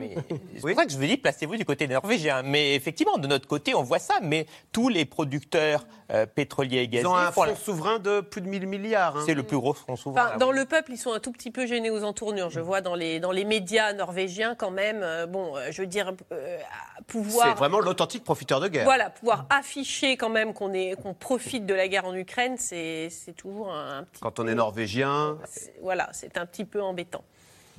C'est 0.55 0.61
pour 0.61 0.70
ça 0.76 0.86
que 0.86 0.91
je 0.91 0.97
vous 0.97 1.05
dis, 1.05 1.17
placez-vous 1.17 1.55
du 1.57 1.65
côté 1.65 1.88
des 1.88 1.95
Norvégiens. 1.95 2.43
Mais 2.43 2.76
effectivement, 2.76 3.17
de 3.17 3.28
notre 3.28 3.47
côté, 3.47 3.74
on 3.74 3.82
voit 3.84 3.97
ça. 3.99 4.15
Mais 4.22 4.45
tous 4.72 4.88
les 4.89 5.05
producteurs 5.05 5.86
euh, 6.12 6.26
pétroliers 6.26 6.78
et 6.80 6.84
Ils 6.84 6.89
gaziers 6.89 7.07
ont 7.07 7.16
un 7.16 7.32
fonds 7.32 7.43
la- 7.43 7.55
souverain 7.55 7.99
de 7.99 8.22
plus 8.22 8.41
de 8.41 8.47
1000 8.47 8.66
milliards. 8.68 9.18
hein. 9.18 9.24
C'est 9.26 9.34
le 9.34 9.43
plus 9.43 9.57
gros 9.57 9.74
fonds 9.74 9.95
souverain. 9.95 10.28
Enfin, 10.30 10.38
dans 10.38 10.51
le 10.51 10.66
peuple, 10.66 10.91
ils 10.93 10.97
sont 10.97 11.14
un 11.14 11.20
tout 11.20 11.32
petit 11.32 11.51
peu 11.51 11.66
gênés 11.68 11.89
aux 11.91 12.03
entournures. 12.03 12.49
Je 12.49 12.60
vois 12.60 12.82
dans 12.82 12.95
les, 12.95 13.20
dans 13.20 13.32
les 13.32 13.45
médias 13.45 13.93
norvégiens 13.93 14.55
quand 14.55 14.72
même, 14.72 15.01
euh, 15.03 15.26
bon, 15.28 15.55
euh, 15.55 15.68
je 15.72 15.82
veux 15.82 15.88
dire, 15.88 16.14
euh, 16.32 16.57
C'est 16.97 17.05
pouvoir, 17.07 17.55
vraiment 17.55 17.80
l'authentique 17.80 18.24
profiteur 18.24 18.60
de 18.60 18.68
guerre. 18.68 18.86
voilà, 18.86 19.10
pouvoir 19.10 19.45
afficher 19.49 20.18
quand 20.18 20.30
même 20.30 20.53
qu'on 20.53 20.74
est, 20.74 20.95
qu'on 21.01 21.14
profite 21.14 21.66
de 21.66 21.74
la 21.74 21.88
guerre 21.88 22.05
en 22.05 22.14
Ukraine, 22.16 22.55
c'est, 22.57 23.10
c'est 23.10 23.34
toujours 23.34 23.72
un, 23.74 24.03
petit, 24.03 24.22
Quand 24.22 24.39
on 24.39 24.47
est 24.47 24.55
norvégien. 24.55 25.38
c'est- 25.45 25.74
voilà, 25.82 26.10
c'est 26.14 26.38
un 26.38 26.45
petit 26.45 26.66
peu 26.66 26.82
embêtant. 26.82 27.24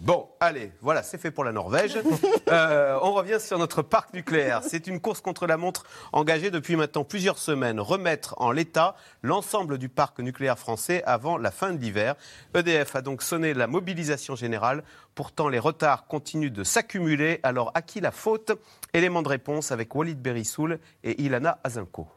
Bon, 0.01 0.31
allez, 0.41 0.73
voilà, 0.81 1.03
c'est 1.03 1.19
fait 1.19 1.31
pour 1.31 1.45
la 1.45 1.53
Norvège. 1.53 1.99
Euh, 2.51 2.99
on 3.03 3.13
revient 3.13 3.39
sur 3.39 3.59
notre 3.59 3.81
parc 3.81 4.13
nucléaire. 4.13 4.63
C'est 4.65 4.89
une 4.89 5.01
course 5.01 5.21
contre 5.21 5.47
la 5.47 5.57
montre 5.57 5.85
engagée 6.13 6.51
depuis 6.51 6.75
maintenant 6.75 7.05
plusieurs 7.05 7.39
semaines. 7.39 7.79
Remettre 7.79 8.35
en 8.39 8.51
l'état 8.51 8.97
l'ensemble 9.23 9.79
du 9.79 9.89
parc 9.89 10.19
nucléaire 10.19 10.59
français 10.59 11.05
avant 11.05 11.39
la 11.39 11.53
fin 11.53 11.73
de 11.73 11.79
l'hiver. 11.79 12.17
EDF 12.57 12.97
a 12.97 13.03
donc 13.03 13.23
sonné 13.23 13.55
la 13.55 13.69
mobilisation 13.69 14.35
générale. 14.35 14.83
Pourtant, 15.15 15.49
les 15.49 15.61
retards 15.61 16.09
continuent 16.09 16.51
de 16.51 16.65
s'accumuler. 16.65 17.39
Alors, 17.45 17.71
à 17.75 17.83
qui 17.83 18.01
la 18.01 18.11
faute? 18.11 18.51
Élément 18.95 19.23
de 19.23 19.29
réponse 19.29 19.71
avec 19.71 19.95
Walid 19.95 20.21
Berissoul 20.21 20.81
et 21.05 21.23
Ilana 21.23 21.61
Azinko. 21.63 22.09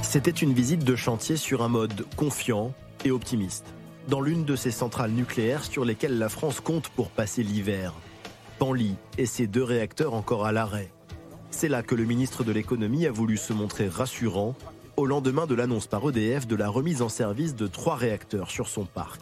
C'était 0.00 0.30
une 0.30 0.54
visite 0.54 0.82
de 0.82 0.96
chantier 0.96 1.36
sur 1.36 1.62
un 1.62 1.68
mode 1.68 2.06
confiant 2.16 2.72
et 3.04 3.10
optimiste, 3.10 3.66
dans 4.08 4.20
l'une 4.20 4.44
de 4.44 4.56
ces 4.56 4.70
centrales 4.70 5.10
nucléaires 5.10 5.64
sur 5.64 5.84
lesquelles 5.84 6.18
la 6.18 6.28
France 6.28 6.60
compte 6.60 6.88
pour 6.88 7.10
passer 7.10 7.42
l'hiver. 7.42 7.92
Panly 8.58 8.94
et 9.18 9.26
ses 9.26 9.46
deux 9.46 9.62
réacteurs 9.62 10.14
encore 10.14 10.46
à 10.46 10.52
l'arrêt. 10.52 10.90
C'est 11.50 11.68
là 11.68 11.82
que 11.82 11.94
le 11.94 12.04
ministre 12.04 12.44
de 12.44 12.52
l'économie 12.52 13.06
a 13.06 13.10
voulu 13.10 13.36
se 13.36 13.52
montrer 13.52 13.88
rassurant 13.88 14.54
au 14.96 15.06
lendemain 15.06 15.46
de 15.46 15.54
l'annonce 15.54 15.86
par 15.86 16.08
EDF 16.08 16.46
de 16.46 16.56
la 16.56 16.68
remise 16.68 17.02
en 17.02 17.08
service 17.08 17.54
de 17.54 17.66
trois 17.66 17.96
réacteurs 17.96 18.50
sur 18.50 18.68
son 18.68 18.84
parc. 18.84 19.20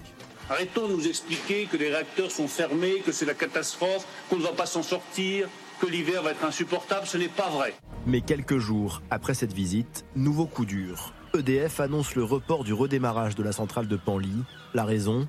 Arrêtons 0.49 0.89
de 0.89 0.95
nous 0.95 1.07
expliquer 1.09 1.67
que 1.67 1.77
les 1.77 1.89
réacteurs 1.89 2.31
sont 2.31 2.49
fermés, 2.49 3.01
que 3.05 3.13
c'est 3.13 3.25
la 3.25 3.35
catastrophe, 3.35 4.07
qu'on 4.29 4.37
ne 4.37 4.43
va 4.43 4.53
pas 4.53 4.67
s'en 4.67 4.83
sortir, 4.83 5.49
que 5.81 5.87
l'hiver 5.87 6.23
va 6.23 6.33
être 6.33 6.45
insupportable. 6.45 7.07
Ce 7.07 7.17
n'est 7.17 7.29
pas 7.29 7.49
vrai. 7.49 7.75
Mais 8.07 8.21
quelques 8.21 8.59
jours 8.59 9.03
après 9.11 9.35
cette 9.35 9.53
visite, 9.53 10.05
nouveau 10.15 10.47
coup 10.47 10.67
dur. 10.67 11.15
EDF 11.37 11.81
annonce 11.81 12.15
le 12.15 12.23
report 12.23 12.63
du 12.63 12.73
redémarrage 12.73 13.35
de 13.35 13.43
la 13.43 13.53
centrale 13.53 13.89
de 13.89 13.97
Panly. 13.97 14.45
La 14.73 14.85
raison? 14.85 15.27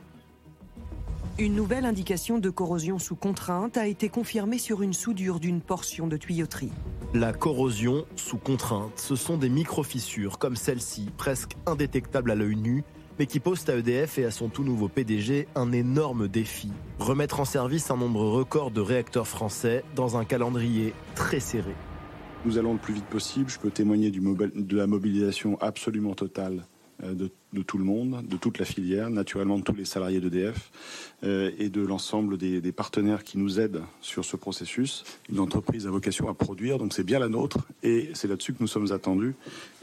Une 1.40 1.56
nouvelle 1.56 1.86
indication 1.86 2.38
de 2.38 2.50
corrosion 2.50 3.00
sous 3.00 3.16
contrainte 3.16 3.76
a 3.76 3.88
été 3.88 4.08
confirmée 4.08 4.60
sur 4.60 4.82
une 4.82 4.94
soudure 4.94 5.40
d'une 5.40 5.62
portion 5.62 6.08
de 6.08 6.16
tuyauterie. 6.16 6.72
La 7.14 7.34
corrosion 7.34 8.06
sous 8.16 8.38
contrainte, 8.38 9.00
ce 9.00 9.16
sont 9.16 9.38
des 9.38 9.50
micro-fissures 9.50 10.38
comme 10.38 10.56
celle-ci, 10.56 11.10
presque 11.18 11.54
indétectables 11.66 12.32
à 12.32 12.36
l'œil 12.36 12.56
nu, 12.56 12.84
mais 13.18 13.26
qui 13.26 13.40
posent 13.40 13.68
à 13.70 13.76
EDF 13.76 14.20
et 14.20 14.26
à 14.26 14.32
son 14.32 14.48
tout 14.48 14.64
nouveau 14.64 14.88
PDG 14.88 15.48
un 15.56 15.72
énorme 15.72 16.28
défi. 16.28 16.72
Remettre 17.00 17.40
en 17.40 17.46
service 17.46 17.90
un 17.90 17.98
nombre 17.98 18.26
record 18.26 18.72
de 18.72 18.82
réacteurs 18.82 19.28
français 19.28 19.84
dans 19.96 20.18
un 20.18 20.26
calendrier 20.26 20.94
très 21.16 21.40
serré. 21.40 21.74
Nous 22.46 22.60
allons 22.60 22.74
le 22.74 22.80
plus 22.80 22.94
vite 22.94 23.06
possible. 23.06 23.50
Je 23.50 23.58
peux 23.58 23.72
témoigner 23.72 24.12
de 24.12 24.78
la 24.78 24.86
mobilisation 24.86 25.60
absolument 25.62 26.14
totale 26.14 26.68
euh, 27.04 27.16
de, 27.16 27.32
de 27.54 27.62
tout 27.64 27.80
le 27.80 27.84
monde, 27.84 28.24
de 28.28 28.38
toute 28.38 28.60
la 28.60 28.66
filière, 28.66 29.10
naturellement 29.10 29.58
de 29.58 29.64
tous 29.64 29.74
les 29.74 29.84
salariés 29.84 30.22
d'EDF 30.22 30.72
euh, 31.24 31.50
et 31.58 31.70
de 31.70 31.82
l'ensemble 31.82 32.38
des, 32.38 32.62
des 32.62 32.72
partenaires 32.72 33.24
qui 33.24 33.40
nous 33.40 33.60
aident 33.60 33.82
sur 34.00 34.24
ce 34.24 34.38
processus. 34.38 35.04
Une 35.28 35.40
entreprise 35.40 35.88
a 35.88 35.90
vocation 35.90 36.30
à 36.30 36.36
produire, 36.36 36.78
donc 36.78 36.94
c'est 36.94 37.04
bien 37.04 37.18
la 37.18 37.30
nôtre 37.30 37.68
et 37.82 38.12
c'est 38.14 38.28
là-dessus 38.28 38.54
que 38.54 38.62
nous 38.62 38.68
sommes 38.68 38.92
attendus. 38.92 39.34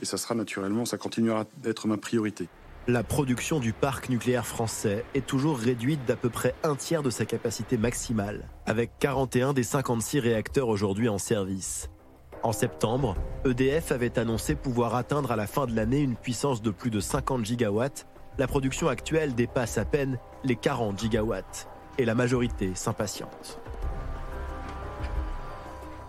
Et 0.00 0.04
ça 0.04 0.16
sera 0.16 0.36
naturellement, 0.36 0.84
ça 0.84 0.98
continuera 0.98 1.46
d'être 1.64 1.88
ma 1.88 1.96
priorité. 1.96 2.46
La 2.86 3.02
production 3.02 3.58
du 3.58 3.72
parc 3.72 4.08
nucléaire 4.08 4.46
français 4.46 5.04
est 5.14 5.26
toujours 5.26 5.58
réduite 5.58 6.00
d'à 6.06 6.16
peu 6.16 6.30
près 6.30 6.54
un 6.62 6.76
tiers 6.76 7.02
de 7.02 7.10
sa 7.10 7.24
capacité 7.24 7.76
maximale, 7.76 8.48
avec 8.66 8.92
41 9.00 9.52
des 9.52 9.64
56 9.64 10.20
réacteurs 10.20 10.68
aujourd'hui 10.68 11.08
en 11.08 11.18
service. 11.18 11.88
En 12.42 12.50
septembre, 12.50 13.14
EDF 13.44 13.92
avait 13.92 14.18
annoncé 14.18 14.56
pouvoir 14.56 14.96
atteindre 14.96 15.30
à 15.30 15.36
la 15.36 15.46
fin 15.46 15.66
de 15.66 15.76
l'année 15.76 16.00
une 16.00 16.16
puissance 16.16 16.60
de 16.60 16.72
plus 16.72 16.90
de 16.90 16.98
50 16.98 17.44
gigawatts. 17.44 18.06
La 18.36 18.48
production 18.48 18.88
actuelle 18.88 19.36
dépasse 19.36 19.78
à 19.78 19.84
peine 19.84 20.18
les 20.42 20.56
40 20.56 20.98
gigawatts, 20.98 21.68
et 21.98 22.04
la 22.04 22.16
majorité 22.16 22.72
s'impatiente. 22.74 23.61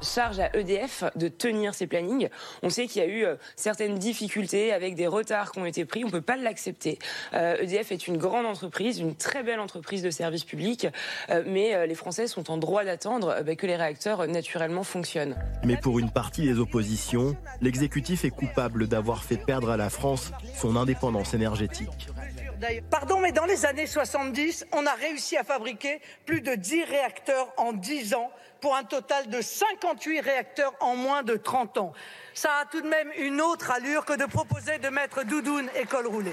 Charge 0.04 0.39
à 0.39 0.56
EDF 0.56 1.04
de 1.16 1.28
tenir 1.28 1.74
ses 1.74 1.88
plannings. 1.88 2.30
On 2.62 2.70
sait 2.70 2.88
qu'il 2.88 3.01
y 3.01 3.06
a 3.06 3.08
eu 3.08 3.26
euh, 3.26 3.36
certaines 3.56 3.97
difficultés 3.97 4.74
avec 4.74 4.95
des 4.95 5.08
retards 5.08 5.51
qui 5.51 5.60
ont 5.60 5.66
été 5.66 5.86
pris. 5.86 6.04
On 6.04 6.08
ne 6.08 6.12
peut 6.12 6.22
pas 6.22 6.38
l'accepter. 6.38 6.99
Euh, 7.34 7.58
EDF 7.62 7.91
est 7.91 8.08
une 8.08 8.18
grande 8.18 8.45
entreprise, 8.45 8.99
une 8.99 9.16
très 9.16 9.43
belle 9.43 9.60
entreprise 9.60 10.04
de 10.04 10.10
service 10.10 10.43
public, 10.43 10.88
euh, 11.30 11.43
mais 11.45 11.88
les 11.88 11.95
Français 11.95 12.28
sont 12.28 12.51
en 12.51 12.58
droit 12.58 12.84
d'attendre 12.84 13.41
bah, 13.43 13.56
que 13.56 13.68
les 13.68 13.76
réacteurs 13.76 14.28
naturellement 14.28 14.84
fonctionnent. 14.84 15.36
Mais 15.64 15.78
pour 15.78 15.99
une 15.99 16.12
partie 16.12 16.43
des 16.43 16.60
oppositions, 16.60 17.36
l'exécutif 17.62 18.26
est 18.26 18.30
coupable 18.30 18.88
d'avoir 18.88 19.24
fait 19.24 19.38
perdre 19.38 19.70
à 19.70 19.78
la 19.78 19.89
France 19.89 20.32
son 20.56 20.76
indépendance 20.76 21.34
énergétique. 21.34 22.10
Pardon, 22.89 23.20
mais 23.20 23.32
dans 23.32 23.45
les 23.45 23.66
années 23.66 23.88
70, 23.88 24.68
on 24.72 24.86
a 24.86 24.93
réussi 24.93 25.36
à 25.38 25.43
fabriquer 25.43 25.99
plus 26.26 26.41
de 26.41 26.55
10 26.55 26.84
réacteurs 26.86 27.51
en 27.57 27.74
10 27.74 28.14
ans 28.14 28.32
pour 28.61 28.76
un 28.76 28.84
total 28.84 29.30
de 29.30 29.41
58 29.41 30.22
réacteurs 30.22 30.74
en 30.80 30.95
moins 30.95 31.24
de 31.24 31.36
30 31.36 31.78
ans. 31.78 31.93
Ça 32.34 32.49
a 32.61 32.66
tout 32.66 32.82
de 32.82 32.88
même 32.88 33.09
une 33.20 33.41
autre 33.41 33.72
allure 33.72 34.05
que 34.05 34.18
de 34.18 34.26
proposer 34.26 34.78
de 34.80 34.88
mettre 34.88 35.26
doudoune 35.26 35.68
et 35.76 35.86
col 35.86 36.07
roulé. 36.07 36.32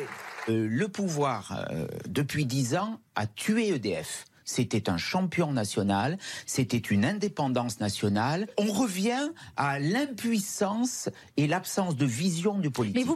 Euh, 0.48 0.68
le 0.70 0.88
pouvoir, 0.88 1.66
euh, 1.70 1.86
depuis 2.06 2.46
dix 2.46 2.76
ans, 2.76 3.00
a 3.16 3.26
tué 3.26 3.68
EDF. 3.68 4.24
C'était 4.44 4.90
un 4.90 4.96
champion 4.96 5.52
national, 5.52 6.18
c'était 6.46 6.78
une 6.78 7.04
indépendance 7.04 7.80
nationale. 7.80 8.48
On 8.58 8.72
revient 8.72 9.30
à 9.56 9.78
l'impuissance 9.78 11.08
et 11.36 11.46
l'absence 11.46 11.96
de 11.96 12.06
vision 12.06 12.58
du 12.58 12.70
politique. 12.70 13.06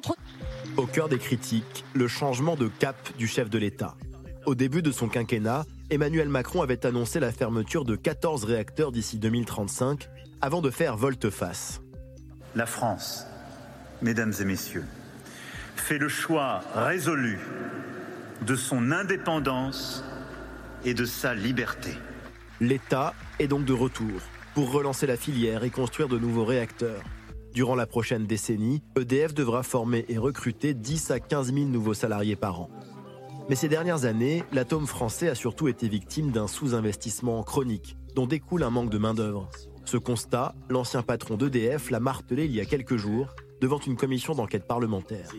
Au 0.77 0.87
cœur 0.87 1.09
des 1.09 1.19
critiques, 1.19 1.85
le 1.95 2.09
changement 2.09 2.57
de 2.57 2.69
cap 2.69 2.97
du 3.17 3.27
chef 3.27 3.51
de 3.51 3.59
l'État. 3.59 3.97
Au 4.47 4.55
début 4.55 4.83
de 4.83 4.93
son 4.93 5.09
quinquennat, 5.09 5.65
Emmanuel 5.91 6.29
Macron 6.29 6.63
avait 6.63 6.85
annoncé 6.85 7.21
la 7.21 7.33
fermeture 7.33 7.85
de 7.85 7.97
14 7.97 8.45
réacteurs 8.45 8.93
d'ici 8.93 9.19
2035 9.19 10.09
avant 10.41 10.61
de 10.61 10.71
faire 10.71 10.97
volte-face. 10.97 11.81
La 12.55 12.67
France, 12.67 13.27
mesdames 14.03 14.33
et 14.41 14.45
messieurs, 14.45 14.85
fait 15.77 15.99
le 15.99 16.09
choix 16.09 16.63
résolu 16.75 17.39
de 18.47 18.55
son 18.55 18.93
indépendance 18.93 20.05
et 20.85 20.95
de 20.95 21.05
sa 21.05 21.35
liberté. 21.35 21.91
L'État 22.61 23.15
est 23.39 23.49
donc 23.49 23.65
de 23.65 23.73
retour 23.73 24.21
pour 24.55 24.71
relancer 24.71 25.07
la 25.07 25.17
filière 25.17 25.65
et 25.65 25.71
construire 25.71 26.09
de 26.09 26.19
nouveaux 26.19 26.45
réacteurs. 26.45 27.03
Durant 27.53 27.75
la 27.75 27.87
prochaine 27.87 28.27
décennie, 28.27 28.83
EDF 28.97 29.35
devra 29.35 29.63
former 29.63 30.05
et 30.09 30.19
recruter 30.19 30.75
10 30.75 31.11
à 31.11 31.21
15 31.21 31.53
000 31.55 31.67
nouveaux 31.67 31.95
salariés 31.95 32.37
par 32.37 32.61
an. 32.61 32.71
Mais 33.49 33.57
ces 33.57 33.69
dernières 33.69 34.05
années, 34.05 34.43
l'atome 34.53 34.87
français 34.87 35.29
a 35.29 35.35
surtout 35.35 35.69
été 35.69 35.89
victime 35.89 36.31
d'un 36.31 36.49
sous-investissement 36.49 37.43
chronique, 37.43 37.97
dont 38.15 38.27
découle 38.27 38.63
un 38.63 38.71
manque 38.71 38.91
de 38.91 38.99
main-d'œuvre. 38.99 39.49
Ce 39.85 39.97
constat, 39.97 40.55
l'ancien 40.69 41.03
patron 41.03 41.37
d'EDF 41.37 41.91
l'a 41.91 42.01
martelé 42.01 42.47
il 42.47 42.53
y 42.53 42.61
a 42.61 42.65
quelques 42.65 42.97
jours 42.97 43.35
devant 43.61 43.79
une 43.79 43.97
commission 43.97 44.35
d'enquête 44.35 44.67
parlementaire. 44.67 45.31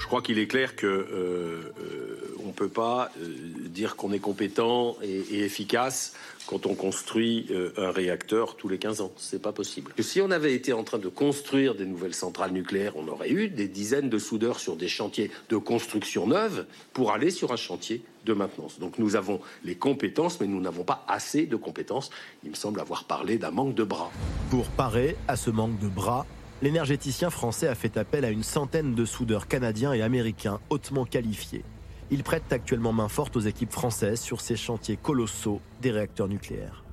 Je 0.00 0.06
crois 0.06 0.22
qu'il 0.22 0.38
est 0.38 0.46
clair 0.46 0.74
que 0.74 0.86
euh, 0.86 1.72
euh, 1.78 2.36
on 2.42 2.48
ne 2.48 2.52
peut 2.52 2.68
pas 2.68 3.12
euh, 3.20 3.26
dire 3.68 3.96
qu'on 3.96 4.12
est 4.12 4.18
compétent 4.18 4.96
et, 5.02 5.20
et, 5.30 5.44
efficace 5.44 6.14
quand 6.46 6.66
on 6.66 6.74
construit 6.74 7.46
euh, 7.50 7.70
un 7.76 7.92
réacteur 7.92 8.56
tous 8.56 8.68
les 8.68 8.78
15 8.78 9.02
ans. 9.02 9.12
C'est 9.16 9.40
pas 9.40 9.52
possible. 9.52 9.92
Que 9.94 10.02
si 10.02 10.20
on 10.20 10.30
avait 10.30 10.54
été 10.54 10.72
en 10.72 10.82
train 10.82 10.98
de 10.98 11.08
construire 11.08 11.74
des 11.74 11.84
nouvelles 11.84 12.14
centrales 12.14 12.50
nucléaires, 12.50 12.94
on 12.96 13.06
aurait 13.08 13.30
eu 13.30 13.48
des 13.48 13.68
dizaines 13.68 14.08
de 14.08 14.18
soudeurs 14.18 14.58
sur 14.58 14.74
des 14.74 14.88
chantiers 14.88 15.30
de 15.48 15.56
construction 15.58 16.26
neuve 16.26 16.66
pour 16.92 17.12
aller 17.12 17.30
sur 17.30 17.52
un 17.52 17.56
chantier 17.56 18.02
de 18.24 18.32
maintenance. 18.32 18.80
Donc 18.80 18.98
nous 18.98 19.16
avons 19.16 19.40
les 19.64 19.74
compétences, 19.74 20.40
mais 20.40 20.46
nous 20.46 20.60
n'avons 20.60 20.82
pas 20.82 21.04
assez 21.08 21.46
de 21.46 21.56
compétences. 21.56 22.10
Il 22.42 22.50
me 22.50 22.56
semble 22.56 22.80
avoir 22.80 23.04
parlé 23.04 23.38
d'un 23.38 23.50
manque 23.50 23.74
de 23.74 23.84
bras. 23.84 24.10
Pour 24.50 24.66
parer 24.70 25.16
à 25.28 25.36
ce 25.36 25.50
manque 25.50 25.78
de 25.78 25.88
bras, 25.88 26.26
l'énergéticien 26.62 27.30
français 27.30 27.68
a 27.68 27.74
fait 27.74 27.96
appel 27.96 28.24
à 28.24 28.30
une 28.30 28.42
centaine 28.42 28.94
de 28.94 29.04
soudeurs 29.04 29.48
canadiens 29.48 29.92
et 29.92 30.02
américains 30.02 30.60
hautement 30.70 31.04
qualifiés. 31.04 31.64
Ils 32.10 32.22
prêtent 32.24 32.52
actuellement 32.52 32.92
main 32.92 33.08
forte 33.08 33.36
aux 33.36 33.40
équipes 33.40 33.72
françaises 33.72 34.20
sur 34.20 34.40
ces 34.40 34.56
chantiers 34.56 34.96
colossaux 34.96 35.60
des 35.80 35.90
réacteurs 35.90 36.28
nucléaires. 36.28 36.84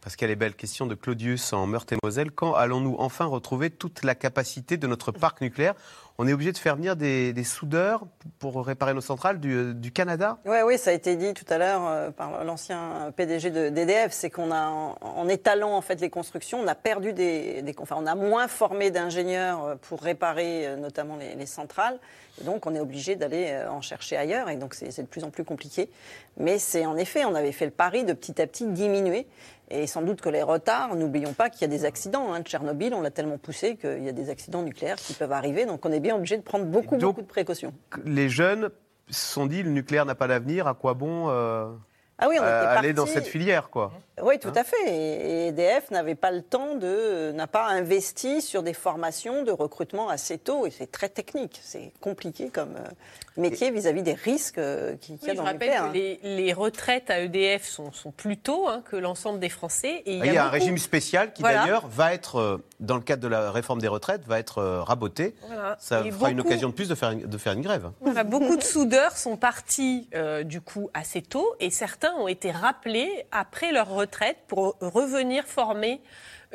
Pascal 0.00 0.30
est 0.30 0.36
belle 0.36 0.56
question 0.56 0.86
de 0.86 0.96
Claudius 0.96 1.52
en 1.52 1.68
Meurthe-et-Moselle. 1.68 2.32
Quand 2.32 2.54
allons-nous 2.54 2.96
enfin 2.98 3.24
retrouver 3.24 3.70
toute 3.70 4.02
la 4.02 4.16
capacité 4.16 4.76
de 4.76 4.88
notre 4.88 5.12
parc 5.12 5.40
nucléaire? 5.40 5.74
On 6.18 6.28
est 6.28 6.32
obligé 6.32 6.52
de 6.52 6.58
faire 6.58 6.76
venir 6.76 6.94
des, 6.94 7.44
soudeurs 7.44 8.04
pour 8.38 8.64
réparer 8.64 8.94
nos 8.94 9.00
centrales 9.00 9.40
du, 9.40 9.74
du 9.74 9.90
Canada 9.92 10.38
Oui, 10.44 10.58
oui, 10.64 10.78
ça 10.78 10.90
a 10.90 10.92
été 10.92 11.16
dit 11.16 11.34
tout 11.34 11.44
à 11.48 11.58
l'heure 11.58 11.86
euh, 11.86 12.10
par 12.10 12.44
l'ancien 12.44 13.12
PDG 13.16 13.50
d'EDF. 13.50 14.12
C'est 14.12 14.30
qu'on 14.30 14.52
a, 14.52 14.68
en, 14.68 15.28
étalant 15.28 15.76
en 15.76 15.80
fait 15.80 16.00
les 16.00 16.10
constructions, 16.10 16.60
on 16.60 16.68
a 16.68 16.74
perdu 16.74 17.12
des, 17.12 17.62
des 17.62 17.74
on 17.90 18.06
a 18.06 18.14
moins 18.14 18.46
formé 18.46 18.90
d'ingénieurs 18.90 19.64
euh, 19.64 19.74
pour 19.74 20.00
réparer 20.00 20.66
euh, 20.66 20.76
notamment 20.76 21.16
les, 21.16 21.34
les 21.34 21.46
centrales. 21.46 21.98
Et 22.40 22.44
donc, 22.44 22.66
on 22.66 22.74
est 22.74 22.80
obligé 22.80 23.14
d'aller 23.14 23.54
en 23.68 23.82
chercher 23.82 24.16
ailleurs. 24.16 24.48
Et 24.48 24.56
donc, 24.56 24.74
c'est 24.74 25.02
de 25.02 25.06
plus 25.06 25.22
en 25.22 25.28
plus 25.28 25.44
compliqué. 25.44 25.90
Mais 26.38 26.58
c'est 26.58 26.86
en 26.86 26.96
effet, 26.96 27.26
on 27.26 27.34
avait 27.34 27.52
fait 27.52 27.66
le 27.66 27.72
pari 27.72 28.04
de 28.04 28.14
petit 28.14 28.40
à 28.40 28.46
petit 28.46 28.66
diminuer. 28.66 29.26
Et 29.72 29.86
sans 29.86 30.02
doute 30.02 30.20
que 30.20 30.28
les 30.28 30.42
retards, 30.42 30.94
n'oublions 30.96 31.32
pas 31.32 31.48
qu'il 31.48 31.62
y 31.62 31.64
a 31.64 31.68
des 31.68 31.86
accidents. 31.86 32.34
Hein. 32.34 32.42
Tchernobyl, 32.42 32.92
on 32.92 33.00
l'a 33.00 33.10
tellement 33.10 33.38
poussé 33.38 33.76
qu'il 33.76 34.04
y 34.04 34.08
a 34.08 34.12
des 34.12 34.28
accidents 34.28 34.62
nucléaires 34.62 34.96
qui 34.96 35.14
peuvent 35.14 35.32
arriver. 35.32 35.64
Donc, 35.64 35.86
on 35.86 35.92
est 35.92 36.00
bien 36.00 36.14
obligé 36.14 36.36
de 36.36 36.42
prendre 36.42 36.66
beaucoup, 36.66 36.98
donc, 36.98 37.16
beaucoup 37.16 37.22
de 37.22 37.26
précautions. 37.26 37.72
Les 38.04 38.28
jeunes 38.28 38.68
se 39.08 39.32
sont 39.32 39.46
dit, 39.46 39.62
le 39.62 39.70
nucléaire 39.70 40.04
n'a 40.04 40.14
pas 40.14 40.28
d'avenir. 40.28 40.66
À 40.66 40.74
quoi 40.74 40.92
bon 40.92 41.30
euh... 41.30 41.72
Ah 42.18 42.28
oui, 42.28 42.36
on 42.38 42.44
euh, 42.44 42.76
aller 42.76 42.92
dans 42.92 43.06
cette 43.06 43.26
filière, 43.26 43.70
quoi. 43.70 43.92
Oui, 44.22 44.38
tout 44.38 44.48
hein 44.48 44.52
à 44.56 44.64
fait. 44.64 44.76
Et 44.86 45.48
EDF 45.48 45.90
n'avait 45.90 46.14
pas 46.14 46.30
le 46.30 46.42
temps 46.42 46.76
de, 46.76 47.32
n'a 47.32 47.46
pas 47.46 47.66
investi 47.66 48.42
sur 48.42 48.62
des 48.62 48.74
formations 48.74 49.42
de 49.42 49.50
recrutement 49.50 50.08
assez 50.08 50.38
tôt, 50.38 50.66
et 50.66 50.70
c'est 50.70 50.90
très 50.90 51.08
technique. 51.08 51.60
C'est 51.64 51.92
compliqué 52.00 52.50
comme 52.50 52.76
euh, 52.76 52.88
métier 53.36 53.70
vis-à-vis 53.70 54.00
-vis 54.00 54.04
des 54.04 54.14
risques 54.14 54.58
euh, 54.58 54.96
qu'il 54.96 55.16
y 55.16 55.18
a 55.18 55.20
oui, 55.22 55.28
dans 55.28 55.32
je 55.32 55.38
le 55.38 55.52
rappelle 55.52 55.70
nucléaire. 55.70 55.88
que 56.20 56.26
les, 56.26 56.36
les, 56.36 56.52
retraites 56.52 57.10
à 57.10 57.20
EDF 57.20 57.64
sont, 57.64 57.90
sont 57.90 58.12
plus 58.12 58.36
tôt 58.36 58.68
hein, 58.68 58.82
que 58.84 58.96
l'ensemble 58.96 59.40
des 59.40 59.48
Français. 59.48 60.02
Et 60.04 60.14
il 60.14 60.18
y 60.18 60.22
a, 60.22 60.26
il 60.26 60.34
y 60.34 60.36
a 60.36 60.42
beaucoup... 60.42 60.46
un 60.46 60.50
régime 60.50 60.78
spécial 60.78 61.32
qui 61.32 61.42
voilà. 61.42 61.62
d'ailleurs 61.62 61.88
va 61.88 62.12
être, 62.12 62.60
dans 62.78 62.96
le 62.96 63.02
cadre 63.02 63.22
de 63.22 63.28
la 63.28 63.50
réforme 63.50 63.80
des 63.80 63.88
retraites, 63.88 64.24
va 64.26 64.38
être 64.38 64.62
raboté. 64.62 65.34
Voilà. 65.46 65.76
Ça 65.80 66.00
et 66.00 66.10
fera 66.10 66.28
beaucoup... 66.28 66.30
une 66.30 66.40
occasion 66.40 66.68
de 66.68 66.74
plus 66.74 66.88
de 66.88 66.94
faire, 66.94 67.16
de 67.16 67.38
faire 67.38 67.54
une 67.54 67.62
grève. 67.62 67.90
Voilà, 68.00 68.22
beaucoup 68.24 68.56
de 68.56 68.62
soudeurs 68.62 69.16
sont 69.16 69.36
partis 69.36 70.08
euh, 70.14 70.42
du 70.44 70.60
coup 70.60 70.90
assez 70.94 71.22
tôt, 71.22 71.54
et 71.60 71.70
certains 71.70 72.11
ont 72.18 72.28
été 72.28 72.50
rappelés 72.50 73.26
après 73.32 73.72
leur 73.72 73.88
retraite 73.88 74.38
pour 74.48 74.76
revenir 74.80 75.44
former 75.44 76.00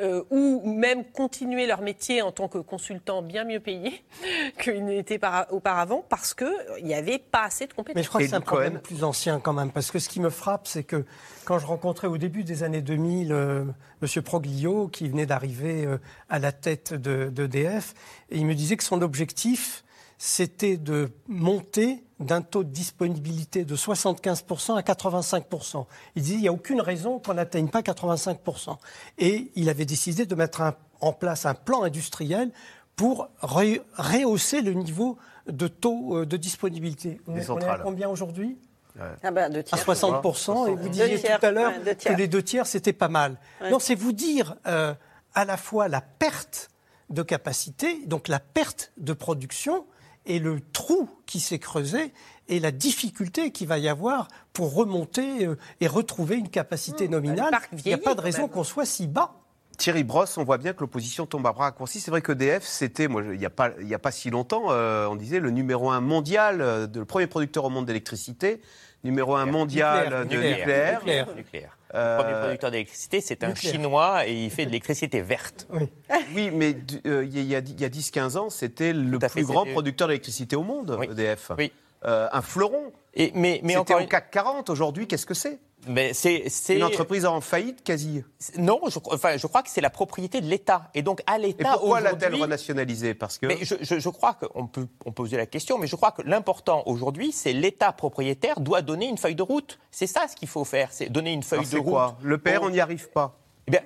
euh, 0.00 0.22
ou 0.30 0.62
même 0.64 1.04
continuer 1.04 1.66
leur 1.66 1.80
métier 1.80 2.22
en 2.22 2.30
tant 2.30 2.46
que 2.46 2.58
consultant 2.58 3.20
bien 3.20 3.42
mieux 3.42 3.58
payé 3.58 4.04
qu'ils 4.62 4.84
n'étaient 4.84 5.20
auparavant 5.50 6.04
parce 6.08 6.34
qu'il 6.34 6.84
n'y 6.84 6.94
avait 6.94 7.18
pas 7.18 7.42
assez 7.46 7.66
de 7.66 7.72
compétences. 7.72 7.96
Mais 7.96 8.04
je 8.04 8.08
crois 8.08 8.20
que 8.20 8.28
c'est 8.28 8.36
un 8.36 8.40
problème 8.40 8.78
plus 8.78 9.02
ancien 9.02 9.40
quand 9.40 9.52
même, 9.52 9.72
parce 9.72 9.90
que 9.90 9.98
ce 9.98 10.08
qui 10.08 10.20
me 10.20 10.30
frappe, 10.30 10.68
c'est 10.68 10.84
que 10.84 11.04
quand 11.44 11.58
je 11.58 11.66
rencontrais 11.66 12.06
au 12.06 12.16
début 12.16 12.44
des 12.44 12.62
années 12.62 12.80
2000 12.80 13.32
euh, 13.32 13.64
M. 14.00 14.22
Proglio, 14.22 14.86
qui 14.86 15.08
venait 15.08 15.26
d'arriver 15.26 15.84
euh, 15.84 15.98
à 16.28 16.38
la 16.38 16.52
tête 16.52 16.94
d'EDF, 16.94 17.94
de, 17.94 18.36
et 18.36 18.38
il 18.38 18.46
me 18.46 18.54
disait 18.54 18.76
que 18.76 18.84
son 18.84 19.02
objectif, 19.02 19.82
c'était 20.18 20.76
de 20.76 21.10
monter 21.28 22.04
d'un 22.18 22.42
taux 22.42 22.64
de 22.64 22.70
disponibilité 22.70 23.64
de 23.64 23.76
75% 23.76 24.76
à 24.76 24.80
85%. 24.80 25.86
Il 26.16 26.22
disait 26.22 26.34
il 26.34 26.40
n'y 26.40 26.48
a 26.48 26.52
aucune 26.52 26.80
raison 26.80 27.20
qu'on 27.20 27.34
n'atteigne 27.34 27.68
pas 27.68 27.80
85%. 27.80 28.76
Et 29.18 29.52
il 29.54 29.68
avait 29.68 29.84
décidé 29.84 30.26
de 30.26 30.34
mettre 30.34 30.60
un, 30.60 30.74
en 31.00 31.12
place 31.12 31.46
un 31.46 31.54
plan 31.54 31.84
industriel 31.84 32.50
pour 32.96 33.28
ré, 33.40 33.80
rehausser 33.96 34.60
le 34.60 34.72
niveau 34.72 35.16
de 35.46 35.68
taux 35.68 36.24
de 36.24 36.36
disponibilité. 36.36 37.20
On 37.28 37.36
est, 37.36 37.48
on 37.48 37.60
est 37.60 37.64
à 37.64 37.78
combien 37.78 38.08
aujourd'hui? 38.08 38.58
Ouais. 38.98 39.04
Ah 39.22 39.30
ben, 39.30 39.54
à 39.54 39.76
60%, 39.76 40.68
et 40.68 40.74
vous 40.74 40.88
disiez 40.88 41.20
tout 41.20 41.46
à 41.46 41.50
l'heure 41.52 41.72
ouais, 41.86 41.94
que 41.94 42.12
les 42.14 42.26
deux 42.26 42.42
tiers, 42.42 42.66
c'était 42.66 42.92
pas 42.92 43.08
mal. 43.08 43.36
Ouais. 43.60 43.70
Non, 43.70 43.78
c'est 43.78 43.94
vous 43.94 44.12
dire 44.12 44.56
euh, 44.66 44.92
à 45.34 45.44
la 45.44 45.56
fois 45.56 45.86
la 45.86 46.00
perte 46.00 46.68
de 47.08 47.22
capacité, 47.22 48.04
donc 48.06 48.26
la 48.26 48.40
perte 48.40 48.92
de 48.96 49.12
production, 49.12 49.86
et 50.28 50.38
le 50.38 50.60
trou 50.72 51.08
qui 51.26 51.40
s'est 51.40 51.58
creusé 51.58 52.12
et 52.48 52.60
la 52.60 52.70
difficulté 52.70 53.50
qu'il 53.50 53.66
va 53.66 53.78
y 53.78 53.88
avoir 53.88 54.28
pour 54.52 54.74
remonter 54.74 55.46
euh, 55.46 55.58
et 55.80 55.88
retrouver 55.88 56.36
une 56.36 56.48
capacité 56.48 57.08
Mmh, 57.08 57.10
nominale. 57.10 57.58
Il 57.84 57.88
n'y 57.88 57.94
a 57.94 57.98
pas 57.98 58.14
de 58.14 58.20
raison 58.20 58.48
qu'on 58.48 58.64
soit 58.64 58.86
si 58.86 59.06
bas. 59.06 59.32
Thierry 59.76 60.02
Brosse, 60.02 60.36
on 60.38 60.44
voit 60.44 60.58
bien 60.58 60.72
que 60.72 60.80
l'opposition 60.80 61.26
tombe 61.26 61.46
à 61.46 61.52
bras 61.52 61.66
raccourcis. 61.66 62.00
C'est 62.00 62.10
vrai 62.10 62.20
que 62.20 62.32
DF, 62.32 62.64
c'était, 62.64 63.06
moi, 63.06 63.22
il 63.22 63.38
n'y 63.38 63.46
a, 63.46 63.50
pas, 63.50 63.70
a 63.70 63.98
pas 63.98 64.10
si 64.10 64.28
longtemps, 64.28 64.70
euh, 64.70 65.06
on 65.06 65.14
disait 65.14 65.38
le 65.38 65.50
numéro 65.50 65.90
un 65.90 66.00
mondial, 66.00 66.60
euh, 66.60 66.86
de, 66.88 66.98
le 66.98 67.04
premier 67.04 67.28
producteur 67.28 67.64
au 67.64 67.70
monde 67.70 67.86
d'électricité, 67.86 68.60
numéro 69.04 69.36
un 69.36 69.46
mondial 69.46 70.22
nucléaire, 70.22 70.24
de 70.24 70.34
nucléaire. 70.34 70.98
nucléaire. 70.98 71.34
nucléaire. 71.36 71.77
Euh... 71.94 72.18
Le 72.18 72.22
premier 72.22 72.38
producteur 72.40 72.70
d'électricité, 72.70 73.20
c'est 73.20 73.44
un 73.44 73.48
nucléaire. 73.48 73.74
Chinois 73.74 74.26
et 74.26 74.44
il 74.44 74.50
fait 74.50 74.64
de 74.64 74.70
l'électricité 74.70 75.20
verte. 75.20 75.66
Oui, 75.70 75.88
oui 76.34 76.50
mais 76.52 76.76
euh, 77.06 77.24
il 77.24 77.40
y 77.40 77.54
a, 77.54 77.58
a 77.58 77.60
10-15 77.60 78.36
ans, 78.36 78.50
c'était 78.50 78.92
le 78.92 79.18
plus 79.18 79.44
grand 79.44 79.64
producteur 79.64 80.08
d'électricité 80.08 80.56
au 80.56 80.62
monde, 80.62 80.96
oui. 80.98 81.08
EDF. 81.10 81.52
Oui. 81.56 81.72
Euh, 82.04 82.28
un 82.30 82.42
fleuron. 82.42 82.92
Et, 83.14 83.32
mais, 83.34 83.60
mais 83.64 83.74
C'était 83.74 83.94
encore 83.94 84.02
au 84.02 84.06
CAC 84.06 84.30
40. 84.30 84.70
Aujourd'hui, 84.70 85.06
qu'est-ce 85.08 85.26
que 85.26 85.34
c'est? 85.34 85.58
Mais 85.86 86.12
c'est 86.12 86.50
une 86.68 86.82
entreprise 86.82 87.24
en 87.24 87.40
faillite 87.40 87.82
quasi. 87.82 88.24
Non, 88.56 88.80
je, 88.88 88.98
enfin, 89.06 89.36
je 89.36 89.46
crois 89.46 89.62
que 89.62 89.70
c'est 89.70 89.80
la 89.80 89.90
propriété 89.90 90.40
de 90.40 90.46
l'État. 90.46 90.90
Et 90.94 91.02
donc 91.02 91.22
à 91.26 91.38
l'État. 91.38 91.74
Et 91.74 91.78
pourquoi 91.78 92.00
l'a-t-elle 92.00 92.34
renationalisée? 92.34 93.14
Parce 93.14 93.38
que. 93.38 93.46
Mais 93.46 93.58
je, 93.62 93.74
je, 93.80 93.98
je 93.98 94.08
crois 94.08 94.34
qu'on 94.34 94.66
peut 94.66 94.88
on 95.04 95.12
poser 95.12 95.36
la 95.36 95.46
question, 95.46 95.78
mais 95.78 95.86
je 95.86 95.96
crois 95.96 96.12
que 96.12 96.22
l'important 96.22 96.82
aujourd'hui, 96.86 97.32
c'est 97.32 97.52
l'État 97.52 97.92
propriétaire 97.92 98.60
doit 98.60 98.82
donner 98.82 99.06
une 99.06 99.18
feuille 99.18 99.34
de 99.34 99.42
route. 99.42 99.78
C'est 99.90 100.06
ça 100.06 100.26
ce 100.28 100.36
qu'il 100.36 100.48
faut 100.48 100.64
faire, 100.64 100.92
c'est 100.92 101.08
donner 101.08 101.32
une 101.32 101.42
feuille 101.42 101.60
Alors 101.60 101.70
de 101.72 101.78
route. 101.78 101.90
Quoi? 101.90 102.18
Le 102.22 102.38
PR, 102.38 102.62
on 102.62 102.70
n'y 102.70 102.80
arrive 102.80 103.08
pas. 103.10 103.38
Eh 103.66 103.70
bien, 103.70 103.80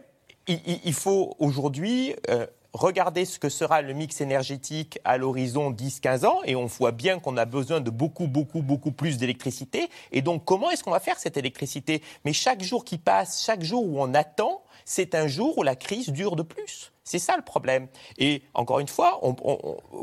il, 0.47 0.80
il 0.84 0.95
faut 0.95 1.34
aujourd'hui. 1.38 2.14
Euh, 2.30 2.47
Regardez 2.73 3.27
ce 3.27 3.39
que 3.39 3.51
sera 3.51 3.83
le 3.83 3.93
mix 3.93 4.23
énergétique 4.23 4.99
à 5.05 5.18
l'horizon 5.18 5.73
10-15 5.73 6.25
ans 6.25 6.41
et 6.45 6.57
on 6.57 6.64
voit 6.64 6.93
bien 6.93 7.18
qu'on 7.18 7.37
a 7.37 7.45
besoin 7.45 7.83
de 7.83 7.91
beaucoup, 7.91 8.27
beaucoup, 8.27 8.62
beaucoup 8.62 8.93
plus 8.93 9.18
d'électricité. 9.18 9.91
Et 10.11 10.23
donc, 10.23 10.47
comment 10.47 10.70
est-ce 10.70 10.83
qu'on 10.83 10.91
va 10.91 11.01
faire 11.01 11.18
cette 11.18 11.37
électricité? 11.37 12.03
Mais 12.25 12.33
chaque 12.33 12.62
jour 12.62 12.87
qui 12.87 12.97
passe, 12.97 13.45
chaque 13.45 13.62
jour 13.62 13.85
où 13.87 14.01
on 14.01 14.14
attend, 14.14 14.62
c'est 14.87 15.14
un 15.14 15.27
jour 15.27 15.59
où 15.59 15.62
la 15.62 15.77
crise 15.77 16.09
dure 16.09 16.35
de 16.35 16.43
plus. 16.43 16.93
C'est 17.05 17.18
ça 17.18 17.37
le 17.37 17.43
problème. 17.43 17.89
Et 18.16 18.43
encore 18.55 18.81
une 18.81 18.89
fois, 18.89 19.18
on, 19.23 19.35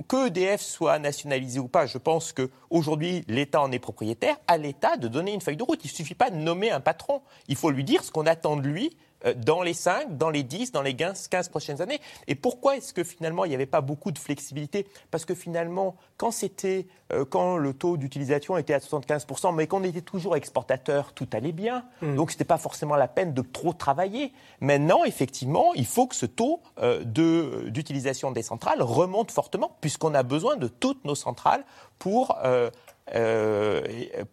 que 0.08 0.28
EDF 0.28 0.62
soit 0.62 1.00
nationalisé 1.00 1.60
ou 1.60 1.68
pas, 1.68 1.88
je 1.88 1.98
pense 1.98 2.34
qu'aujourd'hui, 2.34 3.24
l'État 3.28 3.62
en 3.62 3.72
est 3.72 3.80
propriétaire. 3.80 4.38
À 4.48 4.58
l'État 4.58 4.96
de 4.98 5.08
donner 5.08 5.34
une 5.34 5.42
feuille 5.42 5.58
de 5.58 5.64
route. 5.64 5.84
Il 5.84 5.88
ne 5.88 5.94
suffit 5.94 6.14
pas 6.14 6.30
de 6.30 6.36
nommer 6.36 6.70
un 6.70 6.82
patron. 6.82 7.22
Il 7.48 7.56
faut 7.56 7.72
lui 7.72 7.84
dire 7.84 8.04
ce 8.04 8.12
qu'on 8.12 8.28
attend 8.28 8.58
de 8.58 8.68
lui 8.68 8.96
dans 9.36 9.62
les 9.62 9.74
5, 9.74 10.18
dans 10.18 10.30
les 10.30 10.44
10, 10.44 10.72
dans 10.72 10.82
les 10.82 10.96
15, 10.96 11.28
15 11.28 11.50
prochaines 11.50 11.82
années. 11.82 12.00
Et 12.28 12.36
pourquoi 12.36 12.78
est-ce 12.78 12.94
que 12.94 13.04
finalement 13.04 13.44
il 13.46 13.50
n'y 13.50 13.56
avait 13.56 13.66
pas 13.66 13.82
beaucoup 13.82 14.12
de 14.12 14.18
flexibilité? 14.18 14.88
Parce 15.12 15.26
que 15.26 15.36
finalement, 15.36 15.96
quand 16.18 16.32
c'était, 16.32 16.88
euh, 17.12 17.26
quand 17.26 17.58
le 17.58 17.74
taux 17.74 17.98
d'utilisation 17.98 18.58
était 18.58 18.74
à 18.74 18.80
75%, 18.80 19.54
mais 19.54 19.68
qu'on 19.68 19.84
était 19.84 20.02
toujours 20.02 20.36
exportateur, 20.38 21.14
tout 21.14 21.28
allait 21.34 21.52
bien. 21.52 21.84
Mm. 22.02 22.16
Donc 22.16 22.32
c'était 22.32 22.46
pas 22.46 22.58
forcément 22.58 22.96
la 22.96 23.08
peine 23.10 23.34
de 23.34 23.42
trop 23.42 23.74
travailler. 23.74 24.32
Maintenant, 24.62 25.04
effectivement, 25.04 25.74
il 25.76 25.86
faut 25.86 26.08
que 26.08 26.16
ce 26.16 26.26
taux 26.26 26.62
euh, 26.82 27.04
de- 27.04 27.66
d'utilisation 27.70 28.32
des 28.32 28.42
centrales 28.44 28.82
remonte 28.82 29.32
fortement, 29.32 29.78
puisqu'on 29.82 30.14
a 30.14 30.24
besoin 30.24 30.56
de 30.56 30.68
toutes 30.68 31.04
nos 31.06 31.16
centrales 31.16 31.66
pour. 32.00 32.38
euh, 32.46 32.70
euh, 33.16 33.82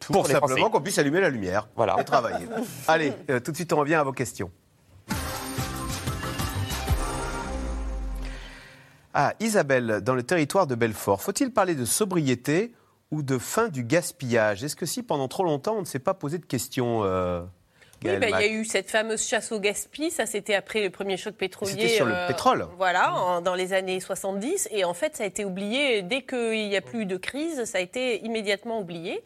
pour, 0.01 0.27
simplement 0.27 0.47
Français. 0.49 0.71
qu'on 0.71 0.81
puisse 0.83 0.99
allumer 0.99 1.21
la 1.23 1.31
lumière 1.31 1.67
Voilà. 1.77 1.97
et 1.99 2.05
travailler. 2.05 2.47
Allez, 2.89 3.13
euh, 3.31 3.41
tout 3.41 3.51
de 3.51 3.57
suite, 3.57 3.73
on 3.73 3.79
revient 3.79 3.95
à 3.95 4.03
vos 4.03 4.13
questions. 4.13 4.51
Ah, 9.19 9.33
Isabelle, 9.41 10.03
dans 10.03 10.15
le 10.15 10.23
territoire 10.23 10.67
de 10.67 10.75
Belfort, 10.75 11.23
faut-il 11.23 11.51
parler 11.51 11.75
de 11.75 11.87
sobriété 11.87 12.73
ou 13.11 13.23
de 13.23 13.39
fin 13.39 13.69
du 13.69 13.83
gaspillage? 13.83 14.63
Est-ce 14.63 14.77
que 14.77 14.85
si 14.85 15.03
pendant 15.03 15.27
trop 15.27 15.43
longtemps 15.43 15.77
on 15.77 15.81
ne 15.81 15.87
s'est 15.87 15.99
pas 15.99 16.13
posé 16.13 16.37
de 16.37 16.45
questions 16.45 17.01
euh, 17.03 17.41
Oui, 18.05 18.11
bah, 18.19 18.27
il 18.29 18.31
y 18.31 18.35
a 18.35 18.47
eu 18.53 18.67
cette 18.67 18.91
fameuse 18.91 19.27
chasse 19.27 19.53
au 19.53 19.59
gaspille. 19.59 20.11
Ça, 20.11 20.27
c'était 20.27 20.55
après 20.55 20.83
le 20.83 20.91
premier 20.91 21.17
choc 21.17 21.35
pétrolier. 21.35 21.73
C'était 21.73 21.89
sur 21.89 22.05
le 22.05 22.27
pétrole. 22.29 22.67
Voilà, 22.77 23.15
en- 23.15 23.41
dans 23.41 23.55
les 23.55 23.73
années 23.73 24.01
70. 24.01 24.69
Et 24.71 24.85
en 24.85 24.93
fait, 24.93 25.17
ça 25.17 25.25
a 25.25 25.27
été 25.27 25.47
oublié. 25.47 26.03
Dès 26.03 26.21
qu'il 26.21 26.69
n'y 26.69 26.77
a 26.77 26.83
plus 26.83 27.07
de 27.07 27.17
crise, 27.17 27.65
ça 27.65 27.79
a 27.79 27.81
été 27.81 28.23
immédiatement 28.23 28.81
oublié. 28.81 29.23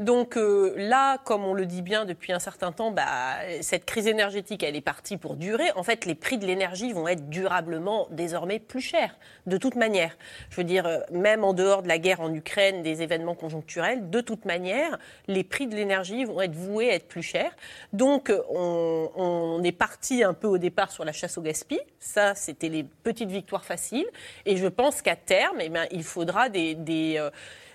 Donc 0.00 0.38
euh, 0.38 0.72
là, 0.78 1.18
comme 1.18 1.44
on 1.44 1.52
le 1.52 1.66
dit 1.66 1.82
bien 1.82 2.06
depuis 2.06 2.32
un 2.32 2.38
certain 2.38 2.72
temps, 2.72 2.90
bah, 2.90 3.34
cette 3.60 3.84
crise 3.84 4.06
énergétique, 4.06 4.62
elle 4.62 4.74
est 4.74 4.80
partie 4.80 5.18
pour 5.18 5.36
durer. 5.36 5.70
En 5.76 5.82
fait, 5.82 6.06
les 6.06 6.14
prix 6.14 6.38
de 6.38 6.46
l'énergie 6.46 6.94
vont 6.94 7.06
être 7.06 7.28
durablement 7.28 8.08
désormais 8.10 8.60
plus 8.60 8.80
chers, 8.80 9.14
de 9.46 9.58
toute 9.58 9.74
manière. 9.74 10.16
Je 10.48 10.56
veux 10.56 10.64
dire, 10.64 10.86
euh, 10.86 11.00
même 11.12 11.44
en 11.44 11.52
dehors 11.52 11.82
de 11.82 11.88
la 11.88 11.98
guerre 11.98 12.22
en 12.22 12.32
Ukraine, 12.32 12.82
des 12.82 13.02
événements 13.02 13.34
conjoncturels, 13.34 14.08
de 14.08 14.22
toute 14.22 14.46
manière, 14.46 14.98
les 15.28 15.44
prix 15.44 15.66
de 15.66 15.76
l'énergie 15.76 16.24
vont 16.24 16.40
être 16.40 16.54
voués 16.54 16.90
à 16.90 16.94
être 16.94 17.06
plus 17.06 17.22
chers. 17.22 17.54
Donc, 17.92 18.30
euh, 18.30 18.42
on, 18.48 19.60
est 19.62 19.72
parti 19.72 20.24
un 20.24 20.32
peu 20.32 20.46
au 20.46 20.56
départ 20.56 20.90
sur 20.90 21.04
la 21.04 21.12
chasse 21.12 21.36
au 21.36 21.42
gaspillage. 21.42 21.84
Ça, 21.98 22.34
c'était 22.34 22.70
les 22.70 22.84
petites 22.84 23.30
victoires 23.30 23.66
faciles. 23.66 24.06
Et 24.46 24.56
je 24.56 24.66
pense 24.66 25.02
qu'à 25.02 25.16
terme, 25.16 25.58
eh 25.60 25.68
bien, 25.68 25.84
il 25.90 26.02
faudra 26.02 26.48
des, 26.48 26.74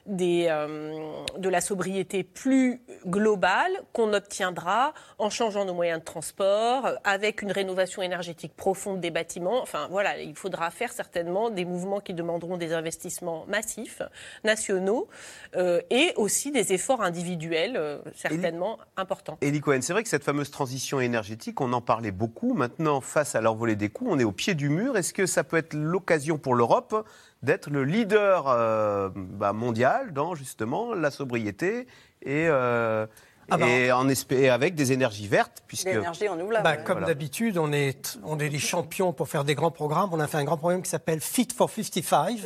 des, 0.05 0.47
euh, 0.49 1.23
de 1.37 1.49
la 1.49 1.61
sobriété 1.61 2.23
plus 2.23 2.81
globale 3.05 3.71
qu'on 3.93 4.13
obtiendra 4.13 4.93
en 5.17 5.29
changeant 5.29 5.65
nos 5.65 5.73
moyens 5.73 5.99
de 5.99 6.05
transport, 6.05 6.85
euh, 6.85 6.95
avec 7.03 7.41
une 7.41 7.51
rénovation 7.51 8.01
énergétique 8.01 8.55
profonde 8.55 8.99
des 8.99 9.11
bâtiments. 9.11 9.61
Enfin 9.61 9.87
voilà, 9.89 10.19
il 10.19 10.35
faudra 10.35 10.69
faire 10.71 10.91
certainement 10.91 11.49
des 11.49 11.65
mouvements 11.65 11.99
qui 11.99 12.13
demanderont 12.13 12.57
des 12.57 12.73
investissements 12.73 13.45
massifs, 13.47 14.01
nationaux, 14.43 15.07
euh, 15.55 15.81
et 15.89 16.13
aussi 16.15 16.51
des 16.51 16.73
efforts 16.73 17.01
individuels 17.01 17.77
euh, 17.77 17.99
certainement 18.15 18.77
importants. 18.97 19.37
Elie 19.41 19.61
Cohen, 19.61 19.79
c'est 19.81 19.93
vrai 19.93 20.03
que 20.03 20.09
cette 20.09 20.23
fameuse 20.23 20.51
transition 20.51 20.99
énergétique, 20.99 21.59
on 21.61 21.73
en 21.73 21.81
parlait 21.81 22.11
beaucoup. 22.11 22.53
Maintenant, 22.53 23.01
face 23.01 23.35
à 23.35 23.41
l'envolée 23.41 23.75
des 23.75 23.89
coûts, 23.89 24.07
on 24.09 24.19
est 24.19 24.23
au 24.23 24.31
pied 24.31 24.55
du 24.55 24.69
mur. 24.69 24.97
Est-ce 24.97 25.13
que 25.13 25.25
ça 25.25 25.43
peut 25.43 25.57
être 25.57 25.73
l'occasion 25.73 26.37
pour 26.37 26.55
l'Europe 26.55 27.05
d'être 27.43 27.69
le 27.69 27.83
leader 27.83 28.45
euh, 28.47 29.09
bah, 29.15 29.53
mondial 29.53 30.13
dans 30.13 30.35
justement 30.35 30.93
la 30.93 31.11
sobriété 31.11 31.87
et, 32.23 32.47
euh, 32.47 33.05
Ah 33.51 33.57
bah, 33.57 33.67
et, 33.67 33.91
en 33.91 34.07
espé- 34.09 34.39
et 34.39 34.49
avec 34.49 34.73
des 34.75 34.91
énergies 34.93 35.27
vertes 35.27 35.63
puisque 35.67 35.85
L'énergie 35.85 36.27
renouvelable. 36.27 36.63
Bah, 36.63 36.77
comme 36.77 36.99
Voilà. 36.99 37.07
d'habitude, 37.07 37.57
on 37.57 37.71
est, 37.71 38.17
on 38.23 38.39
est 38.39 38.49
les 38.49 38.59
champions 38.59 39.13
pour 39.13 39.27
faire 39.29 39.43
des 39.43 39.53
grands 39.55 39.71
programmes. 39.71 40.09
On 40.11 40.19
a 40.19 40.27
fait 40.27 40.37
un 40.37 40.43
grand 40.43 40.57
programme 40.57 40.81
qui 40.81 40.89
s'appelle 40.89 41.19
Fit 41.21 41.47
for 41.55 41.69
55. 41.69 42.39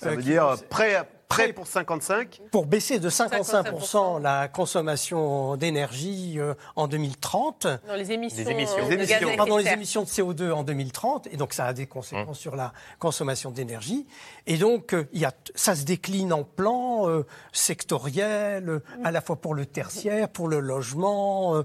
ça 0.00 0.08
euh, 0.08 0.14
veut 0.14 0.22
dire 0.22 0.56
prêt, 0.68 1.02
prêt 1.28 1.52
pour 1.52 1.66
55 1.66 2.40
pour 2.50 2.66
baisser 2.66 2.98
de 2.98 3.10
55% 3.10 4.20
la 4.20 4.48
consommation 4.48 5.56
d'énergie 5.56 6.34
euh, 6.38 6.54
en 6.74 6.88
2030. 6.88 7.66
Dans 7.86 7.94
les 7.94 8.12
émissions, 8.12 8.42
Les 8.44 8.50
émissions. 8.50 8.76
euh, 8.78 8.82
Les 8.88 8.88
de 8.88 8.92
émissions. 9.02 9.28
effet 9.28 9.36
Pardon, 9.36 9.56
de 9.58 9.62
les 9.62 9.68
émissions 9.72 10.02
de 10.02 10.08
CO2 10.08 10.50
en 10.52 10.62
2030, 10.64 11.28
et 11.30 11.36
donc 11.36 11.52
ça 11.52 11.66
a 11.66 11.72
des 11.72 11.86
conséquences 11.86 12.18
Mmh. 12.38 12.40
sur 12.40 12.56
la 12.56 12.72
consommation 12.98 13.50
d'énergie. 13.50 14.06
Et 14.46 14.56
donc, 14.56 14.94
euh, 14.94 15.06
il 15.12 15.20
y 15.20 15.24
a, 15.24 15.32
ça 15.54 15.74
se 15.76 15.84
décline 15.84 16.32
en 16.32 16.42
plans 16.44 17.08
euh, 17.08 17.24
sectoriels, 17.52 18.68
euh, 18.68 18.82
à 19.04 19.10
la 19.10 19.20
fois 19.20 19.36
pour 19.36 19.54
le 19.54 19.66
tertiaire, 19.66 20.28
pour 20.28 20.48
le 20.48 20.60
logement, 20.60 21.54
euh, 21.56 21.62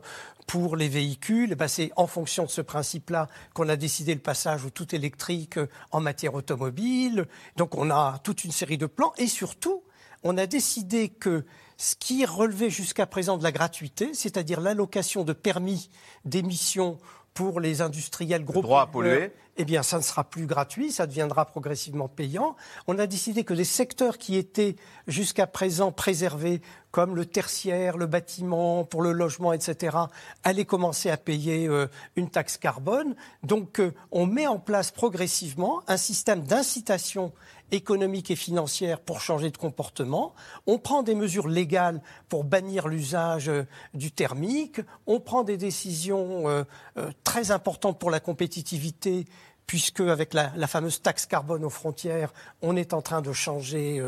pour 0.47 0.75
les 0.75 0.89
véhicules. 0.89 1.55
Ben, 1.55 1.67
c'est 1.67 1.91
en 1.95 2.07
fonction 2.07 2.45
de 2.45 2.49
ce 2.49 2.61
principe-là 2.61 3.27
qu'on 3.53 3.69
a 3.69 3.75
décidé 3.75 4.13
le 4.13 4.21
passage 4.21 4.65
au 4.65 4.69
tout 4.69 4.93
électrique 4.95 5.57
euh, 5.57 5.67
en 5.91 5.99
matière 5.99 6.33
automobile. 6.33 7.27
Donc, 7.57 7.75
on 7.75 7.89
a 7.89 8.19
toute 8.23 8.43
une 8.43 8.51
série 8.51 8.77
de 8.77 8.85
plans, 8.85 9.13
et 9.17 9.27
surtout, 9.27 9.83
on 10.23 10.37
a 10.37 10.45
décidé 10.45 11.09
que 11.09 11.45
ce 11.77 11.95
qui 11.95 12.25
relevait 12.25 12.69
jusqu'à 12.69 13.05
présent 13.05 13.37
de 13.37 13.43
la 13.43 13.51
gratuité, 13.51 14.13
c'est-à-dire 14.13 14.61
l'allocation 14.61 15.23
de 15.23 15.33
permis 15.33 15.89
d'émission 16.23 16.97
pour 17.33 17.59
les 17.59 17.81
industriels 17.81 18.45
gros 18.45 18.61
droit 18.61 18.81
à 18.81 18.87
pollueurs, 18.87 19.15
polluer. 19.15 19.31
eh 19.57 19.65
bien, 19.65 19.83
ça 19.83 19.97
ne 19.97 20.03
sera 20.03 20.23
plus 20.23 20.45
gratuit, 20.45 20.91
ça 20.91 21.07
deviendra 21.07 21.45
progressivement 21.45 22.07
payant. 22.07 22.55
On 22.87 22.99
a 22.99 23.07
décidé 23.07 23.43
que 23.43 23.53
des 23.53 23.63
secteurs 23.63 24.17
qui 24.17 24.35
étaient 24.35 24.75
jusqu'à 25.07 25.47
présent 25.47 25.91
préservés, 25.91 26.61
comme 26.91 27.15
le 27.15 27.25
tertiaire, 27.25 27.97
le 27.97 28.05
bâtiment, 28.05 28.83
pour 28.83 29.01
le 29.01 29.11
logement, 29.11 29.51
etc., 29.51 29.97
allaient 30.43 30.65
commencer 30.65 31.09
à 31.09 31.17
payer 31.17 31.67
euh, 31.67 31.87
une 32.15 32.29
taxe 32.29 32.57
carbone. 32.57 33.15
Donc, 33.41 33.79
euh, 33.79 33.93
on 34.11 34.27
met 34.27 34.47
en 34.47 34.59
place 34.59 34.91
progressivement 34.91 35.81
un 35.87 35.97
système 35.97 36.43
d'incitation 36.43 37.33
économique 37.73 38.31
et 38.31 38.35
financière 38.35 38.99
pour 38.99 39.21
changer 39.21 39.49
de 39.49 39.57
comportement. 39.57 40.33
On 40.67 40.77
prend 40.77 41.03
des 41.03 41.15
mesures 41.15 41.47
légales 41.47 42.01
pour 42.29 42.43
bannir 42.43 42.87
l'usage 42.87 43.49
euh, 43.49 43.65
du 43.93 44.11
thermique. 44.11 44.79
On 45.07 45.19
prend 45.19 45.43
des 45.43 45.57
décisions 45.57 46.47
euh, 46.47 46.63
euh, 46.97 47.11
très 47.23 47.51
importantes 47.51 47.99
pour 47.99 48.11
la 48.11 48.19
compétitivité 48.19 49.25
puisque 49.65 50.01
avec 50.01 50.33
la, 50.33 50.67
fameuse 50.67 51.01
taxe 51.01 51.25
carbone 51.25 51.63
aux 51.63 51.69
frontières, 51.69 52.33
on 52.61 52.75
est 52.75 52.93
en 52.93 53.01
train 53.01 53.21
de 53.21 53.31
changer 53.31 54.03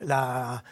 la 0.00 0.62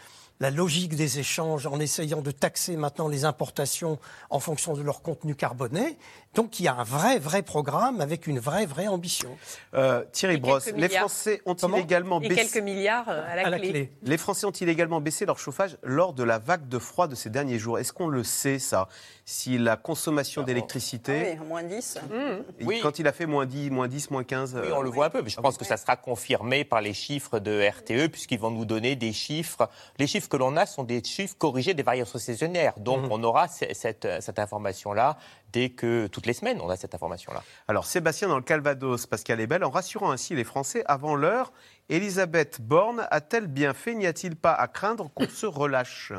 logique 0.40 0.94
des 0.94 1.18
échanges 1.18 1.66
en 1.66 1.80
essayant 1.80 2.22
de 2.22 2.30
taxer 2.30 2.76
maintenant 2.76 3.09
les 3.09 3.24
importations 3.24 3.99
en 4.30 4.38
fonction 4.38 4.74
de 4.74 4.82
leur 4.82 5.03
contenu 5.03 5.34
carboné. 5.34 5.99
Donc 6.39 6.61
il 6.61 6.66
y 6.66 6.68
a 6.68 6.74
un 6.76 6.84
vrai, 6.84 7.18
vrai 7.18 7.43
programme 7.43 8.01
avec 8.01 8.28
une 8.28 8.39
vraie, 8.39 8.64
vraie 8.64 8.86
ambition. 8.86 9.36
Euh, 9.74 10.05
Thierry 10.12 10.36
Brosse, 10.36 10.70
les. 10.70 10.89
Français 10.89 11.43
ont-ils 11.47 11.74
également 11.78 12.20
Et 12.20 12.28
baissé 12.28 12.43
quelques 12.49 12.64
milliards 12.64 13.09
euh, 13.09 13.24
à 13.28 13.34
la, 13.34 13.47
À 13.49 13.51
la 13.51 13.59
clé. 13.59 13.70
clé. 13.70 13.93
Les 14.05 14.16
Français 14.16 14.47
ont-ils 14.47 14.68
également 14.68 15.01
baissé 15.01 15.26
leur 15.26 15.41
chauffage 15.41 15.76
lors 15.82 16.12
de 16.12 16.22
la 16.22 16.39
vague 16.39 16.68
de 16.68 16.78
froid 16.78 17.09
de 17.09 17.16
ces 17.16 17.28
derniers 17.28 17.59
jours? 17.59 17.80
Est-ce 17.80 17.93
qu'on 17.93 18.07
le 18.07 18.22
sait, 18.22 18.61
ça? 18.61 18.86
Si 19.24 19.59
la 19.59 19.76
consommation 19.76 20.43
Ah 20.43 20.47
d'électricité, 20.47 21.36
oui, 21.41 21.47
moins 21.49 21.62
10. 21.64 21.99
Mmh. 22.09 22.64
Oui. 22.64 22.78
quand 22.82 23.01
il 23.01 23.09
a 23.09 23.12
fait 23.12 23.26
moins 23.26 23.45
10, 23.45 23.70
moins 23.70 23.89
10, 23.89 24.11
moins 24.12 24.22
15 24.24 24.55
Oui, 24.62 24.68
euh, 24.70 24.74
on 24.76 24.80
le 24.80 24.91
voit 24.91 25.07
un 25.07 25.11
peu, 25.11 25.20
mais 25.22 25.28
je 25.30 25.41
pense 25.41 25.59
que 25.59 25.64
ça 25.64 25.76
sera 25.76 25.97
confirmé 25.97 26.64
par 26.64 26.80
les 26.80 26.95
chiffres 26.95 27.41
de 27.41 27.68
RTE, 27.68 28.07
puisqu'ils 28.12 28.39
vont 28.39 28.53
nous 28.53 28.64
donner 28.64 28.95
des 28.95 29.12
chiffres. 29.12 29.68
Les 29.99 30.07
chiffres 30.07 30.28
que 30.28 30.36
l'on 30.36 30.57
a 30.57 30.66
sont 30.66 30.84
des 30.84 31.03
chiffres 31.03 31.34
corrigés 31.36 31.74
des 31.74 31.82
variations 31.82 32.18
saisonnières. 32.20 32.74
Donc, 32.78 33.01
on 33.11 33.22
aura 33.24 33.49
ce- 33.49 33.74
cette, 33.74 34.07
cette 34.20 34.39
information-là 34.39 35.18
dès 35.53 35.70
que, 35.70 36.07
toutes 36.09 36.26
les 36.29 36.35
semaines, 36.35 36.61
on 36.62 36.70
a 36.70 36.76
cette 36.76 36.95
information-là. 36.95 37.43
Alors, 37.66 37.87
Sébastien 37.87 38.29
dans 38.29 38.37
le 38.37 38.43
Calvados, 38.43 39.07
Pascal 39.07 39.41
Ebel, 39.41 39.64
en 39.64 39.70
rassurant 39.70 40.12
ainsi 40.12 40.37
les 40.37 40.45
Français 40.45 40.85
avant 40.87 41.16
l'heure, 41.16 41.53
Elisabeth 41.89 42.61
Borne 42.61 43.07
a-t-elle 43.11 43.47
bien 43.49 43.74
fait? 43.74 43.95
N'y 43.95 44.07
a-t-il 44.07 44.37
pas 44.37 44.53
à 44.53 44.68
craindre 44.68 45.11
qu'on 45.14 45.26
se 45.29 45.47
relâche? 45.47 46.12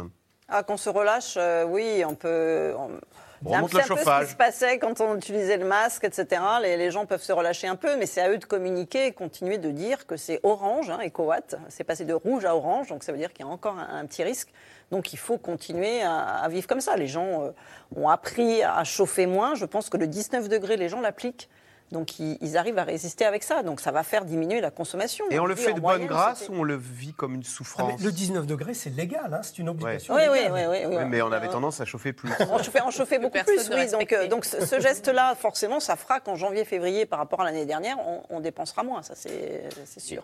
Ah, 0.50 0.64
qu'on 0.64 0.78
se 0.78 0.90
relâche, 0.90 1.36
euh, 1.38 1.64
oui, 1.64 2.04
on 2.06 2.16
peut. 2.16 2.74
on- 2.78 3.00
On 3.46 3.52
C'est 3.52 3.56
un, 3.56 3.58
remonte 3.60 3.72
c'est 3.72 3.78
le 3.78 3.84
un 3.84 3.88
peu 3.88 3.94
ce 3.96 4.00
chauffage. 4.00 4.26
qui 4.26 4.32
se 4.32 4.36
passait 4.36 4.80
quand 4.80 5.00
on 5.00 5.16
utilisait 5.16 5.56
le 5.56 5.64
masque, 5.66 6.04
etc. 6.04 6.42
Les, 6.62 6.76
les 6.76 6.92
gens 6.92 7.06
peuvent 7.06 7.22
se 7.22 7.32
relâcher 7.32 7.68
un 7.68 7.78
peu, 7.78 7.96
mais 7.96 8.06
c'est 8.06 8.20
à 8.20 8.30
eux 8.30 8.38
de 8.38 8.44
communiquer 8.44 9.06
et 9.06 9.12
continuer 9.14 9.58
de 9.58 9.72
dire 9.72 10.06
que 10.06 10.18
c'est 10.18 10.42
orange, 10.44 10.90
hein, 10.90 11.00
EcoWatt. 11.06 11.56
C'est 11.70 11.86
passé 11.86 12.04
de 12.04 12.14
rouge 12.14 12.44
à 12.44 12.54
orange, 12.54 12.90
donc 12.90 13.02
ça 13.02 13.14
veut 13.14 13.18
dire 13.18 13.32
qu'il 13.32 13.46
y 13.46 13.48
a 13.48 13.52
encore 13.52 13.78
un, 13.80 14.00
un 14.02 14.06
petit 14.08 14.24
risque. 14.26 14.50
Donc 14.92 15.14
il 15.14 15.18
faut 15.18 15.38
continuer 15.38 16.02
à, 16.02 16.18
à 16.20 16.50
vivre 16.50 16.68
comme 16.68 16.82
ça. 16.82 16.96
Les 16.96 17.08
gens 17.08 17.44
euh, 17.44 17.52
ont 17.96 18.10
appris 18.10 18.64
à 18.64 18.84
chauffer 18.84 19.26
moins. 19.28 19.56
Je 19.56 19.66
pense 19.66 19.90
que 19.90 19.98
le 19.98 20.08
19 20.08 20.50
degrés, 20.50 20.78
les 20.78 20.90
gens 20.90 21.02
l'appliquent. 21.02 21.50
Donc 21.92 22.20
ils, 22.20 22.38
ils 22.42 22.56
arrivent 22.56 22.78
à 22.78 22.84
résister 22.84 23.26
avec 23.26 23.42
ça. 23.42 23.64
Donc 23.64 23.80
ça 23.82 23.92
va 23.92 24.04
faire 24.04 24.24
diminuer 24.24 24.62
la 24.62 24.70
consommation. 24.70 25.26
Et 25.32 25.40
on 25.40 25.46
le 25.48 25.56
fait 25.56 25.74
de 25.74 25.80
bonne 25.80 26.06
grâce 26.06 26.48
ou 26.48 26.54
on 26.54 26.64
le 26.64 26.76
vit 26.76 27.14
comme 27.14 27.34
une 27.34 27.42
Ah, 27.44 27.50
souffrance 27.50 27.94
mais 28.00 28.06
le 28.06 28.12
19 28.12 28.46
degrés, 28.46 28.76
c'est 28.76 28.92
légal, 28.92 29.34
hein, 29.34 29.42
c'est 29.42 29.58
une 29.58 29.70
obligation. 29.70 30.14
Oui, 30.14 30.22
oui, 30.30 30.38
légale. 30.38 30.54
oui, 30.54 30.62
oui, 30.70 30.78
oui. 30.88 30.96
Oui, 30.98 31.04
mais 31.08 31.22
on 31.24 31.32
avait 31.32 31.48
Euh, 31.48 31.52
tendance 31.52 31.82
à 31.82 31.86
chauffer 31.86 32.14
plus. 32.14 32.30
On 32.52 32.58
chauffait, 32.62 32.82
on 32.86 32.92
chauffait 32.92 33.18
beaucoup 33.18 33.40
plus, 33.44 33.70
oui. 33.74 33.90
Donc, 33.92 34.14
euh, 34.14 34.28
donc 34.28 34.46
ce, 34.46 34.64
ce 34.66 34.80
geste-là, 34.80 35.34
forcément, 35.34 35.80
ça 35.80 35.96
fera 35.96 36.20
qu'en 36.20 36.36
janvier, 36.36 36.64
février, 36.64 37.08
par 37.08 37.18
rapport 37.18 37.42
à 37.42 37.46
l'année 37.46 37.66
dernière, 37.66 37.98
on, 38.00 38.22
on 38.30 38.40
dépensera 38.40 38.84
moins, 38.84 39.02
ça 39.02 39.14
c'est 39.16 39.68
c'est 39.86 40.00
sûr. 40.00 40.24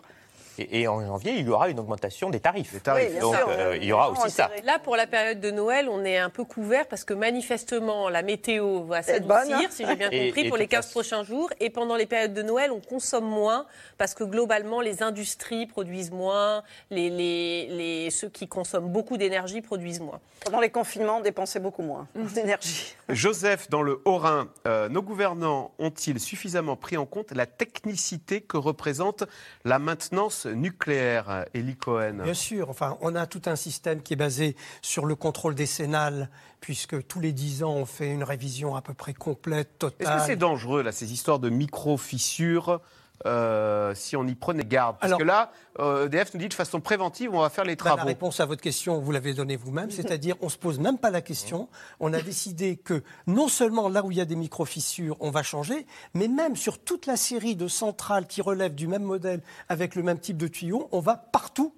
Et, 0.58 0.80
et 0.82 0.88
en 0.88 1.04
janvier, 1.04 1.32
il 1.38 1.46
y 1.46 1.50
aura 1.50 1.68
une 1.68 1.78
augmentation 1.78 2.30
des 2.30 2.40
tarifs. 2.40 2.82
tarifs. 2.82 3.06
Oui, 3.06 3.12
bien 3.12 3.20
Donc 3.20 3.34
sûr. 3.36 3.46
euh, 3.48 3.76
il 3.76 3.84
y 3.84 3.92
aura 3.92 4.10
aussi 4.10 4.30
ça. 4.30 4.50
Là, 4.64 4.78
pour 4.78 4.96
la 4.96 5.06
période 5.06 5.40
de 5.40 5.50
Noël, 5.50 5.88
on 5.90 6.04
est 6.04 6.18
un 6.18 6.30
peu 6.30 6.44
couvert 6.44 6.86
parce 6.88 7.04
que 7.04 7.14
manifestement, 7.14 8.08
la 8.08 8.22
météo 8.22 8.84
va 8.84 9.02
s'adoucir, 9.02 9.56
hein 9.58 9.66
si 9.70 9.86
j'ai 9.86 9.96
bien 9.96 10.10
Et- 10.10 10.26
compris, 10.28 10.46
et 10.46 10.48
pour 10.48 10.56
les 10.56 10.64
toute 10.64 10.72
15 10.72 10.86
façon- 10.86 10.92
prochains 11.00 11.22
jours. 11.24 11.50
Et 11.60 11.70
pendant 11.70 11.96
les 11.96 12.06
périodes 12.06 12.34
de 12.34 12.42
Noël, 12.42 12.70
on 12.72 12.80
consomme 12.80 13.24
moins 13.28 13.66
parce 13.98 14.14
que 14.14 14.24
globalement, 14.24 14.80
les 14.80 15.02
industries 15.02 15.66
produisent 15.66 16.10
moins, 16.10 16.62
les, 16.90 17.10
les, 17.10 17.66
les- 17.68 18.10
ceux 18.10 18.28
qui 18.28 18.48
consomment 18.48 18.88
beaucoup 18.90 19.16
d'énergie 19.16 19.60
produisent 19.60 20.00
moins. 20.00 20.20
Pendant 20.44 20.60
les 20.60 20.70
confinements, 20.70 21.18
on 21.18 21.20
dépensait 21.20 21.60
beaucoup 21.60 21.82
moins 21.82 22.06
d'énergie. 22.34 22.94
Joseph, 23.08 23.68
dans 23.70 23.82
le 23.82 24.00
Haut-Rhin, 24.04 24.48
euh, 24.66 24.88
nos 24.88 25.02
gouvernants 25.02 25.72
ont-ils 25.78 26.20
suffisamment 26.20 26.76
pris 26.76 26.96
en 26.96 27.06
compte 27.06 27.32
la 27.32 27.46
technicité 27.46 28.40
que 28.40 28.56
représente 28.56 29.24
la 29.64 29.78
maintenance 29.78 30.45
nucléaire 30.46 31.44
Elie 31.54 31.76
Cohen 31.76 32.20
Bien 32.22 32.34
sûr, 32.34 32.70
enfin, 32.70 32.96
on 33.00 33.14
a 33.14 33.26
tout 33.26 33.42
un 33.46 33.56
système 33.56 34.02
qui 34.02 34.14
est 34.14 34.16
basé 34.16 34.56
sur 34.82 35.06
le 35.06 35.14
contrôle 35.14 35.54
décennal, 35.54 36.30
puisque 36.60 37.06
tous 37.06 37.20
les 37.20 37.32
10 37.32 37.62
ans, 37.64 37.74
on 37.74 37.86
fait 37.86 38.10
une 38.10 38.24
révision 38.24 38.76
à 38.76 38.82
peu 38.82 38.94
près 38.94 39.14
complète, 39.14 39.68
Est-ce 39.68 39.76
totale. 39.78 40.20
que 40.20 40.26
c'est 40.26 40.36
dangereux, 40.36 40.82
là, 40.82 40.92
ces 40.92 41.12
histoires 41.12 41.38
de 41.38 41.50
micro-fissures 41.50 42.80
euh, 43.24 43.94
si 43.94 44.16
on 44.16 44.26
y 44.26 44.34
prenait 44.34 44.64
garde 44.64 44.96
Parce 45.00 45.06
Alors- 45.10 45.18
que 45.18 45.24
là, 45.24 45.50
euh, 45.78 46.06
EDF 46.06 46.34
nous 46.34 46.40
dit 46.40 46.48
de 46.48 46.54
façon 46.54 46.80
préventive, 46.80 47.32
on 47.34 47.40
va 47.40 47.48
faire 47.48 47.64
les 47.64 47.76
Bah, 47.76 47.84
la 47.86 47.90
travaux. 47.96 48.06
réponse 48.08 48.40
à 48.40 48.46
votre 48.46 48.60
question, 48.62 48.98
vous 49.00 49.10
l'avez 49.12 49.32
donnée 49.32 49.56
vous-même, 49.56 49.90
c'est-à-dire 49.90 50.36
on 50.42 50.48
se 50.48 50.58
pose 50.58 50.78
même 50.78 50.98
pas 50.98 51.10
la 51.10 51.22
question. 51.22 51.68
On 52.00 52.12
a 52.12 52.20
décidé 52.20 52.76
que 52.76 53.02
non 53.26 53.48
seulement 53.48 53.88
là 53.88 54.04
où 54.04 54.10
il 54.10 54.18
y 54.18 54.20
a 54.20 54.24
des 54.26 54.36
micro-fissures, 54.36 55.16
on 55.20 55.30
va 55.30 55.42
changer, 55.42 55.86
mais 56.14 56.28
même 56.28 56.56
sur 56.56 56.78
toute 56.78 57.06
la 57.06 57.16
série 57.16 57.56
de 57.56 57.68
centrales 57.68 58.26
qui 58.26 58.42
relèvent 58.42 58.74
du 58.74 58.86
même 58.86 59.02
modèle 59.04 59.40
avec 59.68 59.94
le 59.94 60.02
même 60.02 60.18
type 60.18 60.36
de 60.36 60.48
tuyaux, 60.48 60.88
on 60.92 61.00
va 61.00 61.16
partout 61.16 61.72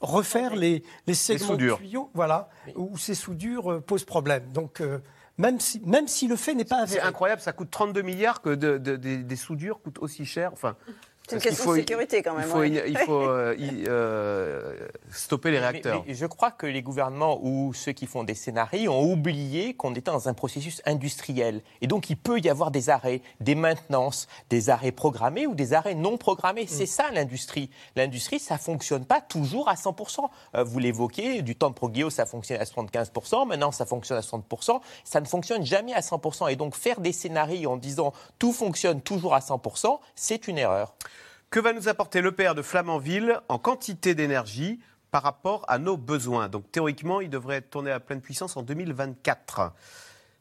refaire 0.00 0.54
les, 0.54 0.84
les 1.08 1.14
segments 1.14 1.56
de 1.56 1.72
tuyaux, 1.74 2.08
voilà, 2.14 2.48
où 2.76 2.96
ces 2.96 3.16
soudures 3.16 3.72
euh, 3.72 3.80
posent 3.80 4.04
problème. 4.04 4.44
Donc 4.52 4.80
euh, 4.80 4.98
même 5.38 5.58
si 5.60 5.80
même 5.84 6.08
si 6.08 6.26
le 6.28 6.36
fait 6.36 6.54
n'est 6.54 6.64
pas 6.64 6.86
C'est 6.86 6.94
avéré. 6.96 7.06
incroyable, 7.08 7.40
ça 7.40 7.52
coûte 7.52 7.70
32 7.70 8.02
milliards 8.02 8.42
que 8.42 8.50
de- 8.50 8.78
de- 8.78 8.96
des- 8.96 9.18
des 9.18 9.36
soudures 9.36 9.80
coûtent 9.80 9.98
aussi 10.00 10.24
cher. 10.26 10.52
Enfin, 10.52 10.76
C'est 11.28 11.36
une 11.36 11.42
question 11.42 11.72
de 11.72 11.76
sécurité, 11.76 12.22
quand 12.22 12.34
même, 12.34 12.44
Il 12.46 12.50
faut, 12.50 12.58
ouais. 12.58 12.84
il 12.88 12.98
faut, 12.98 13.20
euh, 13.28 13.54
il- 13.58 13.84
euh, 13.86 14.74
stopper 15.10 15.50
les 15.50 15.58
réacteurs. 15.58 16.04
mais 16.06 16.14
je 16.14 16.26
crois 16.26 16.50
que 16.50 16.66
les 16.66 16.82
gouvernements 16.82 17.38
ou 17.42 17.72
ceux 17.74 17.92
qui 17.92 18.06
font 18.06 18.24
des 18.24 18.34
scénarios 18.34 18.92
ont 18.92 19.12
oublié 19.12 19.74
qu'on 19.74 19.92
était 19.92 20.10
dans 20.10 20.28
un 20.28 20.34
processus 20.34 20.80
industriel. 20.86 21.60
Et 21.80 21.86
donc, 21.86 22.10
il 22.10 22.16
peut 22.16 22.38
y 22.40 22.48
avoir 22.48 22.70
des 22.70 22.88
arrêts, 22.90 23.20
des 23.40 23.54
maintenances, 23.54 24.26
des 24.50 24.70
arrêts 24.70 24.92
programmés 24.92 25.46
ou 25.46 25.54
des 25.54 25.72
arrêts 25.74 25.94
non 25.94 26.16
programmés. 26.16 26.66
C'est 26.66 26.86
ça 26.86 27.10
l'industrie. 27.12 27.70
L'industrie, 27.96 28.38
ça 28.38 28.58
fonctionne 28.58 29.04
pas 29.04 29.20
toujours 29.20 29.68
à 29.68 29.74
100%. 29.74 30.30
Euh, 30.54 30.64
vous 30.64 30.78
l'évoquez, 30.78 31.42
du 31.42 31.56
temps 31.56 31.68
de 31.70 31.74
Progio, 31.74 32.10
ça 32.10 32.26
fonctionne 32.26 32.60
à 32.60 32.64
75%. 32.64 33.46
Maintenant, 33.46 33.72
ça 33.72 33.86
fonctionne 33.86 34.18
à 34.18 34.22
60%. 34.22 34.80
Ça 35.04 35.20
ne 35.20 35.26
fonctionne 35.26 35.64
jamais 35.64 35.92
à 35.94 36.00
100%. 36.00 36.48
Et 36.50 36.56
donc, 36.56 36.74
faire 36.74 37.00
des 37.00 37.12
scénarios 37.12 37.70
en 37.72 37.76
disant 37.76 38.12
tout 38.38 38.52
fonctionne 38.52 39.00
toujours 39.00 39.34
à 39.34 39.40
100%, 39.40 39.98
c'est 40.14 40.48
une 40.48 40.58
erreur. 40.58 40.94
Que 41.50 41.60
va 41.60 41.72
nous 41.72 41.88
apporter 41.88 42.20
l'EPR 42.20 42.54
de 42.54 42.62
Flamanville 42.62 43.40
en 43.48 43.58
quantité 43.58 44.14
d'énergie 44.14 44.80
par 45.10 45.22
rapport 45.22 45.64
à 45.68 45.78
nos 45.78 45.96
besoins? 45.96 46.48
Donc 46.48 46.70
théoriquement, 46.70 47.20
il 47.20 47.30
devrait 47.30 47.62
tourné 47.62 47.90
à 47.90 48.00
pleine 48.00 48.20
puissance 48.20 48.56
en 48.56 48.62
2024. 48.62 49.72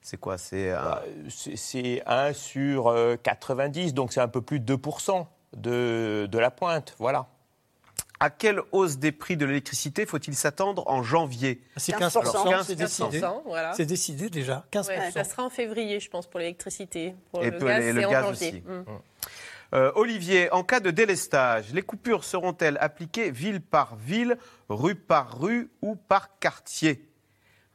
C'est 0.01 0.17
quoi? 0.19 0.37
C'est 0.37 0.71
un- 0.71 0.83
Bah, 0.83 1.03
c'est- 1.29 1.55
C'est 1.55 2.03
1 2.05 2.33
sur 2.33 2.87
euh, 2.87 3.15
90, 3.21 3.93
donc 3.93 4.11
c'est 4.13 4.21
un 4.21 4.27
peu 4.27 4.41
plus 4.41 4.59
de 4.59 4.65
2% 4.65 5.27
de, 5.55 6.27
de 6.29 6.37
la 6.39 6.51
pointe. 6.51 6.95
Voilà. 6.99 7.27
À 8.19 8.29
quelle 8.31 8.61
hausse 8.71 8.97
des 8.97 9.11
prix 9.11 9.37
de 9.37 9.45
l'électricité 9.45 10.05
faut-il 10.07 10.35
s'attendre 10.35 10.83
en 10.87 11.03
janvier? 11.03 11.61
C'est 11.77 11.91
15%, 11.93 12.21
15%, 12.23 12.47
Alors, 12.49 12.63
c'est 12.63 12.75
décidé. 12.75 13.19
15%, 13.21 13.43
voilà. 13.45 13.73
C'est 13.75 13.85
décidé 13.85 14.29
déjà, 14.29 14.65
15%. 14.71 14.87
Ouais, 14.87 15.11
ça 15.11 15.23
sera 15.23 15.43
en 15.43 15.49
février, 15.51 15.99
je 15.99 16.09
pense, 16.09 16.25
pour 16.25 16.39
l'électricité. 16.39 17.13
Pour 17.31 17.43
Et 17.43 17.51
le 17.51 17.59
gaz, 17.59 17.83
le 17.93 17.99
c'est 18.01 18.05
en 18.05 18.11
gaz 18.11 18.25
janvier. 18.25 18.47
aussi. 18.49 18.61
Mm. 18.65 18.83
Euh, 19.73 19.91
Olivier, 19.95 20.51
en 20.51 20.63
cas 20.63 20.79
de 20.79 20.91
délestage, 20.91 21.73
les 21.73 21.81
coupures 21.81 22.23
seront-elles 22.23 22.77
appliquées 22.79 23.31
ville 23.31 23.61
par 23.61 23.95
ville, 23.95 24.37
rue 24.69 24.95
par 24.95 25.39
rue 25.39 25.69
ou 25.81 25.95
par 25.95 26.39
quartier? 26.39 27.03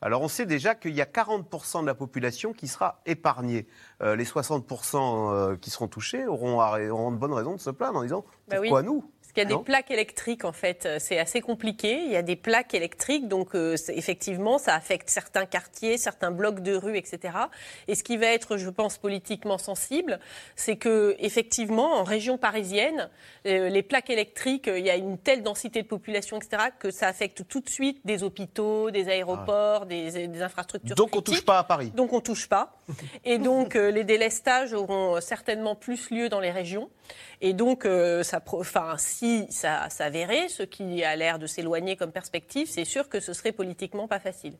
Alors 0.00 0.22
on 0.22 0.28
sait 0.28 0.46
déjà 0.46 0.74
qu'il 0.74 0.94
y 0.94 1.00
a 1.00 1.04
40% 1.04 1.82
de 1.82 1.86
la 1.86 1.94
population 1.94 2.52
qui 2.52 2.66
sera 2.66 3.00
épargnée. 3.06 3.68
Euh, 4.02 4.16
les 4.16 4.24
60% 4.24 4.96
euh, 5.32 5.56
qui 5.56 5.70
seront 5.70 5.86
touchés 5.86 6.26
auront, 6.26 6.60
auront 6.60 7.12
de 7.12 7.16
bonnes 7.16 7.32
raisons 7.32 7.54
de 7.54 7.60
se 7.60 7.70
plaindre 7.70 8.00
en 8.00 8.02
disant 8.02 8.24
Bah 8.48 8.56
oui. 8.58 8.68
pourquoi 8.68 8.82
nous? 8.82 9.04
Parce 9.34 9.46
qu'il 9.46 9.50
y 9.50 9.52
a 9.52 9.56
Non 9.56 9.60
des 9.62 9.64
plaques 9.64 9.90
électriques, 9.90 10.44
en 10.44 10.52
fait. 10.52 10.84
euh, 10.84 10.98
C'est 11.00 11.18
assez 11.18 11.40
compliqué. 11.40 12.02
Il 12.04 12.10
y 12.12 12.16
a 12.16 12.22
des 12.22 12.36
plaques 12.36 12.74
électriques, 12.74 13.28
donc 13.28 13.54
euh, 13.54 13.76
effectivement, 13.88 14.58
ça 14.58 14.74
affecte 14.74 15.08
certains 15.08 15.46
quartiers, 15.46 15.96
certains 15.96 16.30
blocs 16.30 16.60
de 16.60 16.74
rue, 16.74 16.98
etc. 16.98 17.34
Et 17.88 17.94
ce 17.94 18.02
qui 18.02 18.18
va 18.18 18.26
être, 18.26 18.58
je 18.58 18.68
pense, 18.68 18.98
politiquement 18.98 19.56
sensible, 19.56 20.20
c'est 20.54 20.76
que, 20.76 21.16
effectivement, 21.18 21.94
en 21.94 22.04
région 22.04 22.36
parisienne, 22.36 23.08
euh, 23.46 23.70
les 23.70 23.82
plaques 23.82 24.10
électriques, 24.10 24.68
euh, 24.68 24.78
il 24.78 24.84
y 24.84 24.90
a 24.90 24.96
une 24.96 25.16
telle 25.16 25.42
densité 25.42 25.82
de 25.82 25.88
population, 25.88 26.36
etc., 26.38 26.64
que 26.78 26.90
ça 26.90 27.08
affecte 27.08 27.48
tout 27.48 27.60
de 27.60 27.70
suite 27.70 28.00
des 28.04 28.22
hôpitaux, 28.24 28.90
des 28.90 29.08
aéroports, 29.08 29.86
des, 29.86 30.28
des 30.28 30.42
infrastructures. 30.42 30.94
Donc 30.94 31.16
on 31.16 31.22
critiques. 31.22 31.36
touche 31.36 31.44
pas 31.46 31.58
à 31.58 31.64
Paris. 31.64 31.90
Donc 31.94 32.12
on 32.12 32.20
touche 32.20 32.48
pas. 32.48 32.82
Et 33.24 33.38
donc 33.38 33.74
les 33.74 34.04
délestages 34.04 34.74
auront 34.74 35.20
certainement 35.20 35.74
plus 35.74 36.10
lieu 36.10 36.28
dans 36.28 36.40
les 36.40 36.50
régions. 36.50 36.90
Et 37.44 37.54
donc, 37.54 37.84
euh, 37.84 38.22
si 38.98 39.46
ça 39.50 39.90
s'avérait, 39.90 40.48
ce 40.48 40.62
qui 40.62 41.02
a 41.02 41.16
l'air 41.16 41.40
de 41.40 41.48
s'éloigner 41.48 41.96
comme 41.96 42.12
perspective, 42.12 42.68
c'est 42.70 42.84
sûr 42.84 43.08
que 43.08 43.18
ce 43.18 43.32
serait 43.32 43.50
politiquement 43.50 44.06
pas 44.06 44.20
facile. 44.20 44.54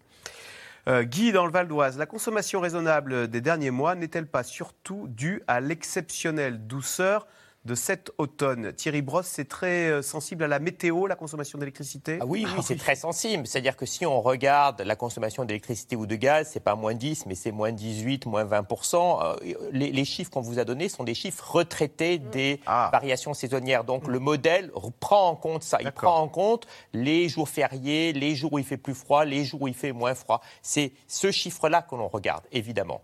Euh, 0.89 1.05
Guy, 1.05 1.31
dans 1.31 1.47
le 1.47 1.53
Val 1.53 1.69
d'Oise, 1.69 1.97
la 1.97 2.07
consommation 2.07 2.61
raisonnable 2.61 3.29
des 3.29 3.41
derniers 3.41 3.71
mois 3.71 3.95
n'est-elle 3.95 4.27
pas 4.27 4.43
surtout 4.43 5.07
due 5.07 5.45
à 5.47 5.61
l'exceptionnelle 5.61 6.67
douceur 6.67 7.29
de 7.65 7.75
cet 7.77 8.11
automne 8.19 8.73
Thierry 8.73 9.03
Brosse, 9.03 9.27
c'est 9.29 9.49
très 9.49 9.89
euh, 9.89 10.03
sensible 10.03 10.43
à 10.43 10.49
la 10.49 10.59
météo, 10.59 11.07
la 11.07 11.15
consommation 11.15 11.59
d'électricité? 11.59 12.19
Ah 12.21 12.27
oui, 12.27 12.45
oui, 12.57 12.63
c'est 12.63 12.77
très 12.77 12.97
sensible. 12.97 13.47
C'est-à-dire 13.47 13.77
que 13.77 13.87
si 13.87 14.05
on 14.05 14.21
regarde 14.21 14.81
la 14.81 14.97
consommation 14.97 15.45
d'électricité 15.45 15.95
ou 15.95 16.07
de 16.07 16.17
gaz, 16.17 16.49
c'est 16.53 16.61
pas 16.61 16.75
moins 16.75 16.95
10, 16.95 17.27
mais 17.27 17.35
c'est 17.37 17.53
moins 17.53 17.71
18, 17.71 18.27
moins 18.27 18.45
20 18.45 18.67
Euh, 18.95 19.37
les, 19.71 19.93
les 19.93 20.05
chiffres 20.05 20.31
qu'on 20.31 20.41
vous 20.41 20.59
a 20.59 20.65
donnés 20.65 20.89
sont 20.89 21.05
des 21.05 21.15
chiffres 21.15 21.53
retraités 21.53 22.19
des 22.19 22.61
variations 22.67 23.33
saisonnières. 23.35 23.85
Donc 23.85 24.09
le 24.09 24.19
modèle 24.19 24.71
re- 24.75 24.91
prend 24.99 25.29
en 25.29 25.37
compte 25.37 25.63
ça. 25.63 25.79
Il 25.81 25.93
prend 25.93 26.19
en 26.21 26.29
compte 26.29 26.67
les 26.93 27.29
jours 27.29 27.49
fériés, 27.49 28.13
les 28.13 28.35
jours 28.35 28.53
où 28.55 28.59
il 28.59 28.65
fait 28.65 28.77
plus 28.77 28.95
froid, 28.95 29.25
les 29.25 29.45
jours 29.45 29.63
où 29.63 29.69
il 29.69 29.75
fait 29.75 29.93
moins 29.93 30.15
froid. 30.15 30.41
C'est 30.63 30.93
ce 31.07 31.31
chiffre-là 31.31 31.83
que 31.83 31.95
l'on 31.95 32.09
regarde, 32.09 32.45
évidemment. 32.51 33.03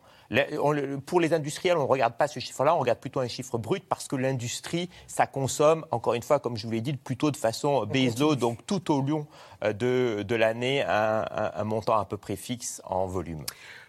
Pour 1.07 1.21
les 1.21 1.33
industriels, 1.33 1.77
on 1.77 1.83
ne 1.85 1.87
regarde 1.89 2.15
pas 2.17 2.29
ce 2.29 2.39
chiffre-là, 2.41 2.75
on 2.75 2.79
regarde 2.79 2.99
plutôt 2.99 3.21
un 3.21 3.29
chiffre 3.29 3.57
brut 3.59 3.85
parce 3.89 4.09
que 4.09 4.17
l'industrie, 4.17 4.91
ça 5.07 5.27
consomme, 5.27 5.85
encore 5.91 6.15
une 6.15 6.23
fois, 6.23 6.39
comme 6.39 6.57
je 6.57 6.67
vous 6.67 6.73
l'ai 6.73 6.81
dit, 6.81 6.93
plutôt 6.95 7.31
de 7.31 7.37
façon 7.37 7.87
baseload, 7.87 8.39
donc 8.39 8.67
tout 8.67 8.93
au 8.93 9.01
long 9.01 9.27
euh, 9.65 9.73
de, 9.73 10.23
de 10.23 10.35
l'année, 10.35 10.83
un, 10.83 11.25
un- 11.31 11.51
un 11.55 11.65
montant 11.65 11.99
à 11.99 12.05
peu 12.05 12.17
près 12.17 12.37
fixe 12.37 12.83
en 12.85 13.07
volume. 13.07 13.45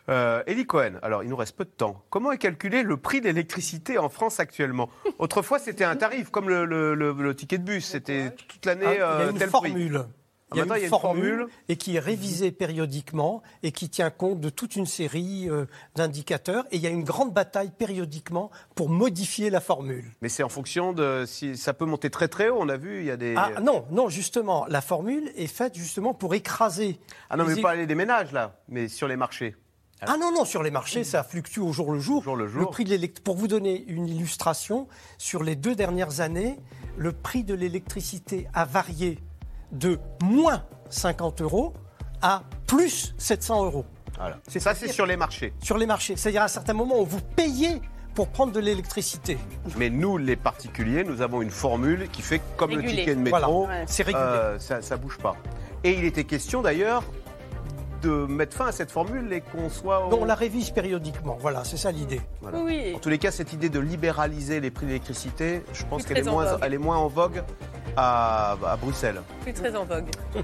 Euh, 0.08 0.42
Elie 0.48 0.66
Cohen, 0.66 0.94
alors 1.04 1.24
il 1.24 1.30
nous 1.30 1.36
reste 1.36 1.56
peu 1.56 1.66
de 1.66 1.70
temps. 1.70 2.02
Comment 2.10 2.32
est 2.32 2.40
calculé 2.40 2.82
le 2.82 2.98
prix 2.98 3.22
de 3.22 3.26
l'électricité 3.28 4.00
en 4.00 4.10
France 4.10 4.40
actuellement? 4.40 4.90
Autrefois, 5.20 5.60
c'était 5.60 5.84
un 5.84 5.96
tarif, 5.96 6.30
comme 6.32 6.50
le, 6.50 6.66
le- 6.66 6.96
le- 6.96 7.12
le 7.14 7.36
ticket 7.36 7.60
de 7.60 7.64
bus. 7.64 7.86
C'était 7.86 8.32
toute 8.32 8.66
l'année 8.66 8.86
Ah, 8.88 8.94
il 8.94 8.98
y 8.98 9.02
a 9.02 9.08
euh, 9.12 9.30
une 9.32 9.38
tel 9.38 9.50
formule. 9.50 9.92
prix. 9.94 10.04
Il 10.52 10.58
y 10.58 10.62
a 10.62 10.66
Maintenant, 10.66 10.84
une 10.84 10.90
formule 10.90 11.48
et 11.68 11.76
qui 11.76 11.96
est 11.96 12.00
révisée 12.00 12.52
périodiquement 12.52 13.44
et 13.62 13.72
qui 13.72 13.90
tient 13.90 14.10
compte 14.10 14.40
de 14.40 14.50
toute 14.50 14.76
une 14.76 14.86
série 14.86 15.48
euh, 15.50 15.66
d'indicateurs. 15.96 16.66
Et 16.72 16.78
il 16.78 16.82
y 16.82 16.88
a 16.88 16.90
une 16.90 17.04
grande 17.04 17.34
bataille 17.34 17.72
périodiquement 17.72 18.50
pour 18.76 18.90
modifier 18.90 19.50
la 19.50 19.60
formule. 19.60 20.06
Mais 20.22 20.30
c'est 20.30 20.44
en 20.44 20.50
fonction 20.50 20.94
de 20.94 21.26
si 21.28 21.56
ça 21.56 21.74
peut 21.74 21.86
monter 21.86 22.10
très 22.10 22.28
très 22.28 22.50
haut. 22.50 22.58
On 22.60 22.70
a 22.70 22.78
vu, 22.78 23.00
il 23.00 23.06
y 23.06 23.12
a 23.12 23.18
des. 23.18 23.36
Ah 23.38 23.62
non, 23.62 23.86
non, 23.92 24.10
justement, 24.10 24.66
la 24.68 24.82
formule 24.82 25.32
est 25.36 25.48
faite 25.48 25.76
justement 25.76 26.14
pour 26.14 26.34
écraser. 26.34 27.00
Ah 27.30 27.38
non, 27.38 27.46
mais 27.46 27.54
vous 27.54 27.62
parlez 27.62 27.86
des 27.86 27.96
ménages 27.96 28.32
là, 28.32 28.60
mais 28.68 28.88
sur 28.88 29.08
les 29.08 29.18
marchés. 29.18 29.56
Ah 30.02 30.16
non, 30.18 30.32
non, 30.32 30.46
sur 30.46 30.64
les 30.64 30.72
marchés, 30.72 31.04
ça 31.04 31.24
fluctue 31.24 31.60
au 31.60 31.74
jour 31.74 31.92
le 31.92 32.00
jour. 32.00 32.24
le 32.36 32.66
prix 32.68 32.86
de 32.86 33.22
Pour 33.22 33.36
vous 33.36 33.48
donner 33.48 33.84
une 33.88 34.08
illustration, 34.08 34.88
sur 35.18 35.44
les 35.44 35.56
deux 35.56 35.76
dernières 35.76 36.22
années, 36.22 36.58
le 36.98 37.12
prix 37.12 37.44
de 37.44 37.54
l'électricité 37.54 38.48
a 38.54 38.64
varié 38.64 39.20
de 39.72 40.00
moins 40.24 40.64
50 40.90 41.42
euros 41.42 41.74
à 42.22 42.44
plus 42.68 43.14
700 43.18 43.66
euros. 43.66 43.86
Voilà. 44.18 44.38
Ça, 44.48 44.76
c'est 44.76 44.90
sur 44.92 45.06
les 45.06 45.16
marchés. 45.16 45.54
Sur 45.64 45.78
les 45.78 45.86
marchés. 45.86 46.16
C'est-à-dire 46.18 46.42
à 46.42 46.46
un 46.46 46.50
certain 46.50 46.74
moment, 46.74 46.96
on 46.98 47.04
vous 47.04 47.22
payez 47.22 47.82
pour 48.16 48.28
prendre 48.28 48.52
de 48.52 48.60
l'électricité. 48.60 49.38
Mais 49.78 49.90
nous, 49.90 50.18
les 50.18 50.36
particuliers, 50.36 51.04
nous 51.06 51.22
avons 51.22 51.42
une 51.42 51.52
formule 51.52 52.10
qui 52.12 52.22
fait 52.22 52.42
comme 52.58 52.72
Régulé. 52.72 52.88
le 52.92 52.98
ticket 52.98 53.16
de 53.16 53.22
métro. 53.22 53.40
Voilà. 53.66 53.80
Ouais. 53.82 53.86
C'est 53.88 54.04
régulé. 54.04 54.22
euh, 54.24 54.60
ça, 54.60 54.82
ça 54.82 54.98
bouge 54.98 55.18
pas. 55.20 55.36
Et 55.86 55.92
il 55.94 56.04
était 56.04 56.26
question 56.26 56.62
d'ailleurs 56.62 57.04
de 58.02 58.10
mettre 58.10 58.56
fin 58.56 58.68
à 58.68 58.72
cette 58.72 58.92
formule 58.92 59.32
et 59.34 59.42
qu'on 59.42 59.70
soit. 59.70 60.06
au- 60.06 60.10
Donc 60.10 60.22
on 60.22 60.26
la 60.26 60.36
révise 60.36 60.70
périodiquement. 60.72 61.38
Voilà, 61.40 61.64
c'est 61.64 61.78
ça 61.78 61.92
l'idée. 61.92 62.22
Voilà. 62.42 62.60
Oui. 62.60 62.94
En 62.96 63.00
tous 63.00 63.10
les 63.10 63.18
cas, 63.18 63.32
cette 63.32 63.54
idée 63.54 63.70
de 63.70 63.80
libéraliser 63.80 64.60
les 64.60 64.72
prix 64.72 64.86
de 64.86 64.92
l'électricité, 64.92 65.64
je 65.74 65.84
pense 65.86 66.06
qu'elle 66.06 66.24
moins- 66.26 66.58
elle 66.62 66.74
est 66.74 66.78
moins 66.78 66.98
en 66.98 67.08
vogue 67.08 67.44
à, 67.98 68.58
à 68.66 68.76
Bruxelles. 68.78 69.22
Plus 69.42 69.54
très 69.54 69.76
en 69.76 69.86
vogue. 69.86 70.10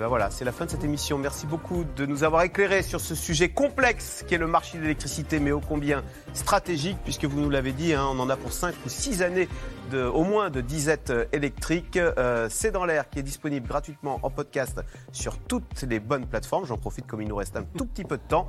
Ben 0.00 0.08
voilà, 0.08 0.30
c'est 0.30 0.46
la 0.46 0.52
fin 0.52 0.64
de 0.64 0.70
cette 0.70 0.82
émission. 0.82 1.18
Merci 1.18 1.46
beaucoup 1.46 1.84
de 1.84 2.06
nous 2.06 2.24
avoir 2.24 2.40
éclairé 2.40 2.82
sur 2.82 3.02
ce 3.02 3.14
sujet 3.14 3.50
complexe 3.50 4.24
qui 4.26 4.34
est 4.34 4.38
le 4.38 4.46
marché 4.46 4.78
de 4.78 4.82
l'électricité, 4.82 5.40
mais 5.40 5.52
ô 5.52 5.60
combien 5.60 6.02
stratégique, 6.32 6.96
puisque 7.04 7.26
vous 7.26 7.38
nous 7.38 7.50
l'avez 7.50 7.72
dit, 7.72 7.92
hein, 7.92 8.06
on 8.10 8.18
en 8.18 8.30
a 8.30 8.36
pour 8.38 8.50
5 8.50 8.74
ou 8.86 8.88
6 8.88 9.20
années 9.20 9.46
au 9.92 10.24
moins 10.24 10.48
de 10.48 10.62
disette 10.62 11.12
électrique. 11.32 11.98
Euh, 11.98 12.46
c'est 12.48 12.70
dans 12.70 12.86
l'air 12.86 13.10
qui 13.10 13.18
est 13.18 13.22
disponible 13.22 13.68
gratuitement 13.68 14.20
en 14.22 14.30
podcast 14.30 14.80
sur 15.12 15.36
toutes 15.36 15.82
les 15.82 16.00
bonnes 16.00 16.24
plateformes. 16.24 16.64
J'en 16.64 16.78
profite 16.78 17.06
comme 17.06 17.20
il 17.20 17.28
nous 17.28 17.36
reste 17.36 17.58
un 17.58 17.64
tout 17.64 17.84
petit 17.84 18.04
peu 18.04 18.16
de 18.16 18.22
temps. 18.26 18.48